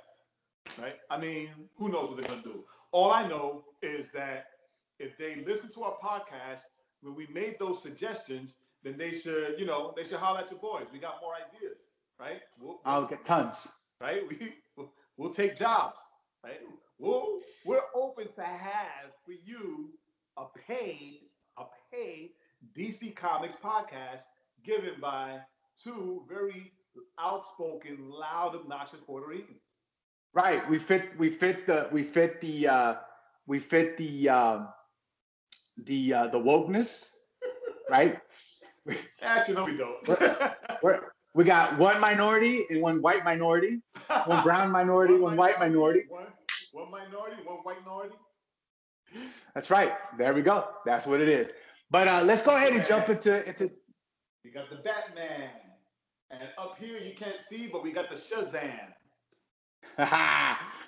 right. 0.81 0.97
I 1.11 1.19
mean, 1.19 1.51
who 1.77 1.89
knows 1.89 2.09
what 2.11 2.21
they're 2.21 2.29
gonna 2.31 2.43
do? 2.43 2.65
All 2.93 3.11
I 3.13 3.27
know 3.29 3.65
is 3.83 4.11
that 4.13 4.47
if 4.99 5.17
they 5.19 5.37
listen 5.47 5.71
to 5.73 5.83
our 5.85 5.97
podcast 6.03 6.61
when 7.03 7.15
we 7.15 7.27
made 7.29 7.57
those 7.59 7.83
suggestions, 7.83 8.55
then 8.83 8.97
they 8.99 9.13
should, 9.19 9.59
you 9.59 9.67
know, 9.67 9.93
they 9.97 10.05
should 10.05 10.19
holler 10.19 10.41
at 10.41 10.51
your 10.51 10.61
boys. 10.61 10.87
We 10.93 10.99
got 10.99 11.17
more 11.21 11.35
ideas, 11.35 11.79
right? 12.21 12.41
We'll, 12.61 12.81
I'll 12.85 13.07
get 13.07 13.25
tons. 13.25 13.69
right? 14.01 14.23
We 14.29 14.55
we'll, 14.77 14.93
we'll 15.17 15.35
take 15.35 15.57
jobs, 15.57 15.99
right? 16.45 16.61
We'll, 16.99 17.41
we're 17.65 17.83
open 17.95 18.29
to 18.37 18.43
have 18.45 19.13
for 19.25 19.33
you 19.33 19.91
a 20.37 20.45
paid 20.69 21.21
a 21.59 21.65
paid 21.93 22.31
DC 22.77 23.15
Comics 23.17 23.57
podcast 23.57 24.23
given 24.65 24.95
by 25.01 25.41
two 25.83 26.25
very 26.29 26.73
outspoken, 27.19 28.09
loud, 28.11 28.55
obnoxious 28.55 29.01
Puerto 29.07 29.27
Ricans. 29.29 29.63
Right. 30.35 30.69
We 30.69 30.79
fit 30.79 31.17
we 31.17 31.31
fit 31.31 31.67
the 31.67 31.89
we 31.93 32.03
fit 32.03 32.41
the 32.41 32.69
uh 32.69 32.95
we 33.47 33.61
fit 33.61 33.97
the 33.97 34.29
um 34.29 34.69
the 35.77 36.13
uh 36.13 36.27
the 36.29 36.39
wokeness, 36.39 37.11
right? 37.91 38.19
Actually, 39.23 39.55
no, 39.55 39.65
we 39.65 39.77
don't. 39.77 40.53
We're, 40.83 41.01
we 41.35 41.45
got 41.45 41.79
one 41.79 42.01
minority 42.01 42.65
and 42.71 42.83
one 42.83 43.01
white 43.01 43.25
minority, 43.25 43.81
one 44.27 44.43
brown 44.43 44.71
minority, 44.79 45.15
one 45.15 45.37
white 45.37 45.59
minority. 45.59 46.05
One, 46.09 46.27
one 46.73 46.91
minority, 46.91 47.37
one 47.45 47.59
white 47.59 47.85
minority. 47.85 48.17
That's 49.55 49.71
right. 49.71 49.93
There 50.19 50.35
we 50.35 50.43
go. 50.43 50.69
That's 50.85 51.07
what 51.07 51.21
it 51.21 51.29
is. 51.29 51.53
But 51.91 52.09
uh 52.09 52.23
let's 52.25 52.45
go 52.45 52.57
ahead 52.57 52.73
and 52.73 52.85
jump 52.85 53.09
into 53.09 53.47
into 53.49 53.71
We 54.45 54.51
got 54.51 54.69
the 54.69 54.77
Batman. 54.77 55.51
And 56.31 56.49
up 56.59 56.77
here 56.79 56.99
you 56.99 57.15
can't 57.15 57.37
see, 57.39 57.69
but 57.69 57.85
we 57.85 57.93
got 57.93 58.11
the 58.11 58.17
Shazam. 58.17 58.93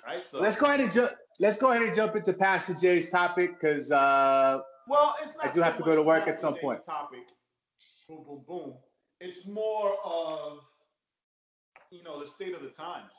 Right? 0.05 0.25
So 0.25 0.39
let's 0.39 0.55
go 0.55 0.67
ahead 0.67 0.79
and 0.79 0.91
jump 0.91 1.11
let's 1.39 1.57
go 1.57 1.71
ahead 1.71 1.83
and 1.83 1.93
jump 1.93 2.15
into 2.15 2.33
Pastor 2.33 2.73
Jay's 2.73 3.09
topic 3.09 3.59
because 3.59 3.91
uh 3.91 4.61
Well, 4.87 5.15
it's 5.21 5.35
not. 5.35 5.47
I 5.47 5.51
do 5.51 5.59
so 5.59 5.63
have 5.63 5.77
to 5.77 5.83
go 5.83 5.95
to 5.95 6.01
work 6.01 6.27
at 6.27 6.39
some 6.39 6.55
point. 6.55 6.85
Topic. 6.85 7.19
Boom, 8.07 8.23
boom, 8.25 8.43
boom. 8.47 8.73
It's 9.19 9.45
more 9.45 9.97
of, 10.05 10.59
you 11.91 12.03
know, 12.03 12.19
the 12.21 12.27
state 12.27 12.55
of 12.55 12.61
the 12.61 12.69
times. 12.69 13.11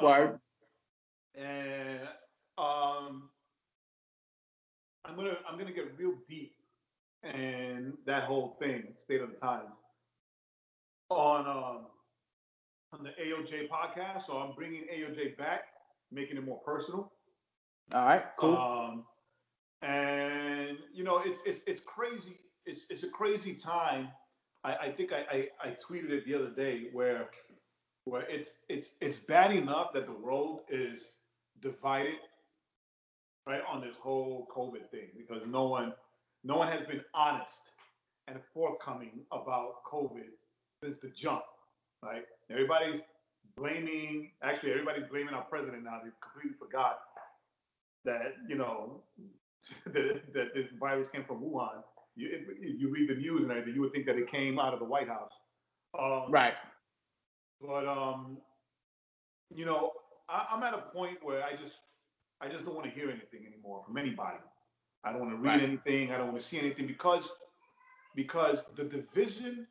Word. 0.00 0.38
And 1.34 2.00
um, 2.58 3.30
I'm 5.04 5.16
gonna 5.16 5.36
I'm 5.48 5.58
gonna 5.58 5.72
get 5.72 5.98
real 5.98 6.14
deep 6.28 6.54
in 7.24 7.94
that 8.06 8.24
whole 8.24 8.56
thing, 8.60 8.94
state 8.98 9.20
of 9.20 9.30
the 9.30 9.36
times, 9.36 9.74
on 11.10 11.46
um 11.46 11.86
on 12.94 13.04
the 13.04 13.10
AOJ 13.10 13.68
podcast. 13.68 14.22
So 14.22 14.38
I'm 14.38 14.54
bringing 14.54 14.82
AOJ 14.82 15.36
back, 15.36 15.64
making 16.12 16.36
it 16.36 16.44
more 16.44 16.60
personal. 16.60 17.12
all 17.92 18.06
right, 18.06 18.24
cool. 18.38 18.56
Um, 18.56 19.04
and 19.82 20.78
you 20.92 21.04
know, 21.04 21.18
it's 21.24 21.40
it's 21.44 21.60
it's 21.66 21.80
crazy. 21.80 22.40
It's 22.66 22.86
it's 22.90 23.02
a 23.02 23.08
crazy 23.08 23.54
time. 23.54 24.08
I, 24.62 24.76
I 24.76 24.92
think 24.92 25.12
I, 25.12 25.26
I 25.30 25.68
I 25.68 25.68
tweeted 25.70 26.10
it 26.10 26.24
the 26.24 26.34
other 26.34 26.50
day 26.50 26.88
where 26.92 27.28
where 28.04 28.22
it's 28.22 28.50
it's 28.68 28.92
it's 29.00 29.18
bad 29.18 29.52
enough 29.52 29.92
that 29.92 30.06
the 30.06 30.12
world 30.12 30.60
is 30.68 31.02
divided 31.60 32.18
right 33.46 33.62
on 33.70 33.80
this 33.80 33.96
whole 33.96 34.48
COVID 34.54 34.88
thing 34.90 35.08
because 35.16 35.42
no 35.46 35.64
one 35.64 35.92
no 36.44 36.56
one 36.56 36.68
has 36.68 36.82
been 36.86 37.02
honest 37.14 37.72
and 38.28 38.38
forthcoming 38.54 39.20
about 39.32 39.84
COVID 39.84 40.30
since 40.82 40.98
the 40.98 41.08
jump. 41.08 41.42
Right? 42.02 42.24
Everybody's 42.50 43.00
blaming 43.56 44.30
actually 44.42 44.72
everybody's 44.72 45.04
blaming 45.10 45.34
our 45.34 45.44
president 45.44 45.84
now. 45.84 46.00
They 46.02 46.10
completely 46.22 46.58
forgot 46.58 46.98
that 48.04 48.34
you 48.48 48.56
know 48.56 49.02
that, 49.86 50.20
that 50.34 50.54
this 50.54 50.66
virus 50.78 51.08
came 51.08 51.24
from 51.24 51.40
Wuhan. 51.40 51.82
You, 52.16 52.28
if 52.32 52.80
you 52.80 52.90
read 52.90 53.08
the 53.08 53.14
news 53.14 53.42
and 53.42 53.50
everything, 53.50 53.74
you 53.74 53.80
would 53.80 53.92
think 53.92 54.06
that 54.06 54.16
it 54.16 54.30
came 54.30 54.58
out 54.58 54.72
of 54.72 54.78
the 54.78 54.84
White 54.84 55.08
House. 55.08 55.32
Um, 55.98 56.30
right. 56.30 56.54
But 57.60 57.86
um, 57.86 58.38
you 59.54 59.64
know, 59.64 59.92
I, 60.28 60.46
I'm 60.52 60.62
at 60.62 60.74
a 60.74 60.78
point 60.78 61.18
where 61.22 61.42
I 61.42 61.56
just 61.56 61.78
I 62.40 62.48
just 62.48 62.64
don't 62.64 62.74
want 62.74 62.86
to 62.86 62.92
hear 62.92 63.08
anything 63.10 63.46
anymore 63.46 63.82
from 63.86 63.96
anybody. 63.96 64.38
I 65.04 65.12
don't 65.12 65.20
want 65.20 65.32
to 65.32 65.36
read 65.36 65.48
Right. 65.60 65.62
anything. 65.62 66.12
I 66.12 66.18
don't 66.18 66.28
want 66.28 66.38
to 66.38 66.44
see 66.44 66.58
anything 66.58 66.86
because 66.86 67.30
because 68.14 68.64
the 68.76 68.84
division 68.84 69.66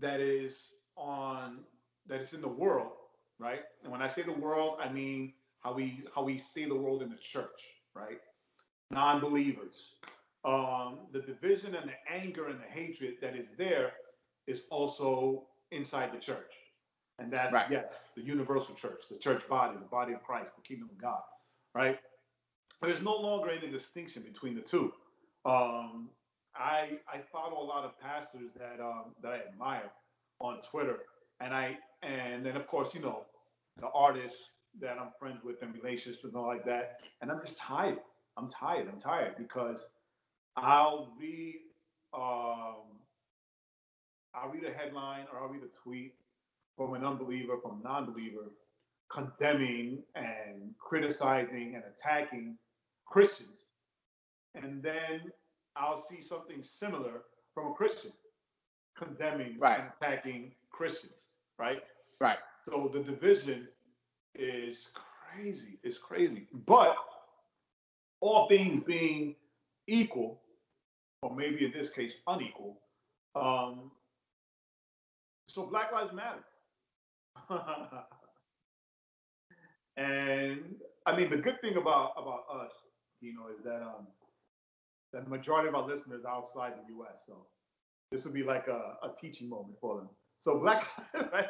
that 0.00 0.20
is 0.20 0.56
on 0.96 1.60
that 2.08 2.20
is 2.20 2.32
in 2.34 2.40
the 2.40 2.48
world, 2.48 2.92
right? 3.38 3.60
And 3.82 3.92
when 3.92 4.02
I 4.02 4.08
say 4.08 4.22
the 4.22 4.32
world, 4.32 4.78
I 4.80 4.90
mean 4.90 5.32
how 5.60 5.72
we 5.72 6.04
how 6.14 6.22
we 6.22 6.38
say 6.38 6.64
the 6.64 6.74
world 6.74 7.02
in 7.02 7.10
the 7.10 7.16
church, 7.16 7.62
right? 7.94 8.20
Non-believers. 8.90 9.94
Um, 10.44 10.98
the 11.12 11.20
division 11.20 11.74
and 11.74 11.88
the 11.88 12.12
anger 12.12 12.48
and 12.48 12.58
the 12.60 12.66
hatred 12.66 13.14
that 13.20 13.36
is 13.36 13.48
there 13.56 13.92
is 14.46 14.62
also 14.70 15.46
inside 15.70 16.12
the 16.12 16.18
church. 16.18 16.52
And 17.18 17.32
that's 17.32 17.52
Right. 17.54 17.70
yes, 17.70 18.02
the 18.16 18.22
universal 18.22 18.74
church, 18.74 19.04
the 19.08 19.18
church 19.18 19.48
body, 19.48 19.78
the 19.78 19.84
body 19.84 20.12
of 20.12 20.22
Christ, 20.24 20.56
the 20.56 20.62
kingdom 20.62 20.88
of 20.90 20.98
God, 20.98 21.22
right? 21.74 22.00
There's 22.80 23.02
no 23.02 23.14
longer 23.16 23.50
any 23.50 23.70
distinction 23.70 24.22
between 24.22 24.56
the 24.56 24.60
two. 24.62 24.92
Um, 25.44 26.10
I 26.56 26.98
I 27.12 27.18
follow 27.20 27.62
a 27.62 27.66
lot 27.66 27.84
of 27.84 27.98
pastors 28.00 28.50
that 28.58 28.80
um, 28.80 29.14
that 29.22 29.32
I 29.32 29.38
admire 29.48 29.90
on 30.40 30.60
Twitter, 30.62 30.98
and 31.42 31.54
I 31.54 31.78
and 32.02 32.44
then 32.44 32.56
of 32.56 32.66
course 32.66 32.94
you 32.94 33.00
know 33.00 33.24
the 33.78 33.88
artists 33.94 34.50
that 34.80 34.98
I'm 34.98 35.10
friends 35.18 35.40
with 35.44 35.62
and 35.62 35.74
relationships 35.74 36.24
and 36.24 36.34
all 36.34 36.46
like 36.46 36.64
that, 36.64 37.02
and 37.20 37.30
I'm 37.30 37.40
just 37.44 37.58
tired. 37.58 37.98
I'm 38.38 38.48
tired. 38.50 38.88
I'm 38.90 39.00
tired 39.00 39.34
because 39.36 39.78
I'll 40.56 41.12
read 41.18 41.56
um, 42.14 43.00
I'll 44.34 44.50
read 44.50 44.64
a 44.64 44.72
headline 44.72 45.26
or 45.32 45.40
I'll 45.40 45.48
read 45.48 45.62
a 45.62 45.82
tweet 45.82 46.14
from 46.76 46.94
an 46.94 47.04
unbeliever, 47.04 47.58
from 47.62 47.80
a 47.80 47.84
non-believer, 47.84 48.50
condemning 49.10 50.02
and 50.14 50.74
criticizing 50.78 51.74
and 51.74 51.84
attacking 51.84 52.56
Christians, 53.06 53.66
and 54.54 54.82
then 54.82 55.20
I'll 55.76 55.98
see 56.00 56.22
something 56.22 56.62
similar 56.62 57.22
from 57.54 57.72
a 57.72 57.74
Christian 57.74 58.12
condemning 58.96 59.56
Right. 59.58 59.80
and 59.80 59.90
attacking 60.00 60.52
Christians, 60.70 61.26
right? 61.58 61.82
Right. 62.20 62.38
So 62.68 62.90
the 62.92 63.00
division 63.00 63.68
is 64.34 64.88
crazy. 64.94 65.78
It's 65.82 65.98
crazy. 65.98 66.46
But 66.66 66.96
all 68.20 68.48
things 68.48 68.84
being 68.84 69.34
equal, 69.86 70.40
or 71.22 71.34
maybe 71.34 71.64
in 71.64 71.72
this 71.72 71.90
case 71.90 72.14
unequal, 72.26 72.80
um, 73.34 73.90
so 75.48 75.66
Black 75.66 75.92
Lives 75.92 76.12
Matter. 76.12 76.44
and 79.96 80.74
I 81.06 81.16
mean, 81.16 81.30
the 81.30 81.36
good 81.36 81.60
thing 81.60 81.76
about 81.76 82.12
about 82.16 82.44
us, 82.64 82.72
you 83.20 83.34
know, 83.34 83.48
is 83.56 83.62
that 83.64 83.82
um, 83.82 84.06
that 85.12 85.24
the 85.24 85.30
majority 85.30 85.68
of 85.68 85.74
our 85.74 85.86
listeners 85.86 86.24
are 86.24 86.36
outside 86.36 86.72
the 86.72 86.94
U.S. 86.94 87.22
So 87.26 87.46
this 88.10 88.24
will 88.24 88.32
be 88.32 88.42
like 88.42 88.68
a, 88.68 88.96
a 89.02 89.10
teaching 89.20 89.48
moment 89.48 89.76
for 89.80 89.96
them. 89.98 90.08
So 90.42 90.58
Black, 90.58 90.86
right? 91.32 91.48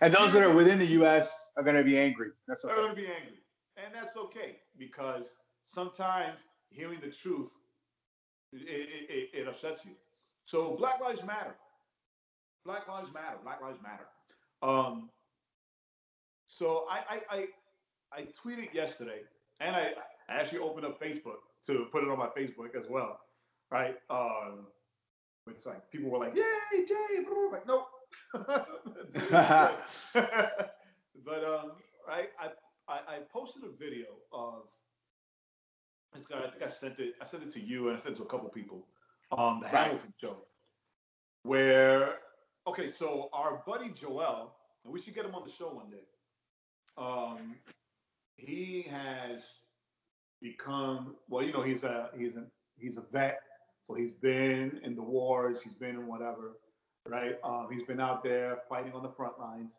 And 0.00 0.14
those 0.14 0.32
that 0.32 0.42
are 0.42 0.54
within 0.54 0.78
the 0.78 0.86
U.S. 0.86 1.50
are 1.56 1.62
going 1.62 1.76
to 1.76 1.84
be 1.84 1.98
angry. 1.98 2.30
That's 2.46 2.62
They're 2.62 2.76
going 2.76 2.90
to 2.90 2.94
be 2.94 3.06
angry. 3.06 3.38
And 3.76 3.92
that's 3.92 4.16
okay 4.16 4.56
because 4.78 5.24
sometimes 5.66 6.38
hearing 6.70 7.00
the 7.00 7.10
truth, 7.10 7.50
it, 8.52 8.62
it, 8.62 9.10
it, 9.10 9.40
it 9.40 9.48
upsets 9.48 9.84
you. 9.84 9.92
So 10.44 10.76
Black 10.76 11.00
Lives 11.00 11.24
Matter. 11.24 11.54
Black 12.64 12.86
Lives 12.86 13.12
Matter. 13.12 13.38
Black 13.42 13.60
Lives 13.60 13.78
Matter. 13.82 14.06
Um, 14.62 15.10
so 16.46 16.86
I, 16.88 16.98
I, 17.30 17.36
I, 17.36 17.46
I 18.12 18.26
tweeted 18.40 18.72
yesterday 18.72 19.22
and 19.60 19.74
I, 19.74 19.92
I 20.28 20.40
actually 20.40 20.60
opened 20.60 20.86
up 20.86 21.00
Facebook 21.00 21.42
to 21.66 21.86
put 21.90 22.04
it 22.04 22.10
on 22.10 22.18
my 22.18 22.28
Facebook 22.28 22.76
as 22.78 22.88
well. 22.88 23.18
Right. 23.70 23.96
Um, 24.10 24.66
it's 25.48 25.66
like 25.66 25.90
people 25.90 26.10
were 26.10 26.18
like, 26.18 26.34
yay, 26.36 26.84
Jay. 26.86 27.24
Like, 27.52 27.66
nope. 27.66 27.88
but 31.24 31.44
um, 31.44 31.72
right, 32.06 32.28
I, 32.40 32.48
I 32.88 32.94
I 33.08 33.18
posted 33.32 33.62
a 33.64 33.76
video 33.78 34.06
of 34.32 34.62
this 36.14 36.26
guy. 36.26 36.38
I 36.38 36.50
think 36.50 36.62
I 36.62 36.68
sent 36.68 36.98
it. 36.98 37.14
I 37.20 37.24
sent 37.26 37.42
it 37.42 37.50
to 37.52 37.60
you 37.60 37.88
and 37.88 37.96
I 37.96 38.00
sent 38.00 38.14
it 38.14 38.18
to 38.18 38.24
a 38.24 38.26
couple 38.26 38.48
people. 38.48 38.86
Um, 39.32 39.60
the 39.60 39.66
Right. 39.66 39.86
Hamilton 39.86 40.12
show, 40.20 40.36
where 41.42 42.18
okay, 42.66 42.88
so 42.88 43.28
our 43.32 43.62
buddy 43.66 43.90
Joel, 43.90 44.54
and 44.84 44.92
we 44.92 45.00
should 45.00 45.14
get 45.14 45.24
him 45.24 45.34
on 45.34 45.44
the 45.44 45.50
show 45.52 45.68
one 45.68 45.90
day. 45.90 46.06
Um, 46.96 47.56
he 48.36 48.82
has 48.90 49.44
become 50.40 51.16
well, 51.28 51.42
you 51.44 51.52
know, 51.52 51.62
he's 51.62 51.84
a 51.84 52.10
he's 52.16 52.36
a 52.36 52.44
he's 52.76 52.96
a 52.96 53.02
vet, 53.12 53.40
so 53.86 53.94
he's 53.94 54.12
been 54.12 54.80
in 54.82 54.94
the 54.94 55.02
wars, 55.02 55.60
he's 55.62 55.74
been 55.74 55.90
in 55.90 56.06
whatever, 56.06 56.56
right? 57.08 57.36
Um, 57.44 57.68
he's 57.70 57.86
been 57.86 58.00
out 58.00 58.22
there 58.24 58.58
fighting 58.68 58.92
on 58.92 59.02
the 59.02 59.10
front 59.10 59.38
lines, 59.38 59.72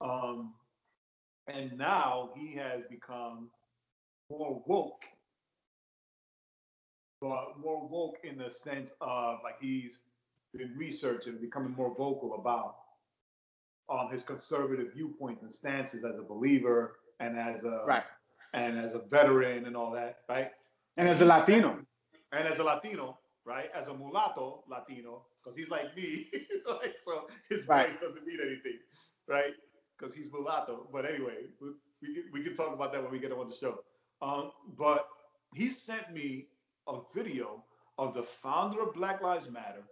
um, 0.00 0.52
and 1.46 1.76
now 1.78 2.30
he 2.36 2.54
has 2.56 2.82
become 2.90 3.48
more 4.30 4.62
woke, 4.66 5.04
but 7.20 7.58
more 7.62 7.86
woke 7.88 8.18
in 8.24 8.38
the 8.38 8.50
sense 8.50 8.92
of 9.00 9.38
like 9.44 9.56
he's 9.60 9.98
been 10.54 10.74
researching, 10.76 11.36
becoming 11.40 11.72
more 11.76 11.94
vocal 11.96 12.34
about 12.34 12.76
um, 13.90 14.10
his 14.10 14.22
conservative 14.22 14.92
viewpoints 14.94 15.42
and 15.42 15.54
stances 15.54 16.04
as 16.04 16.18
a 16.18 16.22
believer 16.22 16.96
and 17.20 17.38
as 17.38 17.64
a 17.64 17.82
Right. 17.86 18.04
and 18.54 18.78
as 18.78 18.94
a 18.94 19.00
veteran 19.10 19.66
and 19.66 19.76
all 19.76 19.90
that, 19.92 20.18
right? 20.28 20.50
And 20.96 21.08
as 21.08 21.20
a 21.22 21.24
Latino. 21.24 21.78
And 22.32 22.46
as 22.46 22.58
a 22.58 22.64
Latino, 22.64 23.18
right? 23.48 23.70
As 23.74 23.88
a 23.88 23.94
mulatto 23.94 24.64
Latino, 24.68 25.26
because 25.42 25.56
he's 25.58 25.70
like 25.70 25.96
me, 25.96 26.28
like, 26.68 26.96
so 27.04 27.28
his 27.50 27.66
Right. 27.66 27.90
voice 27.90 27.94
doesn't 28.00 28.26
mean 28.26 28.38
anything, 28.42 28.78
right? 29.28 29.54
Because 29.98 30.14
he's 30.14 30.32
mulatto. 30.32 30.88
But 30.92 31.06
anyway, 31.06 31.46
we, 31.60 31.68
we, 32.02 32.14
can, 32.14 32.24
we 32.32 32.44
can 32.44 32.54
talk 32.54 32.74
about 32.74 32.92
that 32.92 33.02
when 33.02 33.12
we 33.12 33.20
get 33.20 33.32
on 33.32 33.48
the 33.48 33.56
show. 33.56 33.80
Um, 34.22 34.52
but 34.78 35.08
he 35.54 35.70
sent 35.70 36.12
me 36.12 36.48
a 36.88 37.00
video 37.14 37.64
of 37.98 38.14
the 38.14 38.22
founder 38.22 38.82
of 38.82 38.94
Black 38.94 39.22
Lives 39.22 39.50
Matter 39.50 39.84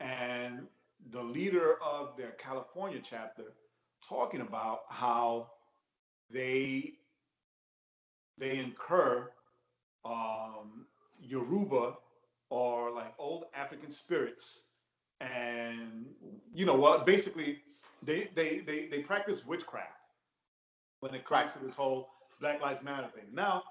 and 0.00 0.66
the 1.10 1.22
leader 1.22 1.76
of 1.82 2.16
their 2.16 2.32
California 2.32 3.00
chapter 3.02 3.44
talking 4.06 4.40
about 4.40 4.80
how 4.90 5.50
they 6.30 6.94
they 8.38 8.58
incur 8.58 9.30
um, 10.04 10.86
Yoruba 11.20 11.94
or 12.50 12.90
like 12.90 13.14
old 13.18 13.44
African 13.54 13.90
spirits, 13.90 14.60
and 15.20 16.06
you 16.52 16.66
know 16.66 16.74
what? 16.74 17.06
Basically, 17.06 17.58
they 18.02 18.28
they 18.34 18.58
they 18.58 18.88
they 18.88 19.00
practice 19.00 19.46
witchcraft 19.46 19.88
when 21.00 21.14
it 21.14 21.24
comes 21.24 21.52
to 21.52 21.58
this 21.60 21.74
whole 21.74 22.10
Black 22.40 22.60
Lives 22.60 22.82
Matter 22.82 23.08
thing. 23.14 23.24
Now 23.32 23.62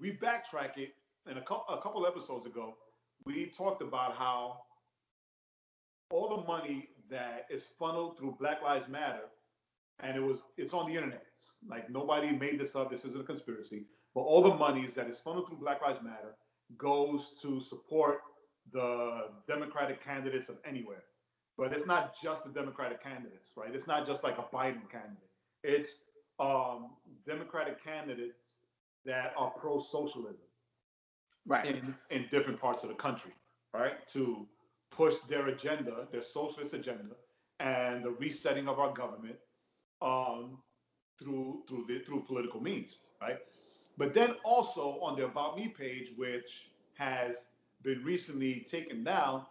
we 0.00 0.12
backtrack 0.12 0.76
it, 0.78 0.94
and 1.26 1.38
a 1.38 1.42
couple 1.42 1.74
a 1.74 1.80
couple 1.80 2.06
episodes 2.06 2.46
ago, 2.46 2.74
we 3.24 3.46
talked 3.46 3.82
about 3.82 4.16
how 4.16 4.62
all 6.10 6.28
the 6.28 6.46
money 6.46 6.88
that 7.10 7.46
is 7.50 7.66
funneled 7.78 8.18
through 8.18 8.36
Black 8.40 8.62
Lives 8.62 8.88
Matter, 8.88 9.24
and 10.00 10.16
it 10.16 10.20
was 10.20 10.40
it's 10.56 10.72
on 10.72 10.88
the 10.88 10.94
internet. 10.96 11.24
It's 11.36 11.58
like 11.68 11.90
nobody 11.90 12.30
made 12.32 12.58
this 12.58 12.74
up. 12.74 12.90
This 12.90 13.04
isn't 13.04 13.20
a 13.20 13.24
conspiracy. 13.24 13.84
But 14.14 14.22
all 14.22 14.42
the 14.42 14.54
monies 14.54 14.92
that 14.94 15.08
is 15.08 15.18
funneled 15.18 15.48
through 15.48 15.56
Black 15.56 15.80
Lives 15.80 16.02
Matter 16.02 16.34
goes 16.78 17.30
to 17.42 17.60
support 17.60 18.20
the 18.72 19.28
Democratic 19.48 20.04
candidates 20.04 20.48
of 20.48 20.56
anywhere. 20.64 21.04
But 21.58 21.72
it's 21.72 21.86
not 21.86 22.14
just 22.20 22.44
the 22.44 22.50
Democratic 22.50 23.02
candidates, 23.02 23.52
right? 23.56 23.74
It's 23.74 23.86
not 23.86 24.06
just 24.06 24.24
like 24.24 24.38
a 24.38 24.42
Biden 24.54 24.88
candidate. 24.90 25.30
It's 25.62 25.98
um, 26.40 26.90
Democratic 27.26 27.82
candidates 27.82 28.56
that 29.04 29.34
are 29.36 29.50
pro-socialism 29.50 30.46
Right. 31.44 31.66
in, 31.66 31.94
in 32.10 32.26
different 32.30 32.60
parts 32.60 32.84
of 32.84 32.88
the 32.88 32.94
country, 32.94 33.32
right? 33.74 34.06
To 34.08 34.46
push 34.92 35.16
their 35.28 35.48
agenda, 35.48 36.06
their 36.12 36.22
socialist 36.22 36.72
agenda, 36.72 37.16
and 37.58 38.04
the 38.04 38.10
resetting 38.10 38.68
of 38.68 38.78
our 38.78 38.92
government 38.92 39.36
um, 40.00 40.58
through 41.18 41.62
through 41.68 41.86
the, 41.88 41.98
through 42.00 42.22
political 42.22 42.60
means, 42.60 42.98
right? 43.20 43.38
But 43.96 44.14
then 44.14 44.36
also 44.44 45.00
on 45.00 45.16
the 45.16 45.24
About 45.26 45.56
Me 45.56 45.68
page, 45.68 46.12
which 46.16 46.70
has 46.94 47.46
been 47.82 48.02
recently 48.04 48.60
taken 48.60 49.04
down, 49.04 49.46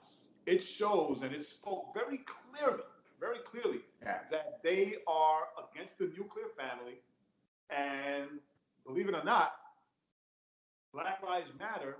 it 0.46 0.64
shows 0.64 1.22
and 1.22 1.34
it 1.34 1.46
spoke 1.46 1.94
very 1.94 2.20
clearly, 2.20 2.84
very 3.20 3.40
clearly 3.40 3.82
Yeah. 4.02 4.24
that 4.32 4.62
they 4.64 4.98
are 5.08 5.48
against 5.70 5.98
the 5.98 6.08
nuclear 6.08 6.50
family, 6.58 7.02
and 7.70 8.42
believe 8.86 9.08
it 9.10 9.16
or 9.16 9.24
not, 9.24 9.54
Black 10.94 11.22
Lives 11.24 11.52
Matter. 11.60 11.98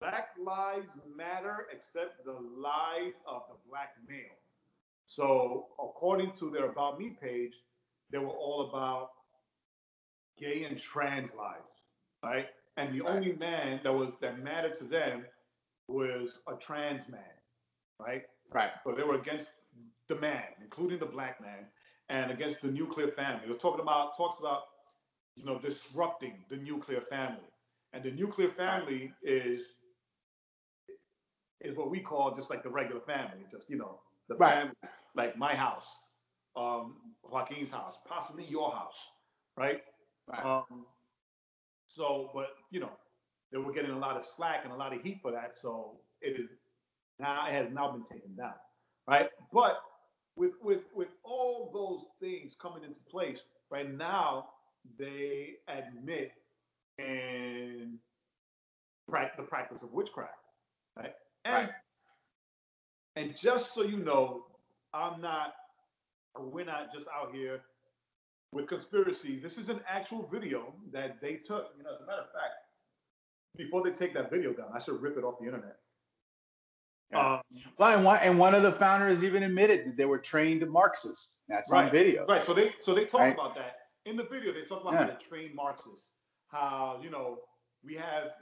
Black 0.00 0.30
Lives 0.38 0.92
Matter, 1.14 1.66
except 1.72 2.24
the 2.24 2.32
lives 2.32 3.16
of 3.26 3.42
the 3.48 3.56
black 3.68 3.96
male. 4.08 4.38
So, 5.06 5.68
according 5.78 6.32
to 6.34 6.50
their 6.50 6.66
About 6.66 6.98
Me 6.98 7.10
page, 7.10 7.54
they 8.10 8.18
were 8.18 8.28
all 8.28 8.68
about 8.68 9.10
gay 10.40 10.64
and 10.64 10.78
trans 10.78 11.34
lives, 11.34 11.82
right? 12.24 12.46
And 12.76 12.94
the 12.94 13.02
Right. 13.02 13.14
only 13.14 13.32
man 13.34 13.80
that 13.84 13.94
was 13.94 14.10
that 14.20 14.40
mattered 14.42 14.74
to 14.76 14.84
them 14.84 15.26
was 15.88 16.40
a 16.48 16.54
trans 16.56 17.08
man, 17.08 17.34
right? 18.00 18.24
Right. 18.52 18.72
So 18.84 18.92
they 18.92 19.02
were 19.02 19.16
against 19.16 19.52
the 20.08 20.16
man, 20.16 20.44
including 20.62 20.98
the 20.98 21.06
black 21.06 21.40
man, 21.40 21.66
and 22.08 22.30
against 22.30 22.62
the 22.62 22.70
nuclear 22.70 23.08
family. 23.08 23.42
They're 23.46 23.56
talking 23.56 23.80
about 23.80 24.16
talks 24.16 24.38
about, 24.38 24.62
you 25.36 25.44
know, 25.44 25.58
disrupting 25.58 26.44
the 26.48 26.56
nuclear 26.56 27.00
family. 27.02 27.48
And 27.92 28.02
the 28.04 28.12
nuclear 28.12 28.50
family 28.50 29.12
is 29.22 29.74
is 31.60 31.76
what 31.76 31.90
we 31.90 32.00
call 32.00 32.34
just 32.34 32.50
like 32.50 32.62
the 32.62 32.70
regular 32.70 33.00
family, 33.00 33.44
just 33.50 33.70
you 33.70 33.76
know, 33.78 34.00
the 34.28 34.36
Right. 34.38 34.54
family, 34.54 34.74
like 35.14 35.36
my 35.36 35.54
house, 35.54 35.96
um, 36.56 36.96
Joaquin's 37.24 37.70
house, 37.70 37.98
possibly 38.06 38.44
your 38.44 38.72
house, 38.72 39.10
right? 39.56 39.82
Right. 40.30 40.44
Um, 40.44 40.86
so, 41.86 42.30
but 42.34 42.48
you 42.70 42.80
know, 42.80 42.92
they 43.52 43.58
were 43.58 43.72
getting 43.72 43.92
a 43.92 43.98
lot 43.98 44.16
of 44.16 44.24
slack 44.24 44.62
and 44.64 44.72
a 44.72 44.76
lot 44.76 44.94
of 44.94 45.02
heat 45.02 45.20
for 45.22 45.32
that. 45.32 45.58
So 45.58 46.00
it 46.22 46.40
is 46.40 46.50
now 47.18 47.46
it 47.48 47.52
has 47.54 47.72
now 47.72 47.92
been 47.92 48.04
taken 48.04 48.36
down, 48.36 48.54
right? 49.08 49.30
But 49.52 49.80
with 50.36 50.52
with 50.62 50.86
with 50.94 51.08
all 51.24 51.70
those 51.72 52.06
things 52.20 52.56
coming 52.60 52.84
into 52.84 53.00
place, 53.10 53.40
right 53.70 53.90
now 53.92 54.50
they 54.98 55.56
admit 55.68 56.32
and 56.98 57.98
the 59.36 59.42
practice 59.44 59.82
of 59.82 59.92
witchcraft, 59.92 60.32
right? 60.96 61.14
And 61.44 61.68
Right. 61.68 61.70
and 63.16 63.36
just 63.36 63.74
so 63.74 63.82
you 63.82 63.98
know, 63.98 64.44
I'm 64.94 65.20
not, 65.20 65.54
we're 66.38 66.64
not 66.64 66.92
just 66.94 67.08
out 67.08 67.34
here 67.34 67.62
with 68.52 68.66
conspiracies. 68.66 69.42
This 69.42 69.58
is 69.58 69.68
an 69.68 69.80
actual 69.88 70.26
video 70.26 70.74
that 70.92 71.20
they 71.20 71.34
took. 71.34 71.68
You 71.76 71.84
know, 71.84 71.94
as 71.94 72.00
a 72.00 72.06
matter 72.06 72.22
of 72.22 72.32
fact, 72.32 72.54
before 73.56 73.82
they 73.82 73.90
take 73.92 74.14
that 74.14 74.30
video 74.30 74.52
down, 74.52 74.68
I 74.74 74.78
should 74.78 75.00
rip 75.00 75.16
it 75.16 75.24
off 75.24 75.38
the 75.38 75.46
internet. 75.46 75.76
Yeah. 77.10 77.34
Um, 77.34 77.40
Well, 77.78 77.96
and 77.96 78.04
one, 78.04 78.18
and 78.22 78.38
one 78.38 78.54
of 78.54 78.62
the 78.62 78.70
founders 78.72 79.24
even 79.24 79.42
admitted 79.42 79.86
that 79.86 79.96
they 79.96 80.04
were 80.04 80.18
trained 80.18 80.68
Marxists. 80.70 81.40
That's 81.48 81.70
on 81.70 81.84
Right, 81.84 81.92
video. 81.92 82.26
Right. 82.26 82.44
So 82.44 82.54
they 82.54 82.74
so 82.80 82.94
they 82.94 83.04
talk 83.04 83.20
Right. 83.20 83.34
about 83.34 83.54
that 83.56 83.88
in 84.04 84.16
the 84.16 84.24
video. 84.24 84.52
They 84.52 84.64
talk 84.64 84.82
about 84.82 84.92
Yeah. 84.92 85.04
how 85.04 85.10
they 85.10 85.24
train 85.24 85.54
Marxists. 85.54 86.06
How 86.48 87.00
you 87.02 87.10
know 87.10 87.38
we 87.82 87.94
have 87.94 88.32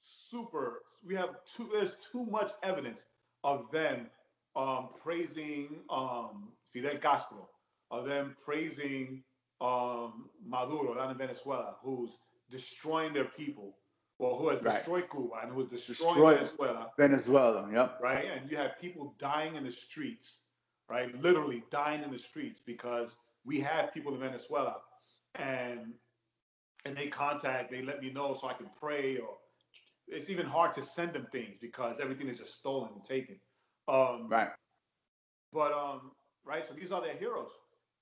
super 0.00 0.82
we 1.04 1.14
have 1.14 1.42
too 1.44 1.70
there's 1.72 1.96
too 1.96 2.24
much 2.26 2.52
evidence 2.62 3.06
of 3.44 3.70
them 3.70 4.10
um, 4.56 4.90
praising 5.00 5.84
um, 5.88 6.52
Fidel 6.72 6.98
Castro, 6.98 7.48
of 7.90 8.06
them 8.06 8.36
praising 8.44 9.22
um, 9.60 10.28
Maduro 10.44 10.94
down 10.94 11.10
in 11.10 11.16
Venezuela, 11.18 11.76
who's 11.82 12.18
destroying 12.50 13.12
their 13.12 13.24
people, 13.26 13.76
or 14.18 14.36
who 14.36 14.48
has 14.48 14.62
Right. 14.62 14.74
destroyed 14.76 15.10
Cuba 15.10 15.40
and 15.42 15.52
who 15.52 15.62
is 15.62 15.68
destroying 15.68 16.14
Destroyed. 16.14 16.36
Venezuela 16.38 16.92
Venezuela. 16.96 17.70
Yep. 17.72 18.00
right? 18.00 18.24
And 18.24 18.50
you 18.50 18.56
have 18.56 18.78
people 18.80 19.14
dying 19.18 19.54
in 19.56 19.64
the 19.64 19.70
streets, 19.72 20.42
right? 20.88 21.14
Literally 21.20 21.62
dying 21.70 22.02
in 22.02 22.10
the 22.10 22.18
streets 22.18 22.60
because 22.64 23.16
we 23.44 23.60
have 23.60 23.92
people 23.92 24.14
in 24.14 24.20
Venezuela, 24.20 24.76
and 25.34 25.94
and 26.84 26.96
they 26.96 27.08
contact, 27.08 27.70
they 27.70 27.82
let 27.82 28.00
me 28.00 28.10
know 28.10 28.34
so 28.34 28.48
I 28.48 28.54
can 28.54 28.70
pray, 28.78 29.16
or 29.18 29.36
it's 30.06 30.30
even 30.30 30.46
hard 30.46 30.72
to 30.74 30.82
send 30.82 31.12
them 31.12 31.26
things 31.32 31.58
because 31.58 31.98
everything 32.00 32.28
is 32.28 32.38
just 32.38 32.54
stolen 32.54 32.90
and 32.94 33.04
taken. 33.04 33.38
Um, 33.88 34.28
Right. 34.28 34.50
But 35.52 35.72
um, 35.72 36.12
right, 36.44 36.64
so 36.66 36.74
these 36.74 36.92
are 36.92 37.00
their 37.00 37.16
heroes, 37.16 37.50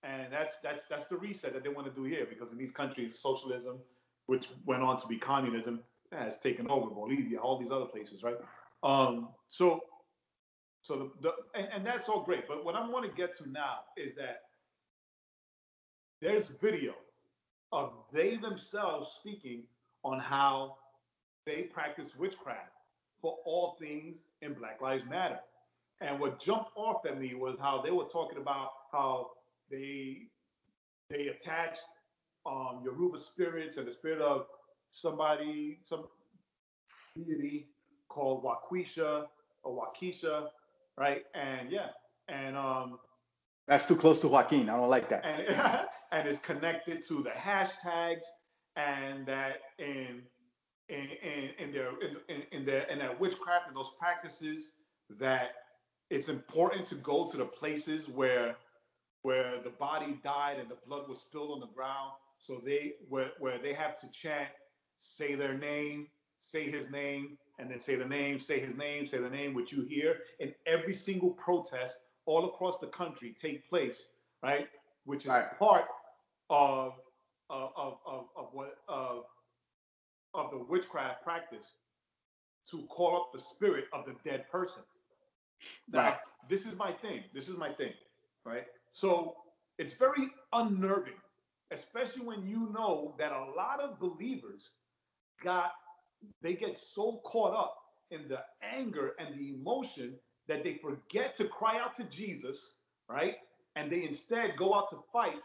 and 0.07 0.33
that's 0.33 0.59
that's 0.59 0.87
that's 0.87 1.07
the 1.07 1.17
reset 1.17 1.53
that 1.53 1.63
they 1.63 1.69
want 1.69 1.87
to 1.87 1.93
do 1.93 2.05
here 2.05 2.27
because 2.29 2.53
in 2.53 2.59
these 2.59 2.73
countries, 2.73 3.19
socialism, 3.19 3.79
which 4.27 4.49
went 4.65 4.83
on 4.83 4.97
to 4.99 5.07
be 5.07 5.17
communism, 5.17 5.81
has 6.13 6.39
taken 6.39 6.69
over 6.69 6.89
Bolivia, 6.89 7.39
all 7.39 7.59
these 7.59 7.71
other 7.71 7.87
places, 7.87 8.23
right? 8.23 8.37
Um, 8.83 9.29
so 9.49 9.83
so 10.83 10.97
the, 10.97 11.11
the 11.23 11.33
and, 11.59 11.69
and 11.75 11.87
that's 11.87 12.09
all 12.09 12.23
great, 12.23 12.47
but 12.47 12.65
what 12.65 12.75
I 12.75 12.89
want 12.89 13.05
to 13.05 13.17
get 13.17 13.37
to 13.39 13.51
now 13.51 13.81
is 13.97 14.15
that 14.17 14.43
there's 16.21 16.49
video 16.49 16.95
of 17.73 17.93
they 18.13 18.37
themselves 18.37 19.17
speaking 19.21 19.65
on 20.05 20.21
how 20.21 20.77
they 21.47 21.63
practice 21.63 22.17
witchcraft 22.17 22.73
for 23.21 23.37
all 23.45 23.77
things 23.81 24.25
in 24.43 24.55
Black 24.55 24.81
Lives 24.81 25.05
Matter. 25.09 25.41
And 26.01 26.21
what 26.21 26.39
jumped 26.39 26.71
off 26.77 27.07
at 27.07 27.19
me 27.19 27.35
was 27.35 27.57
how 27.59 27.81
they 27.83 27.91
were 27.91 28.05
talking 28.05 28.39
about 28.39 28.71
how 28.93 29.31
they 29.71 30.29
they 31.11 31.29
attached 31.29 31.85
um, 32.47 32.81
Yoruba 32.85 33.19
spirits 33.19 33.77
and 33.77 33.87
the 33.87 33.93
spirit 33.93 34.21
of 34.21 34.47
somebody, 34.91 35.81
some 35.85 36.05
deity 37.17 37.69
called 38.09 38.45
Waquisha 38.45 39.27
or 39.63 39.87
Wakisha, 39.87 40.49
right? 40.99 41.25
And 41.35 41.71
yeah, 41.71 41.89
and 42.29 42.57
um, 42.57 42.99
That's 43.69 43.87
too 43.87 43.97
close 43.97 44.21
to 44.21 44.29
Joaquin. 44.29 44.69
I 44.71 44.77
don't 44.77 44.89
like 44.91 45.09
that. 45.09 45.25
and 45.25 45.87
and 46.13 46.29
it's 46.29 46.41
connected 46.41 47.07
to 47.09 47.23
the 47.23 47.31
hashtags 47.31 48.25
and 48.77 49.27
that 49.27 49.59
in 49.79 50.23
in 50.89 51.09
in, 51.23 51.51
in 51.59 51.73
their 51.73 51.89
in, 52.01 52.17
in, 52.29 52.43
in 52.53 52.65
their 52.65 52.83
in 52.85 52.99
that 53.01 53.19
witchcraft 53.19 53.69
and 53.69 53.77
those 53.77 53.91
practices 53.99 54.71
that 55.19 55.51
it's 56.11 56.29
important 56.29 56.87
to 56.87 56.95
go 56.97 57.27
to 57.29 57.37
the 57.37 57.45
places 57.45 58.09
where 58.09 58.57
where 59.23 59.61
the 59.63 59.71
body 59.71 60.19
died 60.23 60.59
and 60.59 60.71
the 60.71 60.77
blood 60.87 61.09
was 61.09 61.21
spilled 61.21 61.51
on 61.53 61.61
the 61.61 61.67
ground 61.75 62.13
so 62.39 62.61
they 62.65 62.95
where 63.09 63.31
where 63.39 63.59
they 63.59 63.73
have 63.73 63.97
to 63.99 64.11
chant 64.11 64.49
say 64.99 65.35
their 65.35 65.55
name 65.57 66.07
say 66.41 66.71
his 66.71 66.91
name 66.91 67.39
and 67.59 67.71
then 67.71 67.81
say 67.81 67.97
the 67.97 68.05
name 68.05 68.39
say 68.39 68.59
his 68.61 68.77
name 68.77 69.07
say 69.07 69.19
the 69.19 69.31
name 69.31 69.55
which 69.55 69.73
you 69.73 69.83
hear 69.83 70.19
in 70.41 70.55
every 70.67 70.95
single 70.95 71.31
protest 71.31 71.99
all 72.27 72.45
across 72.47 72.79
the 72.79 72.87
country 72.89 73.35
take 73.39 73.69
place 73.69 74.05
right 74.43 74.69
which 75.05 75.25
is 75.25 75.31
Right. 75.31 75.59
part 75.59 75.87
of 76.51 76.95
of 77.51 77.73
of 78.07 78.29
of, 78.37 78.49
what 78.53 78.79
of 78.89 79.25
of 80.35 80.51
the 80.51 80.59
witchcraft 80.59 81.23
practice 81.23 81.75
to 82.71 82.83
call 82.89 83.17
up 83.17 83.31
the 83.33 83.41
spirit 83.41 83.85
of 83.93 84.05
the 84.05 84.15
dead 84.29 84.49
person. 84.51 84.83
Now, 85.89 86.01
Right. 86.01 86.19
this 86.49 86.67
is 86.67 86.77
my 86.77 86.93
thing. 86.93 87.25
This 87.33 87.49
is 87.49 87.57
my 87.57 87.73
thing, 87.73 87.95
right? 88.45 88.67
So 88.97 89.35
it's 89.77 89.93
very 89.93 90.31
unnerving, 90.55 91.21
especially 91.71 92.25
when 92.25 92.47
you 92.47 92.73
know 92.73 93.15
that 93.19 93.31
a 93.31 93.53
lot 93.55 93.79
of 93.79 94.01
believers 94.01 94.71
got 95.45 95.73
they 96.41 96.55
get 96.55 96.79
so 96.79 97.21
caught 97.27 97.55
up 97.55 97.77
in 98.11 98.27
the 98.27 98.41
anger 98.63 99.13
and 99.19 99.39
the 99.39 99.51
emotion 99.51 100.15
that 100.49 100.65
they 100.65 100.79
forget 100.81 101.37
to 101.37 101.45
cry 101.47 101.79
out 101.79 101.95
to 101.97 102.05
Jesus, 102.05 102.79
right? 103.07 103.35
And 103.77 103.93
they 103.93 104.03
instead 104.05 104.57
go 104.57 104.75
out 104.75 104.89
to 104.89 105.01
fight 105.13 105.43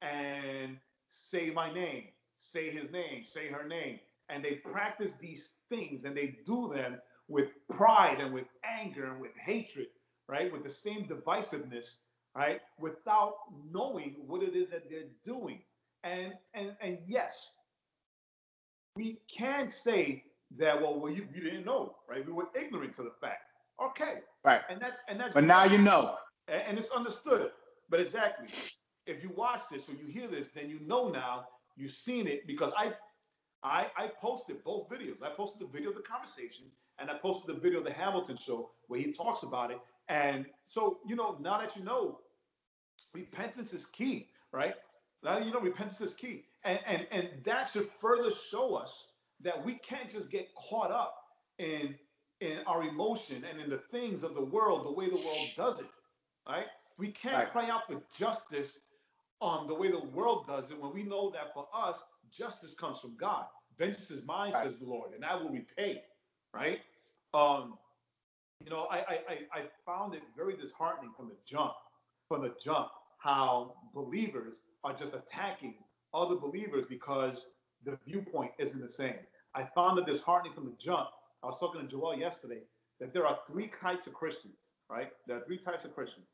and 0.00 0.76
say 1.10 1.50
my 1.50 1.74
name, 1.74 2.04
say 2.36 2.70
his 2.70 2.92
name, 2.92 3.24
say 3.26 3.48
her 3.48 3.66
name. 3.66 3.98
And 4.28 4.44
they 4.44 4.52
practice 4.52 5.14
these 5.20 5.54
things 5.68 6.04
and 6.04 6.16
they 6.16 6.38
do 6.46 6.72
them 6.72 6.98
with 7.26 7.48
pride 7.68 8.20
and 8.20 8.32
with 8.32 8.46
anger 8.64 9.10
and 9.10 9.20
with 9.20 9.34
hatred, 9.44 9.88
right? 10.28 10.52
With 10.52 10.62
the 10.62 10.70
same 10.70 11.08
divisiveness, 11.08 11.96
right? 12.36 12.60
Without 12.78 13.34
knowing 13.72 14.16
what 14.26 14.42
it 14.42 14.54
is 14.54 14.68
that 14.70 14.88
they're 14.90 15.10
doing. 15.24 15.60
And 16.04 16.34
and 16.54 16.76
and 16.80 16.98
yes, 17.06 17.50
we 18.96 19.18
can't 19.34 19.72
say 19.72 20.24
that, 20.58 20.80
well, 20.80 20.98
well, 21.00 21.12
you, 21.12 21.26
you 21.34 21.42
didn't 21.42 21.64
know, 21.64 21.96
right? 22.08 22.24
We 22.26 22.32
were 22.32 22.48
ignorant 22.54 22.94
to 22.96 23.02
the 23.02 23.12
fact. 23.20 23.42
Okay. 23.82 24.20
Right. 24.44 24.60
And 24.68 24.80
that's 24.80 25.00
and 25.08 25.18
that's 25.20 25.34
But 25.34 25.44
now 25.44 25.64
you 25.64 25.78
know. 25.78 26.16
a- 26.48 26.68
and 26.68 26.78
it's 26.78 26.90
understood. 26.90 27.50
But 27.88 28.00
exactly, 28.00 28.48
if 29.06 29.22
you 29.22 29.30
watch 29.36 29.62
this 29.70 29.88
or 29.88 29.92
you 29.92 30.06
hear 30.06 30.28
this, 30.28 30.48
then 30.48 30.68
you 30.68 30.80
know 30.80 31.08
now 31.08 31.46
you've 31.76 31.92
seen 31.92 32.26
it 32.26 32.46
because 32.46 32.72
I, 32.76 32.92
I, 33.62 33.86
I 33.96 34.08
posted 34.20 34.62
both 34.64 34.88
videos. 34.88 35.22
I 35.22 35.30
posted 35.30 35.60
the 35.60 35.72
video 35.72 35.90
of 35.90 35.96
the 35.96 36.02
conversation 36.02 36.66
and 36.98 37.10
I 37.10 37.14
posted 37.18 37.54
the 37.54 37.60
video 37.60 37.78
of 37.78 37.84
the 37.84 37.92
Hamilton 37.92 38.36
show 38.36 38.70
where 38.88 39.00
he 39.00 39.12
talks 39.12 39.42
about 39.42 39.70
it. 39.70 39.78
And 40.08 40.46
so 40.66 40.98
you 41.06 41.16
know 41.16 41.36
now 41.40 41.58
that 41.58 41.76
you 41.76 41.84
know, 41.84 42.18
repentance 43.14 43.72
is 43.72 43.86
key, 43.86 44.28
right? 44.52 44.74
Now 45.22 45.38
you 45.38 45.52
know 45.52 45.60
repentance 45.60 46.00
is 46.00 46.14
key, 46.14 46.44
and 46.64 46.78
and 46.86 47.06
and 47.10 47.28
that 47.44 47.68
should 47.68 47.88
further 48.00 48.30
show 48.30 48.74
us 48.74 49.06
that 49.40 49.62
we 49.64 49.74
can't 49.76 50.10
just 50.10 50.30
get 50.30 50.48
caught 50.54 50.90
up 50.90 51.14
in 51.58 51.94
in 52.40 52.58
our 52.66 52.82
emotion 52.82 53.44
and 53.44 53.60
in 53.60 53.68
the 53.70 53.78
things 53.78 54.22
of 54.22 54.34
the 54.34 54.44
world 54.44 54.84
the 54.84 54.92
way 54.92 55.08
the 55.08 55.16
world 55.16 55.52
does 55.56 55.78
it 55.80 55.90
right 56.48 56.66
we 56.98 57.08
can't 57.08 57.34
Right. 57.34 57.50
cry 57.50 57.68
out 57.68 57.86
for 57.86 58.02
justice 58.16 58.78
on 59.40 59.66
the 59.66 59.74
way 59.74 59.90
the 59.90 60.02
world 60.02 60.46
does 60.46 60.70
it 60.70 60.80
when 60.80 60.92
we 60.92 61.02
know 61.02 61.30
that 61.30 61.52
for 61.54 61.66
us 61.74 62.02
justice 62.30 62.74
comes 62.74 63.00
from 63.00 63.16
god 63.16 63.46
vengeance 63.78 64.10
is 64.10 64.24
mine 64.24 64.52
Right. 64.52 64.64
says 64.64 64.78
the 64.78 64.84
lord 64.86 65.12
and 65.14 65.24
i 65.24 65.34
will 65.34 65.50
repay 65.50 66.02
right 66.54 66.80
um 67.34 67.78
you 68.64 68.70
know 68.70 68.86
I, 68.90 68.96
I 68.96 69.16
i 69.54 69.62
found 69.86 70.14
it 70.14 70.22
very 70.36 70.56
disheartening 70.56 71.12
from 71.16 71.28
the 71.28 71.36
jump 71.46 71.72
from 72.28 72.42
the 72.42 72.54
jump 72.62 72.88
how 73.18 73.74
believers 73.94 74.60
are 74.84 74.92
just 74.92 75.14
attacking 75.14 75.74
other 76.14 76.36
believers 76.36 76.84
because 76.88 77.46
the 77.84 77.98
viewpoint 78.06 78.52
isn't 78.58 78.80
the 78.80 78.90
same 78.90 79.16
i 79.54 79.64
found 79.74 79.98
it 79.98 80.06
disheartening 80.06 80.52
from 80.52 80.66
the 80.66 80.76
jump 80.78 81.08
I 81.42 81.48
was 81.48 81.58
talking 81.58 81.80
to 81.80 81.86
Joel 81.86 82.16
yesterday 82.16 82.60
that 83.00 83.12
there 83.12 83.26
are 83.26 83.38
three 83.50 83.70
types 83.80 84.06
of 84.06 84.14
Christians, 84.14 84.54
right? 84.88 85.10
There 85.26 85.36
are 85.36 85.44
three 85.44 85.58
types 85.58 85.84
of 85.84 85.94
Christians. 85.94 86.26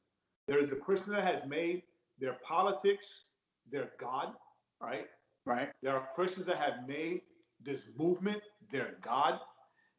There 0.47 0.63
is 0.63 0.71
a 0.73 0.77
Christian 0.77 1.15
that 1.15 1.25
has 1.25 1.49
made 1.49 1.83
their 2.21 2.37
politics 2.47 3.25
their 3.71 3.91
God, 3.99 4.33
right? 4.83 5.07
Right. 5.47 5.71
There 5.83 5.95
are 5.95 6.09
Christians 6.15 6.47
that 6.47 6.59
have 6.59 6.87
made 6.87 7.23
this 7.63 7.87
movement 7.99 8.43
their 8.71 8.97
God. 9.01 9.41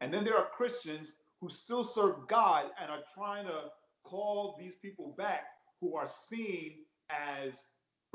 And 0.01 0.13
then 0.13 0.23
there 0.23 0.37
are 0.37 0.47
Christians 0.55 1.13
who 1.41 1.49
still 1.49 1.83
serve 1.83 2.27
God 2.27 2.65
and 2.81 2.91
are 2.91 3.03
trying 3.13 3.45
to 3.47 3.71
call 4.03 4.57
these 4.59 4.75
people 4.75 5.15
back 5.17 5.43
who 5.81 5.95
are 5.95 6.07
seen 6.07 6.85
as 7.09 7.53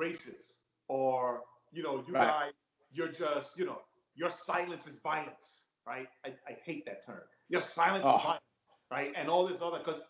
racist 0.01 0.59
or, 0.89 1.43
you 1.73 1.83
know, 1.83 2.05
you 2.07 2.15
Right. 2.15 2.27
guys, 2.27 2.53
you're 2.93 3.09
just, 3.09 3.59
you 3.59 3.65
know, 3.65 3.83
your 4.15 4.31
silence 4.31 4.87
is 4.87 4.99
violence, 4.99 5.67
right? 5.87 6.09
I, 6.25 6.31
I 6.49 6.53
hate 6.65 6.85
that 6.87 7.05
term. 7.05 7.23
Your 7.49 7.61
silence 7.61 8.05
Oh. 8.07 8.17
is 8.17 8.23
violence, 8.23 8.45
right? 8.91 9.13
And 9.17 9.29
all 9.29 9.47
this 9.47 9.61
other, 9.63 9.79
because 9.79 10.01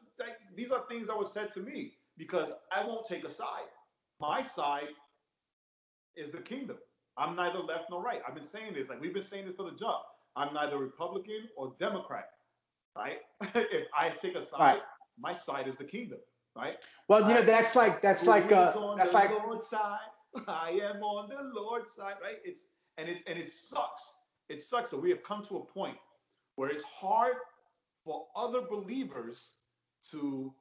these 0.54 0.70
are 0.70 0.84
things 0.88 1.06
that 1.08 1.18
were 1.18 1.26
said 1.26 1.50
to 1.52 1.60
me 1.60 1.96
because 2.16 2.52
I 2.72 2.84
won't 2.84 3.06
take 3.06 3.24
a 3.24 3.30
side. 3.30 3.68
My 4.20 4.42
side 4.42 4.88
is 6.16 6.30
the 6.30 6.38
kingdom. 6.38 6.78
I'm 7.16 7.36
neither 7.36 7.58
left 7.60 7.90
nor 7.90 8.02
right. 8.02 8.20
I've 8.26 8.34
been 8.34 8.44
saying 8.44 8.74
this, 8.74 8.88
like 8.88 9.00
we've 9.00 9.14
been 9.14 9.22
saying 9.22 9.46
this 9.46 9.56
for 9.56 9.64
the 9.64 9.76
jump. 9.76 10.02
I'm 10.36 10.52
neither 10.52 10.78
Republican 10.78 11.48
or 11.56 11.74
Democrat, 11.78 12.30
right? 12.96 13.18
if 13.54 13.86
I 13.96 14.10
take 14.10 14.36
a 14.36 14.44
side, 14.44 14.58
Right. 14.58 14.82
my 15.18 15.32
side 15.32 15.68
is 15.68 15.76
the 15.76 15.84
kingdom, 15.84 16.18
right? 16.56 16.76
Well, 17.08 17.28
you 17.28 17.34
know 17.34 17.42
that's 17.42 17.74
like 17.76 18.00
that's 18.02 18.26
like 18.26 18.50
uh 18.52 18.72
on 18.76 18.98
that's 18.98 19.12
the 19.12 19.18
like 19.18 19.30
Lord's 19.30 19.68
side. 19.68 19.98
I 20.48 20.70
am 20.82 21.02
on 21.02 21.28
the 21.28 21.60
Lord's 21.60 21.92
side, 21.92 22.14
right? 22.22 22.36
It's 22.44 22.60
and 22.98 23.08
it's 23.08 23.22
and 23.26 23.38
it 23.38 23.48
sucks. 23.50 24.02
It 24.48 24.60
sucks 24.62 24.90
that 24.90 24.98
we 24.98 25.10
have 25.10 25.22
come 25.22 25.42
to 25.44 25.58
a 25.58 25.64
point 25.64 25.96
where 26.56 26.68
it's 26.70 26.84
hard 26.84 27.34
for 28.04 28.26
other 28.36 28.60
believers 28.62 29.48
to 30.10 30.52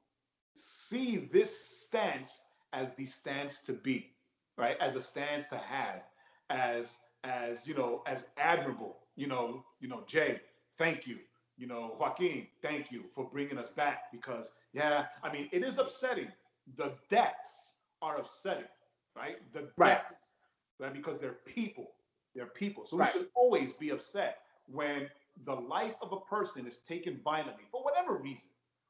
see 0.56 1.18
this 1.18 1.56
stance 1.82 2.40
as 2.74 2.94
the 2.96 3.06
stance 3.06 3.60
to 3.62 3.74
be, 3.74 4.12
right? 4.58 4.78
As 4.80 4.96
a 4.96 5.02
stance 5.02 5.48
to 5.50 5.58
have, 5.58 6.04
as 6.50 6.96
as 7.24 7.68
you 7.68 7.74
know, 7.76 8.02
as 8.08 8.26
admirable. 8.38 8.98
You 9.16 9.28
know, 9.28 9.64
you 9.80 9.88
know, 9.88 10.04
Jay, 10.08 10.42
thank 10.78 11.06
you. 11.08 11.20
You 11.58 11.68
know, 11.68 11.96
Joaquin, 12.00 12.48
thank 12.62 12.92
you 12.92 13.04
for 13.14 13.26
bringing 13.30 13.58
us 13.58 13.70
back 13.70 14.12
because 14.12 14.52
yeah, 14.74 15.06
I 15.24 15.32
mean, 15.32 15.50
it 15.52 15.64
is 15.64 15.78
upsetting. 15.78 16.30
The 16.78 16.94
deaths 17.10 17.74
are 18.02 18.18
upsetting, 18.18 18.66
right? 19.16 19.38
The 19.54 19.70
Right. 19.78 20.02
deaths, 20.10 20.24
right? 20.80 20.92
Because 20.94 21.20
they're 21.20 21.34
people. 21.46 21.92
They're 22.36 22.48
people. 22.48 22.86
So 22.86 22.98
Right. 22.98 23.14
we 23.14 23.20
should 23.22 23.30
always 23.36 23.74
be 23.74 23.90
upset 23.92 24.40
when 24.68 25.10
the 25.46 25.56
life 25.56 25.96
of 26.02 26.12
a 26.12 26.20
person 26.22 26.66
is 26.66 26.80
taken 26.80 27.20
violently 27.24 27.66
for 27.72 27.84
whatever 27.84 28.16
reason. 28.16 28.50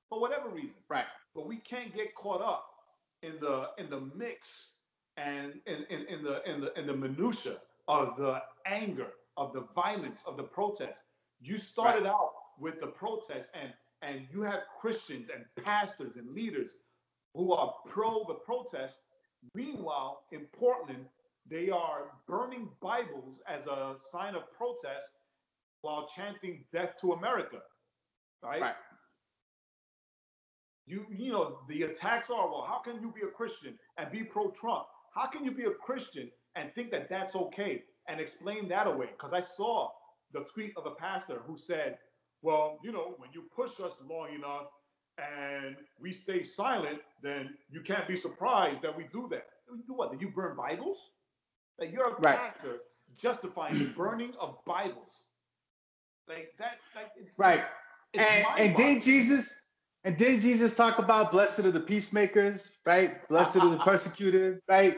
For 0.09 0.21
whatever 0.21 0.49
reason. 0.49 0.75
right. 0.87 1.05
But 1.35 1.47
we 1.47 1.57
can't 1.57 1.93
get 1.93 2.15
caught 2.15 2.41
up 2.41 2.69
in 3.23 3.39
the 3.39 3.71
in 3.77 3.89
the 3.89 4.01
mix 4.15 4.67
and 5.17 5.59
in, 5.65 5.83
in, 5.89 6.05
in 6.07 6.23
the 6.23 6.49
in 6.49 6.61
the 6.61 6.79
in 6.79 6.87
the 6.87 6.93
minutia 6.95 7.57
of 7.87 8.15
the 8.15 8.41
anger, 8.65 9.13
of 9.35 9.51
the 9.53 9.61
violence, 9.75 10.23
of 10.25 10.37
the 10.37 10.43
protest. 10.43 11.03
You 11.41 11.57
started 11.57 12.05
out 12.05 12.33
with 12.59 12.79
the 12.79 12.87
protest 12.87 13.49
and 13.53 13.73
and 14.01 14.27
you 14.33 14.41
have 14.41 14.63
Christians 14.81 15.29
and 15.33 15.45
pastors 15.63 16.17
and 16.17 16.29
leaders 16.33 16.73
who 17.33 17.53
are 17.53 17.73
pro 17.87 18.25
the 18.27 18.33
protest. 18.33 18.97
Meanwhile, 19.55 20.23
in 20.31 20.41
Portland, 20.57 21.05
they 21.49 21.69
are 21.69 22.11
burning 22.27 22.69
Bibles 22.81 23.39
as 23.47 23.65
a 23.65 23.95
sign 24.11 24.35
of 24.35 24.51
protest 24.51 25.09
while 25.81 26.07
chanting 26.07 26.65
death 26.73 26.95
to 27.01 27.13
America. 27.13 27.59
Right? 28.43 28.61
Right. 28.61 28.75
You 30.85 31.05
you 31.09 31.31
know 31.31 31.59
the 31.69 31.83
attacks 31.83 32.29
are 32.29 32.47
well. 32.47 32.65
How 32.67 32.79
can 32.79 33.01
you 33.01 33.11
be 33.11 33.21
a 33.21 33.31
Christian 33.31 33.79
and 33.97 34.11
be 34.11 34.23
pro-Trump? 34.23 34.85
How 35.15 35.27
can 35.27 35.45
you 35.45 35.51
be 35.51 35.63
a 35.63 35.71
Christian 35.71 36.29
and 36.55 36.73
think 36.73 36.91
that 36.91 37.09
that's 37.09 37.35
okay 37.35 37.83
and 38.09 38.19
explain 38.19 38.67
that 38.69 38.87
away? 38.87 39.07
Because 39.07 39.31
I 39.31 39.39
saw 39.39 39.89
the 40.33 40.41
tweet 40.41 40.73
of 40.75 40.85
a 40.85 40.91
pastor 40.91 41.41
who 41.45 41.57
said, 41.57 41.97
"Well, 42.43 42.77
you 42.83 42.91
know, 42.91 43.15
when 43.17 43.29
you 43.33 43.43
push 43.55 43.79
us 43.79 43.97
long 44.07 44.33
enough 44.33 44.67
and 45.17 45.75
we 45.99 46.11
stay 46.11 46.43
silent, 46.43 46.99
then 47.21 47.57
you 47.71 47.81
can't 47.81 48.07
be 48.07 48.15
surprised 48.17 48.81
that 48.83 48.95
we 48.95 49.05
do 49.13 49.27
that. 49.31 49.47
We 49.71 49.79
do 49.87 49.93
what? 49.93 50.11
Did 50.11 50.21
you 50.21 50.29
burn 50.29 50.55
Bibles? 50.55 50.97
Like 51.79 51.91
you're 51.91 52.09
a 52.09 52.21
Right. 52.21 52.37
pastor 52.37 52.79
justifying 53.17 53.79
the 53.79 53.85
burning 53.85 54.33
of 54.39 54.57
Bibles. 54.65 55.29
Like 56.27 56.53
that, 56.59 56.79
like 56.95 57.11
it's, 57.17 57.29
Right. 57.37 57.63
it's 58.13 58.25
And 58.27 58.45
and 58.59 58.75
did 58.77 59.01
Jesus 59.01 59.53
and 60.03 60.17
did 60.17 60.41
Jesus 60.41 60.75
talk 60.75 60.99
about 60.99 61.31
blessed 61.31 61.59
are 61.59 61.71
the 61.71 61.79
peacemakers, 61.79 62.73
right? 62.85 63.27
Blessed 63.29 63.57
are 63.57 63.69
the 63.69 63.77
persecuted, 63.85 64.59
right? 64.67 64.97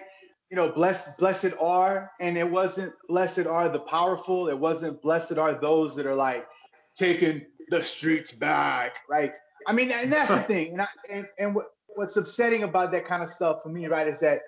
You 0.50 0.58
know, 0.58 0.72
blessed 0.72 1.18
blessed 1.20 1.54
are, 1.60 2.12
and 2.20 2.38
it 2.38 2.50
wasn't 2.50 2.94
blessed 3.08 3.46
are 3.48 3.70
the 3.70 3.80
powerful. 3.80 4.48
It 4.50 4.58
wasn't 4.58 5.02
blessed 5.02 5.38
are 5.38 5.54
those 5.54 5.96
that 5.96 6.06
are 6.06 6.16
like 6.16 6.48
taking 6.96 7.46
the 7.70 7.84
streets 7.84 8.32
back, 8.32 8.98
right? 9.10 9.34
I 9.68 9.74
mean, 9.74 9.92
and 9.92 10.12
that's 10.12 10.32
the 10.32 10.40
thing. 10.40 10.74
And 10.74 10.82
I, 10.82 10.88
and, 11.10 11.28
and 11.40 11.56
what, 11.56 11.74
what's 11.96 12.18
upsetting 12.18 12.64
about 12.64 12.92
that 12.92 13.06
kind 13.06 13.24
of 13.24 13.30
stuff 13.30 13.64
for 13.64 13.70
me, 13.70 13.88
right, 13.88 14.08
is 14.08 14.20
that 14.20 14.42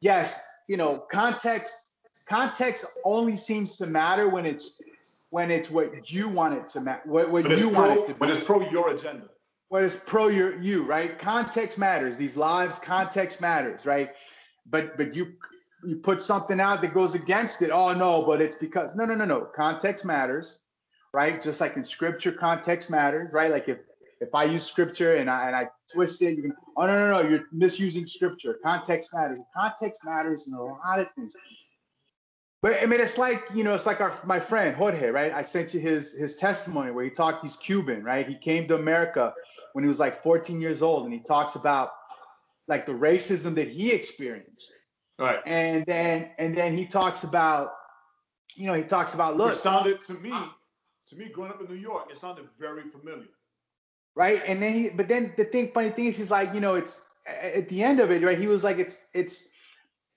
yes, 0.00 0.44
you 0.68 0.76
know, 0.76 0.98
context 1.10 1.74
context 2.28 2.86
only 3.04 3.36
seems 3.36 3.76
to 3.78 3.86
matter 3.86 4.28
when 4.28 4.46
it's 4.46 4.80
when 5.30 5.50
it's 5.50 5.70
what 5.70 6.10
you 6.12 6.28
want 6.28 6.54
it 6.54 6.68
to 6.68 6.80
matter, 6.80 7.02
what, 7.06 7.30
what 7.30 7.50
it's 7.50 7.60
you 7.60 7.70
pro, 7.70 7.88
want 7.88 8.00
it 8.00 8.06
to 8.06 8.12
be. 8.12 8.18
but 8.18 8.30
it's 8.30 8.44
pro 8.44 8.68
your 8.68 8.94
agenda. 8.94 9.28
what 9.68 9.82
is 9.82 9.96
pro 9.96 10.28
your 10.28 10.58
you 10.60 10.84
right? 10.84 11.18
Context 11.18 11.78
matters. 11.78 12.16
These 12.16 12.36
lives 12.36 12.78
context 12.78 13.40
matters 13.40 13.86
right? 13.86 14.10
But 14.66 14.96
but 14.96 15.16
you 15.16 15.32
you 15.84 15.96
put 15.96 16.22
something 16.22 16.60
out 16.60 16.80
that 16.82 16.94
goes 16.94 17.14
against 17.14 17.62
it. 17.62 17.70
Oh 17.70 17.92
no 17.92 18.22
but 18.22 18.40
it's 18.40 18.56
because 18.56 18.94
no 18.94 19.04
no 19.04 19.14
no 19.14 19.24
no. 19.24 19.48
Context 19.56 20.04
matters 20.04 20.61
right 21.12 21.40
just 21.42 21.60
like 21.60 21.76
in 21.76 21.84
scripture 21.84 22.32
context 22.32 22.90
matters 22.90 23.32
right 23.32 23.50
like 23.50 23.68
if 23.68 23.78
if 24.20 24.34
i 24.34 24.44
use 24.44 24.64
scripture 24.64 25.16
and 25.16 25.28
i 25.30 25.46
and 25.46 25.56
i 25.56 25.68
twist 25.92 26.22
it 26.22 26.36
you 26.36 26.42
can 26.42 26.52
oh 26.76 26.86
no 26.86 26.98
no 26.98 27.22
no 27.22 27.28
you're 27.28 27.44
misusing 27.52 28.06
scripture 28.06 28.58
context 28.62 29.10
matters 29.14 29.38
context 29.54 30.04
matters 30.04 30.48
in 30.48 30.54
a 30.54 30.62
lot 30.62 30.98
of 30.98 31.10
things 31.12 31.36
but 32.62 32.80
I 32.80 32.86
mean, 32.86 33.00
it's 33.00 33.18
like 33.18 33.42
you 33.52 33.64
know, 33.64 33.74
it's 33.74 33.86
like 33.86 34.00
our 34.00 34.12
my 34.24 34.38
friend 34.38 34.76
Jorge, 34.76 35.08
right? 35.08 35.32
I 35.32 35.42
sent 35.42 35.74
you 35.74 35.80
his 35.80 36.12
his 36.16 36.36
testimony 36.36 36.92
where 36.92 37.02
he 37.02 37.10
talked. 37.10 37.42
He's 37.42 37.56
Cuban, 37.56 38.04
right? 38.04 38.26
He 38.26 38.36
came 38.36 38.68
to 38.68 38.76
America 38.76 39.34
when 39.72 39.82
he 39.82 39.88
was 39.88 39.98
like 39.98 40.22
14 40.22 40.60
years 40.60 40.80
old, 40.80 41.02
and 41.04 41.12
he 41.12 41.18
talks 41.18 41.56
about 41.56 41.90
like 42.68 42.86
the 42.86 42.92
racism 42.92 43.56
that 43.56 43.66
he 43.66 43.90
experienced, 43.90 44.72
Right. 45.18 45.40
and 45.44 45.84
then 45.86 46.30
and 46.38 46.56
then 46.56 46.76
he 46.78 46.86
talks 46.86 47.24
about, 47.24 47.72
you 48.54 48.66
know, 48.66 48.74
he 48.74 48.84
talks 48.84 49.12
about 49.14 49.36
look, 49.36 49.56
sounded 49.56 50.00
to 50.02 50.14
me, 50.14 50.32
to 51.08 51.16
me 51.16 51.28
growing 51.28 51.52
up 51.52 51.60
in 51.60 51.68
New 51.68 51.74
York, 51.80 52.08
it 52.10 52.18
sounded 52.18 52.48
very 52.58 52.84
familiar. 52.90 53.28
right? 54.14 54.42
And 54.46 54.62
then 54.62 54.72
he, 54.72 54.90
but 54.90 55.08
then 55.08 55.32
the 55.36 55.44
thing, 55.44 55.70
funny 55.72 55.90
thing 55.90 56.06
is, 56.06 56.16
he's 56.18 56.30
like, 56.30 56.54
you 56.54 56.60
know, 56.60 56.74
it's 56.74 57.02
at 57.26 57.68
the 57.68 57.82
end 57.82 58.00
of 58.00 58.10
it, 58.10 58.22
right? 58.22 58.38
He 58.38 58.46
was 58.46 58.64
like, 58.64 58.78
it's 58.78 59.04
it's 59.14 59.50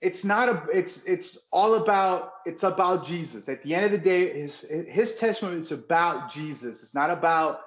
it's 0.02 0.24
not 0.24 0.48
a 0.48 0.62
it's 0.72 1.04
it's 1.04 1.48
all 1.52 1.74
about 1.76 2.32
it's 2.46 2.62
about 2.64 3.04
Jesus. 3.06 3.48
At 3.48 3.62
the 3.62 3.74
end 3.74 3.86
of 3.86 3.92
the 3.92 3.98
day, 3.98 4.32
his 4.32 4.60
his 4.88 5.16
testimony 5.16 5.58
is 5.58 5.72
about 5.72 6.30
Jesus. 6.30 6.82
It's 6.82 6.94
not 6.94 7.10
about 7.10 7.60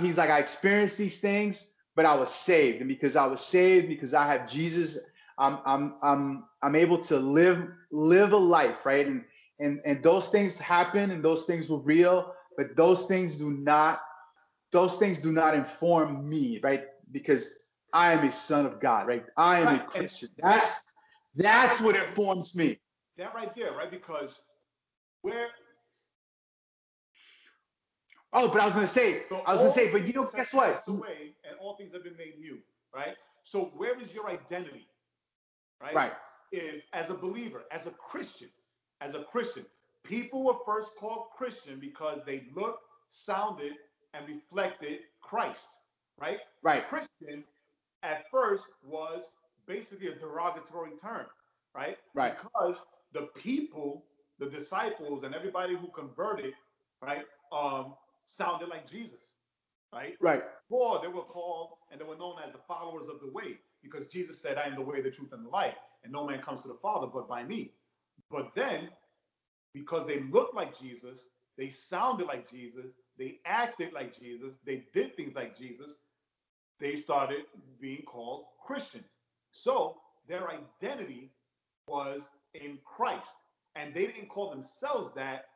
he's 0.00 0.18
like 0.18 0.30
I 0.30 0.38
experienced 0.38 0.98
these 0.98 1.20
things, 1.20 1.72
but 1.96 2.06
I 2.06 2.14
was 2.16 2.30
saved, 2.32 2.80
and 2.80 2.88
because 2.88 3.16
I 3.16 3.26
was 3.26 3.42
saved, 3.42 3.88
because 3.88 4.14
I 4.14 4.26
have 4.26 4.48
Jesus, 4.48 4.98
I'm 5.38 5.58
I'm 5.66 5.94
I'm 6.02 6.44
I'm 6.62 6.76
able 6.76 6.98
to 7.04 7.18
live 7.18 7.68
live 7.92 8.32
a 8.32 8.36
life, 8.38 8.86
right? 8.86 9.06
And 9.06 9.24
and 9.60 9.80
and 9.84 10.02
those 10.02 10.30
things 10.30 10.58
happen, 10.58 11.10
and 11.10 11.22
those 11.24 11.44
things 11.44 11.68
were 11.70 11.80
real, 11.80 12.32
but 12.60 12.76
those 12.76 13.06
things 13.06 13.38
do 13.38 13.50
not 13.52 14.02
those 14.70 14.98
things 14.98 15.18
do 15.18 15.32
not 15.32 15.54
inform 15.54 16.28
me, 16.28 16.60
right? 16.62 16.84
Because 17.10 17.58
I 17.94 18.12
am 18.12 18.28
a 18.28 18.30
son 18.30 18.66
of 18.66 18.80
God, 18.80 19.06
right? 19.06 19.24
I 19.34 19.60
am 19.60 19.66
Right, 19.66 19.76
a 19.76 19.78
and 19.78 19.86
Christian. 19.86 20.28
That's 20.36 20.84
that's 21.34 21.80
what 21.80 21.96
informs 21.96 22.54
me. 22.54 22.78
That 23.16 23.34
right 23.34 23.54
there, 23.56 23.72
right? 23.72 23.90
Because 23.90 24.32
where 25.22 25.48
Oh, 28.34 28.48
but 28.48 28.60
I 28.60 28.66
was 28.66 28.74
gonna 28.74 28.86
say, 28.86 29.22
so 29.30 29.36
I 29.46 29.52
was 29.52 29.62
gonna 29.62 29.72
say, 29.72 29.90
but 29.90 30.06
you 30.06 30.12
know, 30.12 30.26
guess 30.26 30.52
what? 30.52 30.82
Away, 30.86 31.34
and 31.48 31.58
all 31.62 31.76
things 31.76 31.94
have 31.94 32.04
been 32.04 32.16
made 32.18 32.38
new, 32.38 32.58
right? 32.94 33.16
So 33.42 33.72
where 33.74 33.98
is 33.98 34.12
your 34.12 34.28
identity, 34.28 34.86
right? 35.82 35.94
Right, 35.94 36.12
If 36.52 36.82
as 36.92 37.08
a 37.08 37.14
believer, 37.14 37.62
as 37.72 37.86
a 37.86 37.90
Christian, 37.92 38.50
as 39.00 39.14
a 39.14 39.24
Christian, 39.24 39.64
people 40.04 40.44
were 40.44 40.56
first 40.64 40.92
called 40.96 41.26
Christian 41.36 41.78
because 41.80 42.20
they 42.26 42.44
looked, 42.54 42.84
sounded, 43.08 43.72
and 44.14 44.26
reflected 44.28 45.00
Christ, 45.20 45.68
right? 46.18 46.38
right, 46.62 46.86
Christian 46.88 47.44
at 48.02 48.24
first 48.30 48.64
was 48.84 49.24
basically 49.66 50.08
a 50.08 50.14
derogatory 50.14 50.92
term, 51.00 51.26
right? 51.74 51.98
Right. 52.14 52.34
Because 52.40 52.76
the 53.12 53.28
people, 53.36 54.04
the 54.38 54.46
disciples, 54.46 55.24
and 55.24 55.34
everybody 55.34 55.76
who 55.76 55.88
converted, 55.88 56.54
right, 57.02 57.24
um, 57.52 57.94
sounded 58.24 58.68
like 58.68 58.88
Jesus, 58.90 59.32
right? 59.92 60.16
right, 60.20 60.42
Before 60.68 61.00
they 61.00 61.08
were 61.08 61.22
called 61.22 61.70
and 61.90 62.00
they 62.00 62.04
were 62.04 62.16
known 62.16 62.36
as 62.44 62.52
the 62.52 62.60
followers 62.66 63.08
of 63.08 63.20
the 63.20 63.30
way, 63.30 63.58
because 63.82 64.06
Jesus 64.06 64.40
said, 64.40 64.58
I 64.58 64.66
am 64.66 64.74
the 64.74 64.82
way, 64.82 65.00
the 65.00 65.10
truth, 65.10 65.32
and 65.32 65.44
the 65.44 65.50
life, 65.50 65.76
and 66.04 66.12
no 66.12 66.26
man 66.26 66.40
comes 66.42 66.62
to 66.62 66.68
the 66.68 66.78
Father 66.82 67.06
but 67.06 67.28
by 67.28 67.44
me. 67.44 67.72
But 68.30 68.52
then, 68.54 68.88
because 69.72 70.06
they 70.06 70.20
looked 70.20 70.54
like 70.54 70.78
Jesus, 70.78 71.28
they 71.56 71.68
sounded 71.68 72.26
like 72.26 72.50
Jesus, 72.50 72.86
they 73.18 73.38
acted 73.46 73.92
like 73.92 74.18
Jesus, 74.18 74.56
they 74.64 74.84
did 74.94 75.16
things 75.16 75.34
like 75.34 75.56
Jesus, 75.56 75.94
they 76.80 76.96
started 76.96 77.44
being 77.80 78.02
called 78.06 78.44
Christians. 78.66 79.04
So 79.52 79.96
their 80.28 80.48
identity 80.50 81.30
was 81.86 82.22
in 82.54 82.78
Christ. 82.84 83.36
And 83.76 83.94
they 83.94 84.06
didn't 84.06 84.28
call 84.28 84.50
themselves 84.50 85.10
that. 85.14 85.46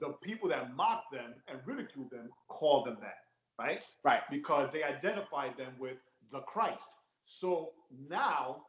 The 0.00 0.10
people 0.22 0.48
that 0.50 0.76
mocked 0.76 1.12
them 1.12 1.34
and 1.48 1.58
ridiculed 1.66 2.10
them 2.10 2.28
called 2.48 2.86
them 2.86 2.98
that, 3.00 3.16
right? 3.58 3.84
right, 4.04 4.20
Because 4.30 4.70
they 4.72 4.84
identified 4.84 5.56
them 5.56 5.72
with 5.78 5.96
the 6.30 6.40
Christ. 6.42 6.88
So 7.24 7.70
now, 8.08 8.66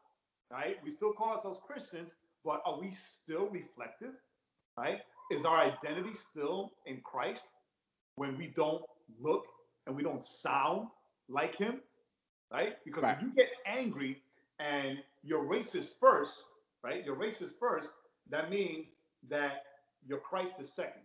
right, 0.52 0.78
we 0.84 0.90
still 0.90 1.14
call 1.14 1.34
ourselves 1.36 1.60
Christians, 1.66 2.14
but 2.44 2.62
are 2.66 2.80
we 2.80 2.92
still 2.92 3.48
reflective, 3.50 4.16
right? 4.80 5.02
Is 5.32 5.46
our 5.46 5.60
identity 5.60 6.14
still 6.16 6.72
in 6.88 7.02
Christ 7.04 7.48
when 8.16 8.38
we 8.38 8.48
don't 8.48 8.84
look 9.22 9.46
and 9.88 9.96
we 9.96 10.04
don't 10.04 10.26
sound 10.26 10.88
like 11.30 11.56
Him, 11.58 11.82
right? 12.52 12.78
Because 12.86 13.04
Right. 13.04 13.18
when 13.18 13.28
you 13.30 13.36
get 13.36 13.50
angry 13.66 14.24
and 14.60 15.00
you're 15.24 15.44
racist 15.46 16.00
first, 16.00 16.46
right? 16.84 17.06
You're 17.06 17.18
racist 17.18 17.60
first, 17.60 17.92
that 18.30 18.50
means 18.50 18.88
that 19.30 19.64
your 20.08 20.20
Christ 20.20 20.56
is 20.60 20.74
second. 20.74 21.04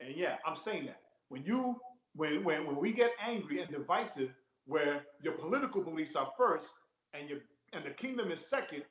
And 0.00 0.16
yeah, 0.16 0.38
I'm 0.46 0.56
saying 0.56 0.86
that. 0.86 1.00
When 1.30 1.44
you 1.44 1.80
when 2.16 2.44
when 2.44 2.66
when 2.66 2.76
we 2.76 2.92
get 2.92 3.12
angry 3.26 3.62
and 3.62 3.70
divisive, 3.70 4.30
where 4.66 5.04
your 5.22 5.34
political 5.34 5.82
beliefs 5.82 6.16
are 6.16 6.32
first 6.38 6.68
and 7.14 7.28
your 7.30 7.40
and 7.74 7.84
the 7.84 7.90
kingdom 7.92 8.30
is 8.32 8.46
second, 8.46 8.84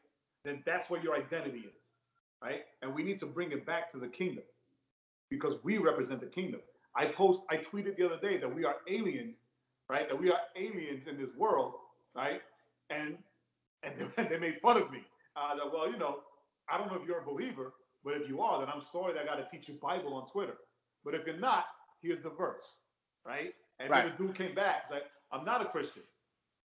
then 0.46 0.64
that's 0.66 0.90
where 0.90 1.02
your 1.02 1.16
identity 1.16 1.60
is. 1.60 1.81
Right? 2.42 2.62
And 2.82 2.94
we 2.96 3.04
need 3.04 3.20
to 3.20 3.26
bring 3.26 3.52
it 3.52 3.66
back 3.66 3.92
to 3.92 3.98
the 3.98 4.08
kingdom 4.08 4.44
because 5.30 5.64
we 5.64 5.78
represent 5.78 6.20
the 6.20 6.28
kingdom. 6.28 6.62
I 6.96 7.06
post, 7.06 7.44
I 7.50 7.58
tweeted 7.58 7.98
the 7.98 8.06
other 8.06 8.20
day 8.20 8.38
that 8.38 8.54
we 8.54 8.66
are 8.66 8.76
aliens, 8.90 9.38
right? 9.90 10.10
That 10.10 10.20
we 10.20 10.32
are 10.32 10.40
aliens 10.56 11.08
in 11.08 11.18
this 11.18 11.30
world, 11.38 11.74
right? 12.16 12.42
And 12.90 13.18
and 13.84 13.94
they, 14.30 14.38
made 14.38 14.60
fun 14.62 14.78
of 14.78 14.92
me. 14.92 15.00
Uh, 15.36 15.56
that 15.56 15.72
well, 15.72 15.90
you 15.90 15.98
know, 15.98 16.20
I 16.70 16.78
don't 16.78 16.92
know 16.92 17.00
if 17.00 17.08
you're 17.08 17.20
a 17.20 17.26
believer, 17.26 17.74
but 18.04 18.14
if 18.16 18.28
you 18.28 18.42
are, 18.42 18.60
then 18.60 18.70
I'm 18.74 18.82
sorry 18.82 19.14
that 19.14 19.24
I 19.24 19.26
got 19.26 19.36
to 19.36 19.50
teach 19.50 19.68
you 19.68 19.76
Bible 19.82 20.14
on 20.14 20.28
Twitter. 20.28 20.56
But 21.04 21.16
if 21.16 21.26
you're 21.26 21.38
not, 21.38 21.66
here's 22.02 22.22
the 22.22 22.30
verse, 22.30 22.76
right? 23.26 23.54
And 23.80 23.92
then 23.92 24.12
the 24.18 24.24
dude 24.24 24.36
came 24.36 24.54
back. 24.54 24.84
He's 24.88 24.94
like, 24.94 25.06
I'm 25.32 25.46
not 25.46 25.62
a 25.62 25.66
Christian. 25.66 26.04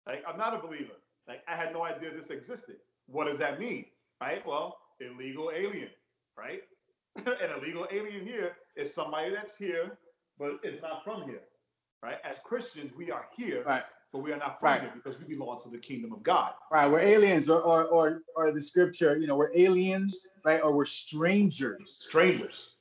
Like, 0.07 0.25
I'm 0.27 0.39
not 0.39 0.55
a 0.55 0.59
believer. 0.59 0.95
Like, 1.29 1.43
I 1.49 1.55
had 1.55 1.73
no 1.73 1.85
idea 1.85 2.11
this 2.15 2.31
existed. 2.31 2.77
What 3.07 3.27
does 3.27 3.39
that 3.39 3.61
mean? 3.61 3.87
Right? 4.21 4.45
Well, 4.47 4.79
illegal 5.01 5.51
alien, 5.55 5.91
right? 6.37 6.63
An 7.17 7.51
illegal 7.59 7.87
alien 7.91 8.25
here 8.27 8.57
is 8.77 8.93
somebody 8.93 9.31
that's 9.31 9.57
here, 9.57 9.99
but 10.39 10.59
it's 10.63 10.83
not 10.83 11.03
from 11.05 11.23
here, 11.23 11.43
right? 12.03 12.19
As 12.25 12.39
Christians, 12.39 12.93
we 12.95 13.11
are 13.11 13.27
here, 13.37 13.63
right, 13.65 13.85
but 14.13 14.19
we 14.21 14.33
are 14.33 14.37
not 14.39 14.61
from 14.61 14.67
Right. 14.69 14.81
here 14.83 14.93
because 14.95 15.19
we 15.19 15.25
belong 15.35 15.59
to 15.63 15.69
the 15.71 15.79
kingdom 15.79 16.13
of 16.13 16.23
God. 16.23 16.53
right. 16.71 16.87
We're 16.87 17.01
aliens, 17.01 17.49
or 17.49 17.61
or 17.63 17.85
or 17.85 18.23
or 18.37 18.53
the 18.53 18.61
scripture, 18.63 19.17
you 19.17 19.27
know, 19.27 19.37
we're 19.37 19.55
aliens, 19.55 20.27
right? 20.45 20.63
Or 20.63 20.73
we're 20.73 20.85
strangers, 20.85 22.05
Strangers 22.09 22.73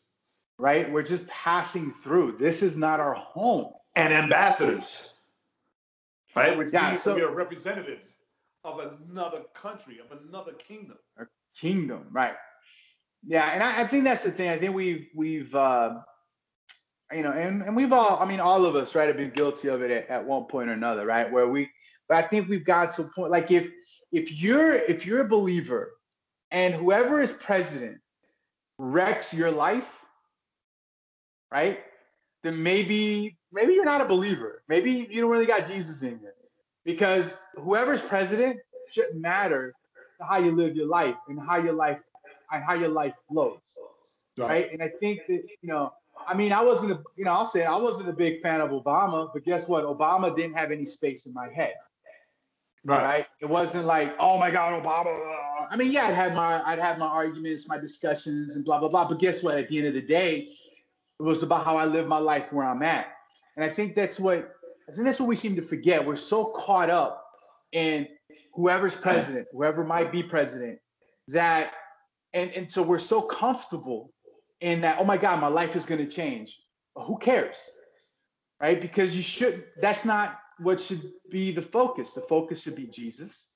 right? 0.58 0.90
We're 0.90 1.04
just 1.04 1.28
passing 1.28 1.92
through. 1.92 2.32
This 2.34 2.64
is 2.64 2.78
not 2.78 3.02
our 3.02 3.14
home. 3.16 3.74
and 3.98 4.14
ambassadors, 4.14 5.10
right? 6.36 6.58
Which 6.58 6.72
Yeah, 6.74 6.90
means 6.92 7.02
so- 7.02 7.16
we 7.16 7.22
are 7.24 7.32
representatives 7.34 8.08
of 8.64 8.80
another 8.80 9.44
country, 9.54 10.00
of 10.00 10.12
another 10.18 10.54
kingdom. 10.54 10.98
Kingdom 11.60 12.06
right 12.12 12.36
yeah 13.26 13.52
and 13.54 13.64
I, 13.64 13.82
I 13.82 13.88
think 13.88 14.04
that's 14.04 14.24
the 14.24 14.32
thing 14.32 14.50
i 14.50 14.58
think 14.58 14.76
we've 14.76 15.08
we've 15.16 15.54
uh 15.56 16.00
you 17.12 17.24
know 17.24 17.32
and, 17.32 17.62
and 17.62 17.76
we've 17.76 17.94
all 17.94 18.20
i 18.20 18.26
mean 18.26 18.40
all 18.40 18.66
of 18.66 18.76
us 18.76 18.96
right 18.96 19.08
have 19.08 19.18
been 19.18 19.32
guilty 19.32 19.68
of 19.68 19.82
it 19.82 19.92
at, 19.92 20.10
at 20.10 20.26
one 20.26 20.46
point 20.46 20.70
or 20.70 20.74
another 20.74 21.06
right 21.06 21.32
where 21.32 21.48
we 21.48 21.70
but 22.10 22.24
i 22.24 22.28
think 22.28 22.50
we've 22.50 22.66
got 22.66 22.92
to 22.94 23.04
a 23.04 23.10
point 23.16 23.32
like 23.32 23.52
if 23.52 23.70
if 24.12 24.42
you're 24.42 24.74
if 24.74 25.06
you're 25.06 25.22
a 25.22 25.28
believer 25.28 25.92
and 26.52 26.74
whoever 26.74 27.22
is 27.22 27.32
president 27.32 28.00
wrecks 28.78 29.34
your 29.34 29.52
life, 29.52 30.06
right? 31.52 31.80
Then 32.44 32.62
maybe 32.62 33.38
maybe 33.52 33.74
you're 33.74 33.86
not 33.86 34.02
a 34.02 34.06
believer. 34.06 34.64
Maybe 34.68 35.08
you 35.10 35.22
don't 35.22 35.32
really 35.32 35.46
got 35.46 35.66
Jesus 35.66 36.02
in 36.02 36.20
you. 36.22 36.30
Because 36.84 37.36
whoever's 37.56 38.02
president 38.02 38.60
shouldn't 38.90 39.20
matter 39.20 39.74
how 40.28 40.38
you 40.38 40.52
live 40.52 40.76
your 40.76 40.88
life 40.88 41.16
and 41.28 41.40
how 41.40 41.58
your 41.58 41.74
life 41.74 42.00
and 42.52 42.64
how 42.64 42.74
your 42.74 42.90
life 42.90 43.14
flows. 43.30 43.60
Right. 44.38 44.50
right? 44.50 44.74
And 44.74 44.84
I 44.84 44.90
think 45.00 45.22
that, 45.28 45.44
you 45.62 45.70
know, 45.70 45.94
I 46.28 46.36
mean, 46.36 46.52
I 46.52 46.62
wasn't 46.62 46.94
a, 46.94 47.00
you 47.16 47.26
know, 47.26 47.32
I'll 47.32 47.46
say 47.46 47.62
it, 47.62 47.66
I 47.66 47.78
wasn't 47.78 48.10
a 48.10 48.14
big 48.14 48.42
fan 48.42 48.62
of 48.62 48.72
Obama, 48.72 49.30
but 49.34 49.44
guess 49.46 49.68
what? 49.68 49.84
Obama 49.84 50.36
didn't 50.36 50.58
have 50.58 50.72
any 50.72 50.86
space 50.86 51.26
in 51.26 51.34
my 51.34 51.50
head. 51.50 51.74
Right. 52.84 53.04
right? 53.04 53.26
It 53.42 53.48
wasn't 53.48 53.86
like, 53.86 54.16
oh 54.20 54.38
my 54.38 54.52
God, 54.52 54.84
Obama. 54.84 55.36
I 55.72 55.76
mean, 55.76 55.92
yeah, 55.92 56.06
I'd 56.06 56.14
have 56.14 56.36
my 56.36 56.62
I'd 56.68 56.78
have 56.78 57.00
my 57.00 57.08
arguments, 57.08 57.68
my 57.68 57.80
discussions, 57.80 58.56
and 58.56 58.64
blah 58.64 58.80
blah 58.80 58.90
blah. 58.90 59.08
But 59.08 59.18
guess 59.18 59.42
what? 59.42 59.58
At 59.58 59.70
the 59.70 59.80
end 59.80 59.88
of 59.88 59.96
the 59.96 60.04
day, 60.04 60.50
it 61.20 61.24
was 61.24 61.42
about 61.42 61.66
how 61.66 61.78
I 61.78 61.86
live 61.86 62.08
my 62.08 62.20
life 62.20 62.54
where 62.54 62.66
I'm 62.66 62.84
at. 62.84 63.08
And 63.56 63.66
I 63.66 63.70
think 63.70 63.96
that's 63.96 64.20
what 64.20 64.56
I 64.88 64.92
think 64.92 65.06
that's 65.06 65.20
what 65.20 65.28
we 65.28 65.36
seem 65.36 65.56
to 65.56 65.64
forget. 65.64 66.06
We're 66.06 66.16
so 66.16 66.46
caught 66.46 66.92
up 66.92 67.26
in 67.72 68.08
whoever's 68.56 68.96
president, 68.96 69.48
whoever 69.52 69.84
might 69.84 70.12
be 70.12 70.24
president, 70.24 70.80
that 71.30 71.74
and, 72.34 72.52
and 72.52 72.72
so 72.72 72.84
we're 72.84 73.00
so 73.00 73.22
comfortable 73.22 74.12
in 74.60 74.82
that, 74.82 74.98
oh 75.00 75.06
my 75.06 75.18
God, 75.18 75.40
my 75.40 75.48
life 75.48 75.76
is 75.76 75.86
gonna 75.86 76.06
change. 76.06 76.60
who 76.96 77.18
cares? 77.18 77.70
Right? 78.62 78.80
Because 78.80 79.16
you 79.16 79.22
should 79.22 79.66
that's 79.82 80.06
not 80.06 80.40
what 80.60 80.80
should 80.80 81.02
be 81.30 81.52
the 81.52 81.62
focus. 81.62 82.14
The 82.14 82.22
focus 82.22 82.62
should 82.62 82.76
be 82.76 82.88
Jesus 82.88 83.50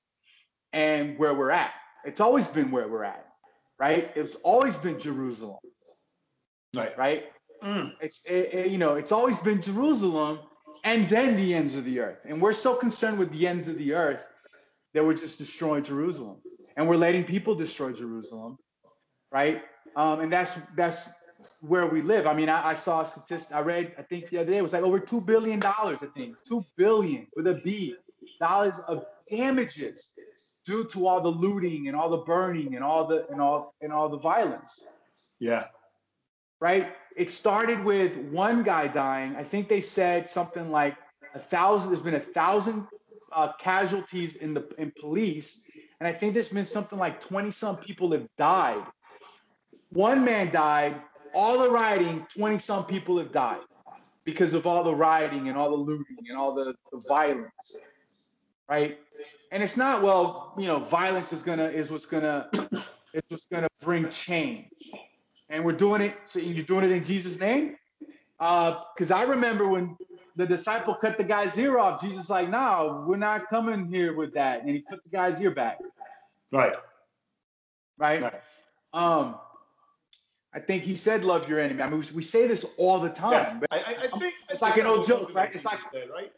and 0.74 1.18
where 1.18 1.34
we're 1.34 1.52
at. 1.52 1.72
It's 2.06 2.20
always 2.20 2.48
been 2.48 2.72
where 2.72 2.88
we're 2.88 3.04
at, 3.06 3.26
right? 3.80 4.12
It's 4.16 4.36
always 4.36 4.76
been 4.76 5.00
Jerusalem. 5.00 5.60
Right. 6.76 6.98
Right? 6.98 7.26
Mm. 7.64 7.94
It's 8.02 8.26
it, 8.26 8.54
it, 8.54 8.72
you 8.72 8.78
know, 8.78 8.96
it's 8.96 9.12
always 9.12 9.40
been 9.40 9.62
Jerusalem 9.62 10.40
and 10.84 11.10
then 11.10 11.36
the 11.36 11.54
ends 11.54 11.76
of 11.76 11.86
the 11.86 12.00
earth. 12.00 12.26
And 12.28 12.42
we're 12.42 12.54
so 12.54 12.76
concerned 12.76 13.20
with 13.20 13.32
the 13.32 13.48
ends 13.48 13.68
of 13.68 13.78
the 13.78 13.94
earth 13.94 14.28
that 14.94 15.04
we're 15.04 15.14
just 15.14 15.38
destroying 15.38 15.84
Jerusalem. 15.84 16.38
And 16.76 16.88
we're 16.88 16.98
letting 16.98 17.24
people 17.24 17.56
destroy 17.56 17.92
Jerusalem, 17.92 18.58
right? 19.32 19.62
Um, 19.96 20.22
and 20.22 20.32
that's 20.32 20.56
that's 20.76 21.10
where 21.62 21.86
we 21.88 22.02
live. 22.02 22.28
I 22.28 22.34
mean, 22.34 22.50
I, 22.50 22.70
I 22.70 22.74
saw 22.74 23.02
a 23.02 23.06
statistic. 23.06 23.56
I 23.56 23.62
read, 23.62 23.94
I 23.98 24.02
think 24.04 24.30
the 24.30 24.40
other 24.40 24.52
day, 24.52 24.58
it 24.58 24.62
was 24.62 24.74
like 24.74 24.84
over 24.84 25.00
two 25.00 25.22
billion 25.22 25.60
dollars. 25.60 26.00
I 26.02 26.08
think 26.08 26.36
two 26.48 26.66
billion 26.78 27.28
with 27.36 27.48
a 27.48 27.56
B 27.64 27.96
dollars 28.40 28.80
of 28.88 29.06
damages 29.30 30.14
due 30.66 30.84
to 30.86 31.08
all 31.08 31.22
the 31.22 31.30
looting 31.30 31.88
and 31.88 31.96
all 31.96 32.10
the 32.10 32.18
burning 32.18 32.76
and 32.76 32.84
all 32.84 33.08
the 33.08 33.28
and 33.30 33.42
all 33.42 33.74
and 33.82 33.92
all 33.92 34.10
the 34.10 34.18
violence. 34.18 34.88
Yeah. 35.40 35.66
Right. 36.60 36.94
It 37.16 37.30
started 37.30 37.84
with 37.84 38.18
one 38.18 38.64
guy 38.64 38.88
dying. 38.88 39.36
I 39.36 39.44
think 39.44 39.70
they 39.70 39.82
said 39.82 40.30
something 40.30 40.72
like 40.72 40.96
a 41.34 41.40
thousand. 41.40 41.92
There's 41.92 42.02
been 42.02 42.16
a 42.16 42.20
thousand 42.20 42.88
uh, 43.32 43.54
casualties 43.60 44.36
in 44.36 44.54
the 44.54 44.68
in 44.78 44.92
police, 45.00 45.70
and 46.00 46.08
I 46.08 46.14
think 46.14 46.34
there's 46.34 46.50
been 46.50 46.66
something 46.66 47.00
like 47.00 47.22
20 47.22 47.52
some 47.52 47.78
people 47.78 48.12
have 48.12 48.28
died. 48.38 48.84
One 49.92 50.24
man 50.24 50.52
died 50.52 51.02
all 51.34 51.60
the 51.60 51.70
rioting, 51.70 52.26
20 52.36 52.58
some 52.60 52.86
people 52.86 53.18
have 53.18 53.32
died 53.32 53.62
because 54.24 54.54
of 54.54 54.68
all 54.68 54.84
the 54.84 54.94
rioting 54.94 55.50
and 55.50 55.58
all 55.58 55.70
the 55.70 55.84
looting 55.84 56.18
and 56.28 56.38
all 56.38 56.54
the, 56.54 56.74
the 56.92 57.02
violence. 57.08 57.78
Right. 58.68 59.00
And 59.52 59.64
it's 59.64 59.78
not, 59.78 60.04
well, 60.04 60.54
you 60.58 60.68
know, 60.68 60.80
violence 60.80 61.34
is 61.34 61.42
gonna 61.42 61.66
is 61.66 61.90
what's 61.90 62.06
gonna 62.06 62.50
is 63.14 63.24
what's 63.30 63.48
gonna 63.48 63.68
bring 63.82 64.08
change. 64.10 64.68
And 65.50 65.66
we're 65.66 65.72
doing 65.72 66.02
it, 66.02 66.16
so 66.26 66.40
you're 66.40 66.66
doing 66.66 66.86
it 66.86 66.92
in 66.92 67.04
Jesus' 67.04 67.40
name. 67.40 67.76
Uh, 68.40 68.84
because 68.96 69.10
I 69.12 69.24
remember 69.24 69.68
when 69.68 69.98
the 70.36 70.46
disciple 70.46 70.96
cut 70.96 71.18
the 71.18 71.24
guy's 71.24 71.58
ear 71.58 71.78
off, 71.80 72.02
Jesus 72.02 72.30
like, 72.30 72.50
no, 72.50 73.04
we're 73.08 73.18
not 73.18 73.50
coming 73.50 73.86
here 73.86 74.14
with 74.14 74.34
that. 74.34 74.62
And 74.62 74.70
he 74.70 74.80
put 74.80 75.04
the 75.04 75.10
guy's 75.10 75.42
ear 75.42 75.52
back. 75.52 75.80
Right. 76.52 76.74
Right. 77.98 78.22
right. 78.22 78.42
Um, 78.94 79.36
I 80.54 80.60
think 80.60 80.84
he 80.84 80.96
said, 80.96 81.24
"Love 81.24 81.48
your 81.48 81.60
enemy." 81.60 81.82
I 81.82 81.90
mean, 81.90 82.00
we, 82.00 82.06
we 82.16 82.22
say 82.24 82.48
this 82.48 82.66
all 82.78 83.00
the 83.00 83.10
time. 83.10 83.62
I, 83.70 83.78
I, 83.78 83.96
I, 84.04 84.20
think 84.20 84.34
it's 84.50 84.62
like 84.62 84.78
an 84.78 84.88
old 84.88 85.06
joke, 85.06 85.34
right? 85.36 85.54
It's 85.54 85.66
like 85.66 85.80
said, 85.92 86.10
right, 86.10 86.32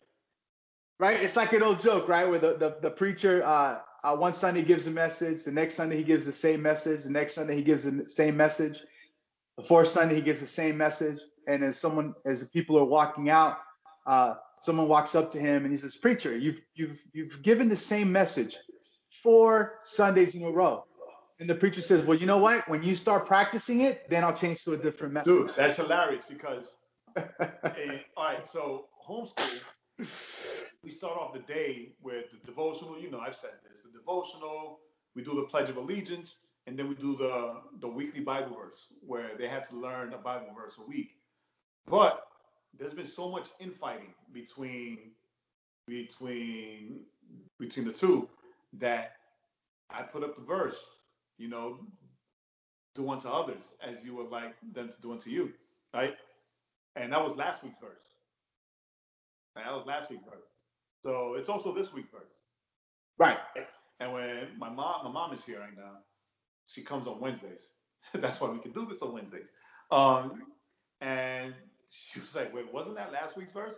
right. 1.00 1.22
It's 1.22 1.38
like 1.38 1.54
an 1.54 1.64
old 1.64 1.82
joke, 1.82 2.10
right? 2.10 2.28
Where 2.28 2.40
the 2.40 2.58
the, 2.58 2.76
the 2.82 2.92
preacher 2.92 3.42
uh, 3.46 3.80
uh, 4.04 4.16
one 4.18 4.34
Sunday 4.34 4.64
gives 4.64 4.86
a 4.88 4.92
message, 4.92 5.46
the 5.46 5.52
next 5.52 5.76
Sunday 5.76 5.96
he 5.98 6.04
gives 6.04 6.26
the 6.26 6.34
same 6.34 6.62
message, 6.62 7.04
the 7.04 7.12
next 7.12 7.36
Sunday 7.36 7.56
he 7.56 7.62
gives 7.62 7.86
the 7.86 8.10
same 8.10 8.36
message, 8.36 8.84
the 9.58 9.64
fourth 9.64 9.88
Sunday 9.88 10.16
he 10.16 10.22
gives 10.22 10.42
the 10.42 10.48
same 10.48 10.78
message, 10.78 11.20
and 11.48 11.64
as 11.64 11.78
someone 11.78 12.14
as 12.26 12.42
the 12.42 12.48
people 12.48 12.78
are 12.78 12.86
walking 12.86 13.30
out, 13.30 13.60
uh, 14.06 14.36
someone 14.62 14.88
walks 14.88 15.16
up 15.16 15.32
to 15.32 15.40
him 15.40 15.64
and 15.64 15.72
he 15.72 15.78
says, 15.78 15.96
"Preacher, 15.96 16.38
you've 16.38 16.62
you've 16.76 17.02
you've 17.14 17.42
given 17.42 17.70
the 17.70 17.76
same 17.76 18.12
message 18.12 18.58
four 19.10 19.80
Sundays 19.84 20.36
in 20.36 20.44
a 20.44 20.52
row." 20.52 20.86
And 21.42 21.50
the 21.50 21.56
preacher 21.56 21.82
says, 21.82 22.06
Well, 22.06 22.20
you 22.20 22.28
know 22.28 22.38
what? 22.38 22.70
When 22.70 22.84
you 22.84 22.96
start 22.96 23.26
practicing 23.26 23.82
it, 23.82 24.08
then 24.12 24.24
I'll 24.24 24.34
change 24.34 24.64
to 24.66 24.74
a 24.74 24.78
different 24.78 25.12
message. 25.12 25.34
Dude, 25.34 25.50
that's 25.56 25.76
hilarious 25.76 26.24
because, 26.30 26.66
hey, 27.16 28.06
all 28.16 28.26
right, 28.26 28.48
so 28.48 28.86
homeschool, 29.04 29.64
we 30.84 30.92
start 30.92 31.18
off 31.18 31.34
the 31.34 31.40
day 31.40 31.94
with 32.00 32.26
the 32.30 32.46
devotional. 32.46 33.00
You 33.00 33.10
know, 33.10 33.20
I've 33.20 33.36
said 33.36 33.52
this 33.68 33.82
the 33.82 33.98
devotional, 33.98 34.82
we 35.16 35.24
do 35.24 35.34
the 35.34 35.42
Pledge 35.42 35.68
of 35.70 35.78
Allegiance, 35.78 36.36
and 36.68 36.78
then 36.78 36.88
we 36.88 36.94
do 36.94 37.18
the, 37.18 37.56
the 37.80 37.88
weekly 37.88 38.22
Bible 38.22 38.56
verse 38.56 38.88
where 39.04 39.32
they 39.36 39.48
have 39.48 39.68
to 39.70 39.76
learn 39.76 40.14
a 40.14 40.20
Bible 40.20 40.50
verse 40.56 40.78
a 40.78 40.88
week. 40.88 41.18
But 41.88 42.22
there's 42.78 42.94
been 42.94 43.06
so 43.08 43.30
much 43.30 43.50
infighting 43.60 44.14
between 44.34 45.12
between 45.88 47.02
between 47.60 47.86
the 47.86 47.94
two 47.94 48.30
that 48.74 49.14
I 49.90 50.04
put 50.04 50.24
up 50.24 50.36
the 50.36 50.44
verse 50.44 50.78
you 51.42 51.50
know, 51.50 51.80
do 52.94 53.10
unto 53.10 53.28
others 53.28 53.64
as 53.82 53.98
you 54.06 54.16
would 54.16 54.30
like 54.30 54.54
them 54.74 54.90
to 54.90 55.02
do 55.02 55.12
unto 55.12 55.30
you, 55.32 55.52
right? 55.94 56.14
And 56.96 57.12
that 57.14 57.24
was 57.24 57.36
last 57.38 57.64
week's 57.64 57.80
verse. 57.82 58.04
That 59.56 59.72
was 59.74 59.86
last 59.88 60.12
week's 60.12 60.24
verse. 60.26 60.46
So 61.04 61.36
it's 61.36 61.50
also 61.50 61.74
this 61.74 61.94
week's 61.94 62.12
verse. 62.12 62.32
Right. 63.18 63.40
And 64.00 64.14
when 64.14 64.50
my 64.58 64.70
mom, 64.70 65.06
my 65.06 65.12
mom 65.12 65.34
is 65.34 65.44
here 65.44 65.60
right 65.60 65.76
now, 65.76 66.00
she 66.68 66.84
comes 66.84 67.08
on 67.08 67.20
Wednesdays. 67.20 67.70
That's 68.14 68.40
why 68.40 68.50
we 68.50 68.60
can 68.60 68.72
do 68.72 68.86
this 68.86 69.02
on 69.02 69.14
Wednesdays. 69.14 69.50
Um, 69.92 70.44
and 71.02 71.54
she 71.92 72.20
was 72.20 72.34
like, 72.36 72.54
"Wait, 72.54 72.74
wasn't 72.74 72.96
that 72.96 73.12
last 73.12 73.38
week's 73.38 73.52
verse?" 73.52 73.76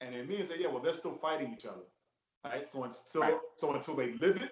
And 0.00 0.14
then 0.14 0.26
me 0.28 0.40
and 0.40 0.48
say, 0.48 0.56
"Yeah, 0.58 0.68
well, 0.68 0.82
they're 0.82 0.92
still 0.92 1.14
fighting 1.14 1.54
each 1.56 1.64
other, 1.64 1.86
right? 2.44 2.70
So 2.70 2.84
until 2.84 3.20
right. 3.20 3.38
so 3.56 3.72
until 3.72 3.94
they 3.94 4.12
live 4.14 4.42
it, 4.42 4.50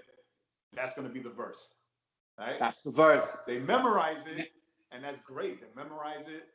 that's 0.73 0.95
going 0.95 1.07
to 1.07 1.13
be 1.13 1.21
the 1.21 1.31
verse. 1.31 1.59
Right? 2.39 2.59
That's 2.59 2.83
the 2.83 2.91
verse. 2.91 3.37
They 3.47 3.59
memorize 3.59 4.23
it, 4.27 4.49
and 4.93 5.03
that's 5.03 5.21
great. 5.21 5.61
They 5.61 5.67
memorize 5.81 6.27
it. 6.27 6.49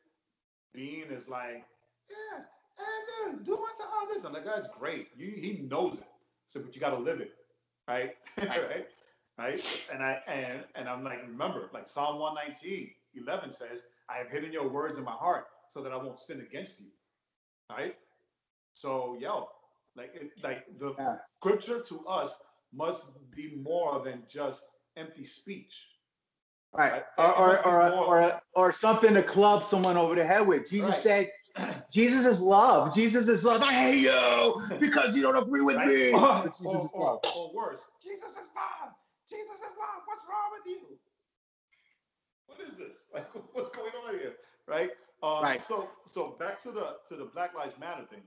Bean 0.73 1.05
is 1.11 1.27
like, 1.27 1.65
yeah, 2.09 3.27
and 3.27 3.45
do 3.45 3.53
unto 3.53 3.83
others. 4.03 4.25
I'm 4.25 4.33
like, 4.33 4.45
that's 4.45 4.67
great. 4.77 5.07
You, 5.17 5.31
he 5.31 5.65
knows 5.69 5.95
it. 5.95 6.07
So, 6.47 6.59
but 6.59 6.73
you 6.75 6.81
got 6.81 6.91
to 6.91 6.97
live 6.97 7.21
it, 7.21 7.31
right? 7.87 8.15
right? 8.37 8.87
Right? 9.37 9.87
And 9.93 10.03
I 10.03 10.19
and 10.27 10.63
and 10.75 10.89
I'm 10.89 11.03
like, 11.03 11.21
remember, 11.27 11.69
like 11.73 11.87
Psalm 11.87 12.19
119, 12.19 12.91
11 13.15 13.51
says, 13.51 13.81
I 14.09 14.17
have 14.17 14.29
hidden 14.29 14.51
your 14.51 14.67
words 14.69 14.97
in 14.97 15.03
my 15.03 15.11
heart 15.11 15.45
so 15.69 15.81
that 15.81 15.91
I 15.91 15.97
won't 15.97 16.19
sin 16.19 16.41
against 16.41 16.79
you. 16.79 16.87
Right? 17.69 17.95
So, 18.73 19.17
yo, 19.19 19.49
like, 19.95 20.15
like 20.43 20.65
the 20.79 20.95
yeah. 20.97 21.15
scripture 21.39 21.81
to 21.81 22.05
us 22.07 22.35
must 22.73 23.05
be 23.35 23.55
more 23.61 24.01
than 24.03 24.23
just 24.29 24.63
empty 24.97 25.23
speech. 25.23 25.87
Right. 26.71 27.03
Or, 27.17 27.35
or, 27.35 27.67
or, 27.67 27.91
or, 27.91 28.41
or, 28.53 28.71
something 28.71 29.15
to 29.15 29.23
club 29.23 29.63
someone 29.63 29.97
over 29.97 30.13
the 30.13 30.23
head 30.23 30.45
with. 30.45 30.69
Jesus 30.69 31.03
right. 31.05 31.29
said, 31.57 31.83
Jesus 31.91 32.25
is 32.27 32.39
love. 32.39 32.93
Jesus 32.93 33.27
is 33.27 33.43
love. 33.43 33.63
I 33.63 33.73
hate 33.73 34.01
you 34.01 34.61
because 34.79 35.15
you 35.15 35.23
don't 35.23 35.35
agree 35.35 35.61
with 35.61 35.77
right? 35.77 35.87
me. 35.87 36.13
Or, 36.13 36.43
Jesus 36.45 36.91
or, 36.93 37.05
love. 37.05 37.19
Or, 37.35 37.53
worse, 37.55 37.81
Jesus 38.01 38.31
is 38.31 38.49
love. 38.55 38.93
Jesus 39.27 39.55
is 39.55 39.77
love. 39.77 40.01
What's 40.05 40.23
wrong 40.29 40.51
with 40.57 40.71
you? 40.71 40.97
What 42.45 42.59
is 42.67 42.75
this? 42.77 42.97
Like, 43.13 43.25
what's 43.53 43.69
going 43.69 43.91
on 44.07 44.19
here? 44.19 44.33
Right. 44.67 44.91
Um, 45.21 45.43
right. 45.43 45.61
So, 45.65 45.89
so 46.11 46.35
back 46.39 46.61
to 46.63 46.71
the 46.71 46.97
to 47.09 47.15
the 47.15 47.25
Black 47.25 47.55
Lives 47.55 47.77
Matter 47.79 48.05
thing. 48.09 48.21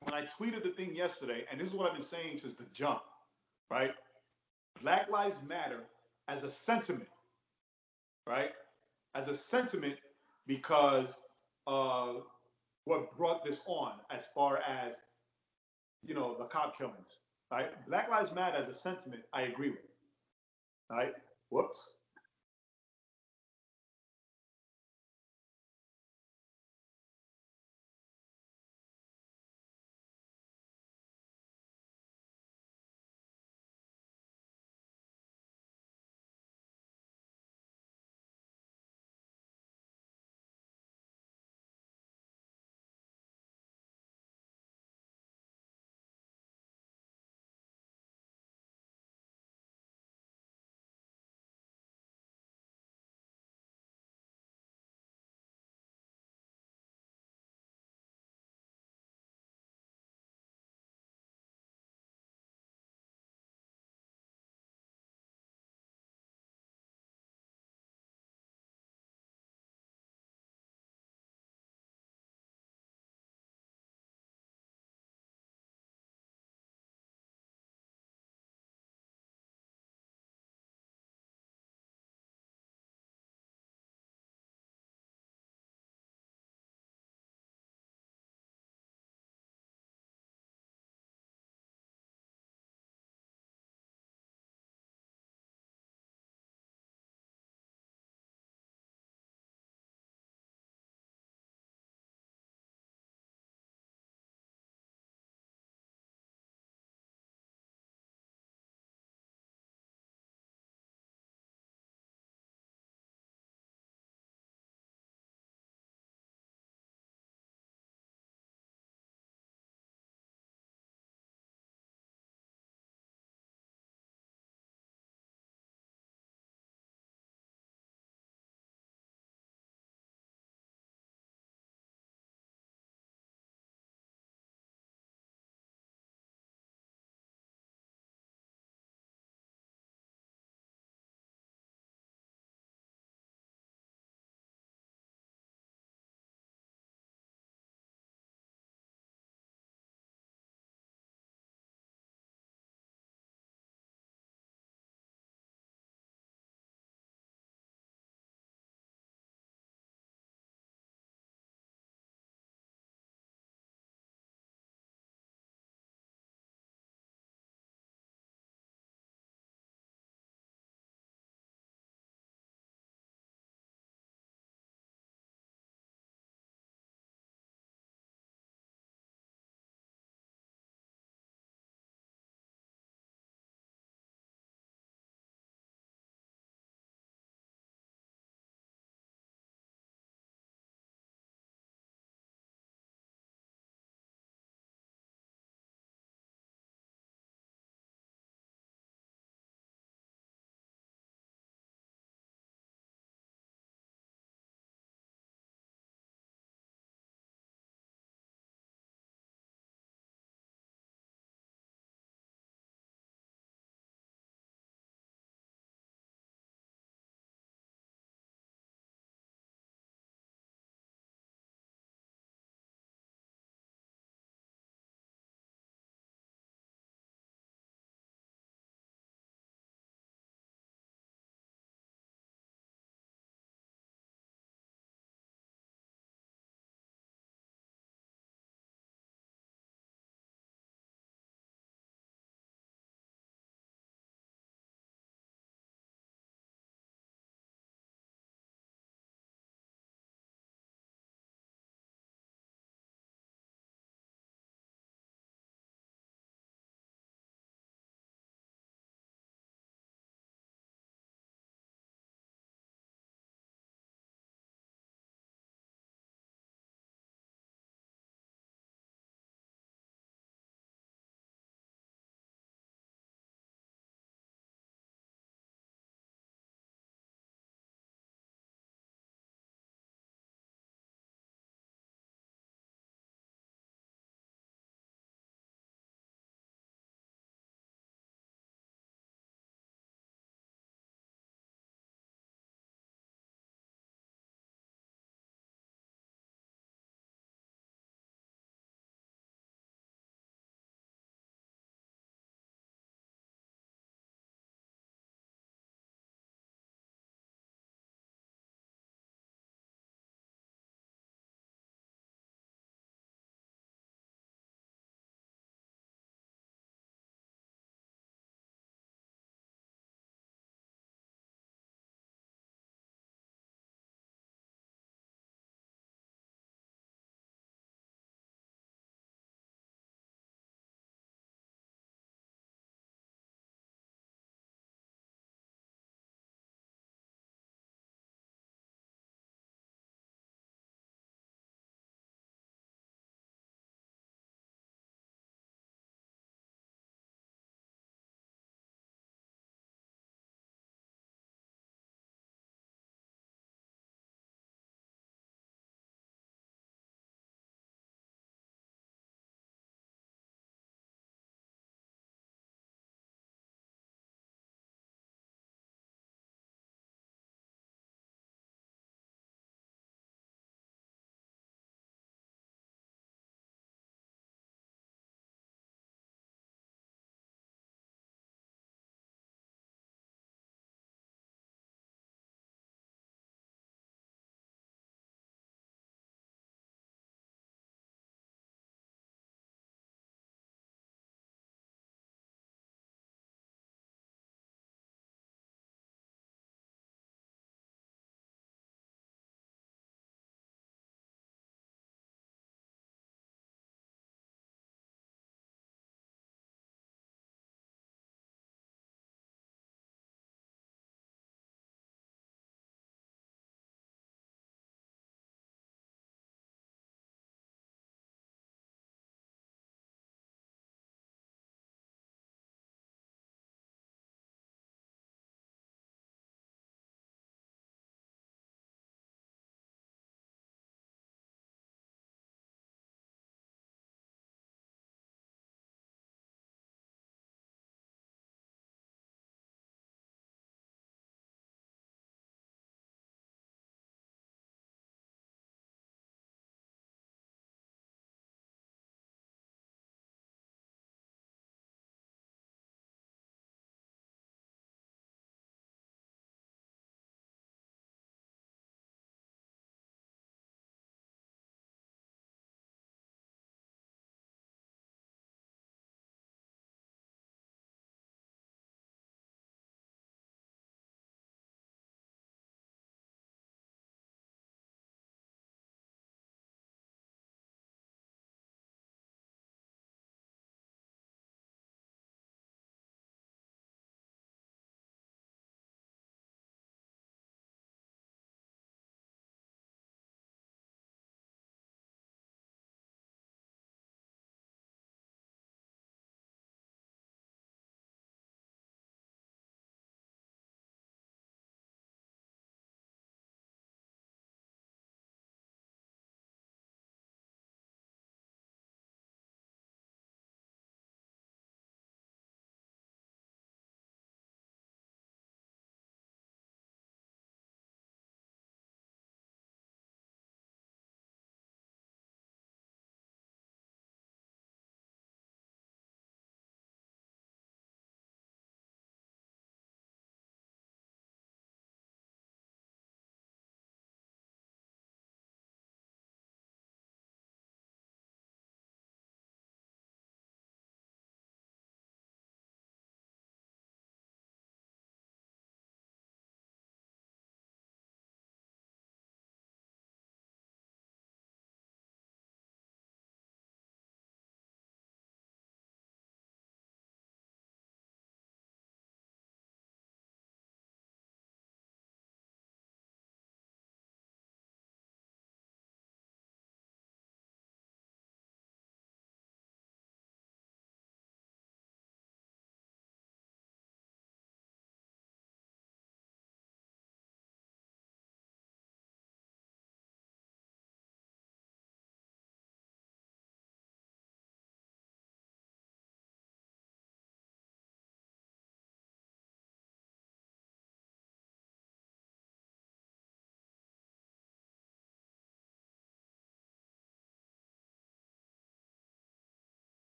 When 0.00 0.14
I 0.14 0.26
tweeted 0.26 0.62
the 0.62 0.70
thing 0.70 0.94
yesterday, 0.94 1.44
and 1.50 1.60
this 1.60 1.68
is 1.68 1.74
what 1.74 1.90
I've 1.90 1.96
been 1.96 2.06
saying 2.06 2.38
since 2.38 2.54
the 2.54 2.64
jump, 2.72 3.02
right? 3.70 3.92
Black 4.82 5.10
Lives 5.10 5.40
Matter 5.46 5.80
as 6.28 6.42
a 6.42 6.50
sentiment, 6.50 7.08
right? 8.26 8.50
As 9.14 9.28
a 9.28 9.34
sentiment 9.34 9.96
because 10.46 11.08
of 11.66 12.22
what 12.84 13.16
brought 13.16 13.44
this 13.44 13.60
on 13.66 13.92
as 14.10 14.24
far 14.34 14.58
as, 14.58 14.96
you 16.02 16.14
know, 16.14 16.36
the 16.38 16.44
cop 16.44 16.76
killings, 16.76 17.18
right? 17.50 17.70
Black 17.88 18.10
Lives 18.10 18.32
Matter 18.32 18.56
as 18.56 18.68
a 18.68 18.74
sentiment, 18.74 19.22
I 19.32 19.42
agree 19.42 19.70
with, 19.70 19.78
right? 20.90 21.12
Whoops. 21.50 21.80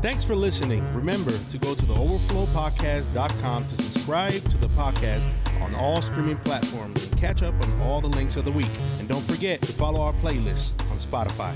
Thanks 0.00 0.22
for 0.22 0.36
listening. 0.36 0.84
Remember 0.94 1.32
to 1.50 1.58
go 1.58 1.74
to 1.74 1.84
the 1.84 1.94
overflowpodcast.com 1.94 3.64
to 3.64 3.82
subscribe 3.82 4.30
to 4.30 4.56
the 4.56 4.68
podcast 4.68 5.28
on 5.60 5.74
all 5.74 6.00
streaming 6.02 6.36
platforms 6.38 7.04
and 7.08 7.20
catch 7.20 7.42
up 7.42 7.54
on 7.64 7.80
all 7.80 8.00
the 8.00 8.08
links 8.08 8.36
of 8.36 8.44
the 8.44 8.52
week. 8.52 8.70
And 9.00 9.08
don't 9.08 9.24
forget 9.24 9.60
to 9.62 9.72
follow 9.72 10.00
our 10.00 10.12
playlist 10.14 10.80
on 10.92 10.98
Spotify. 10.98 11.54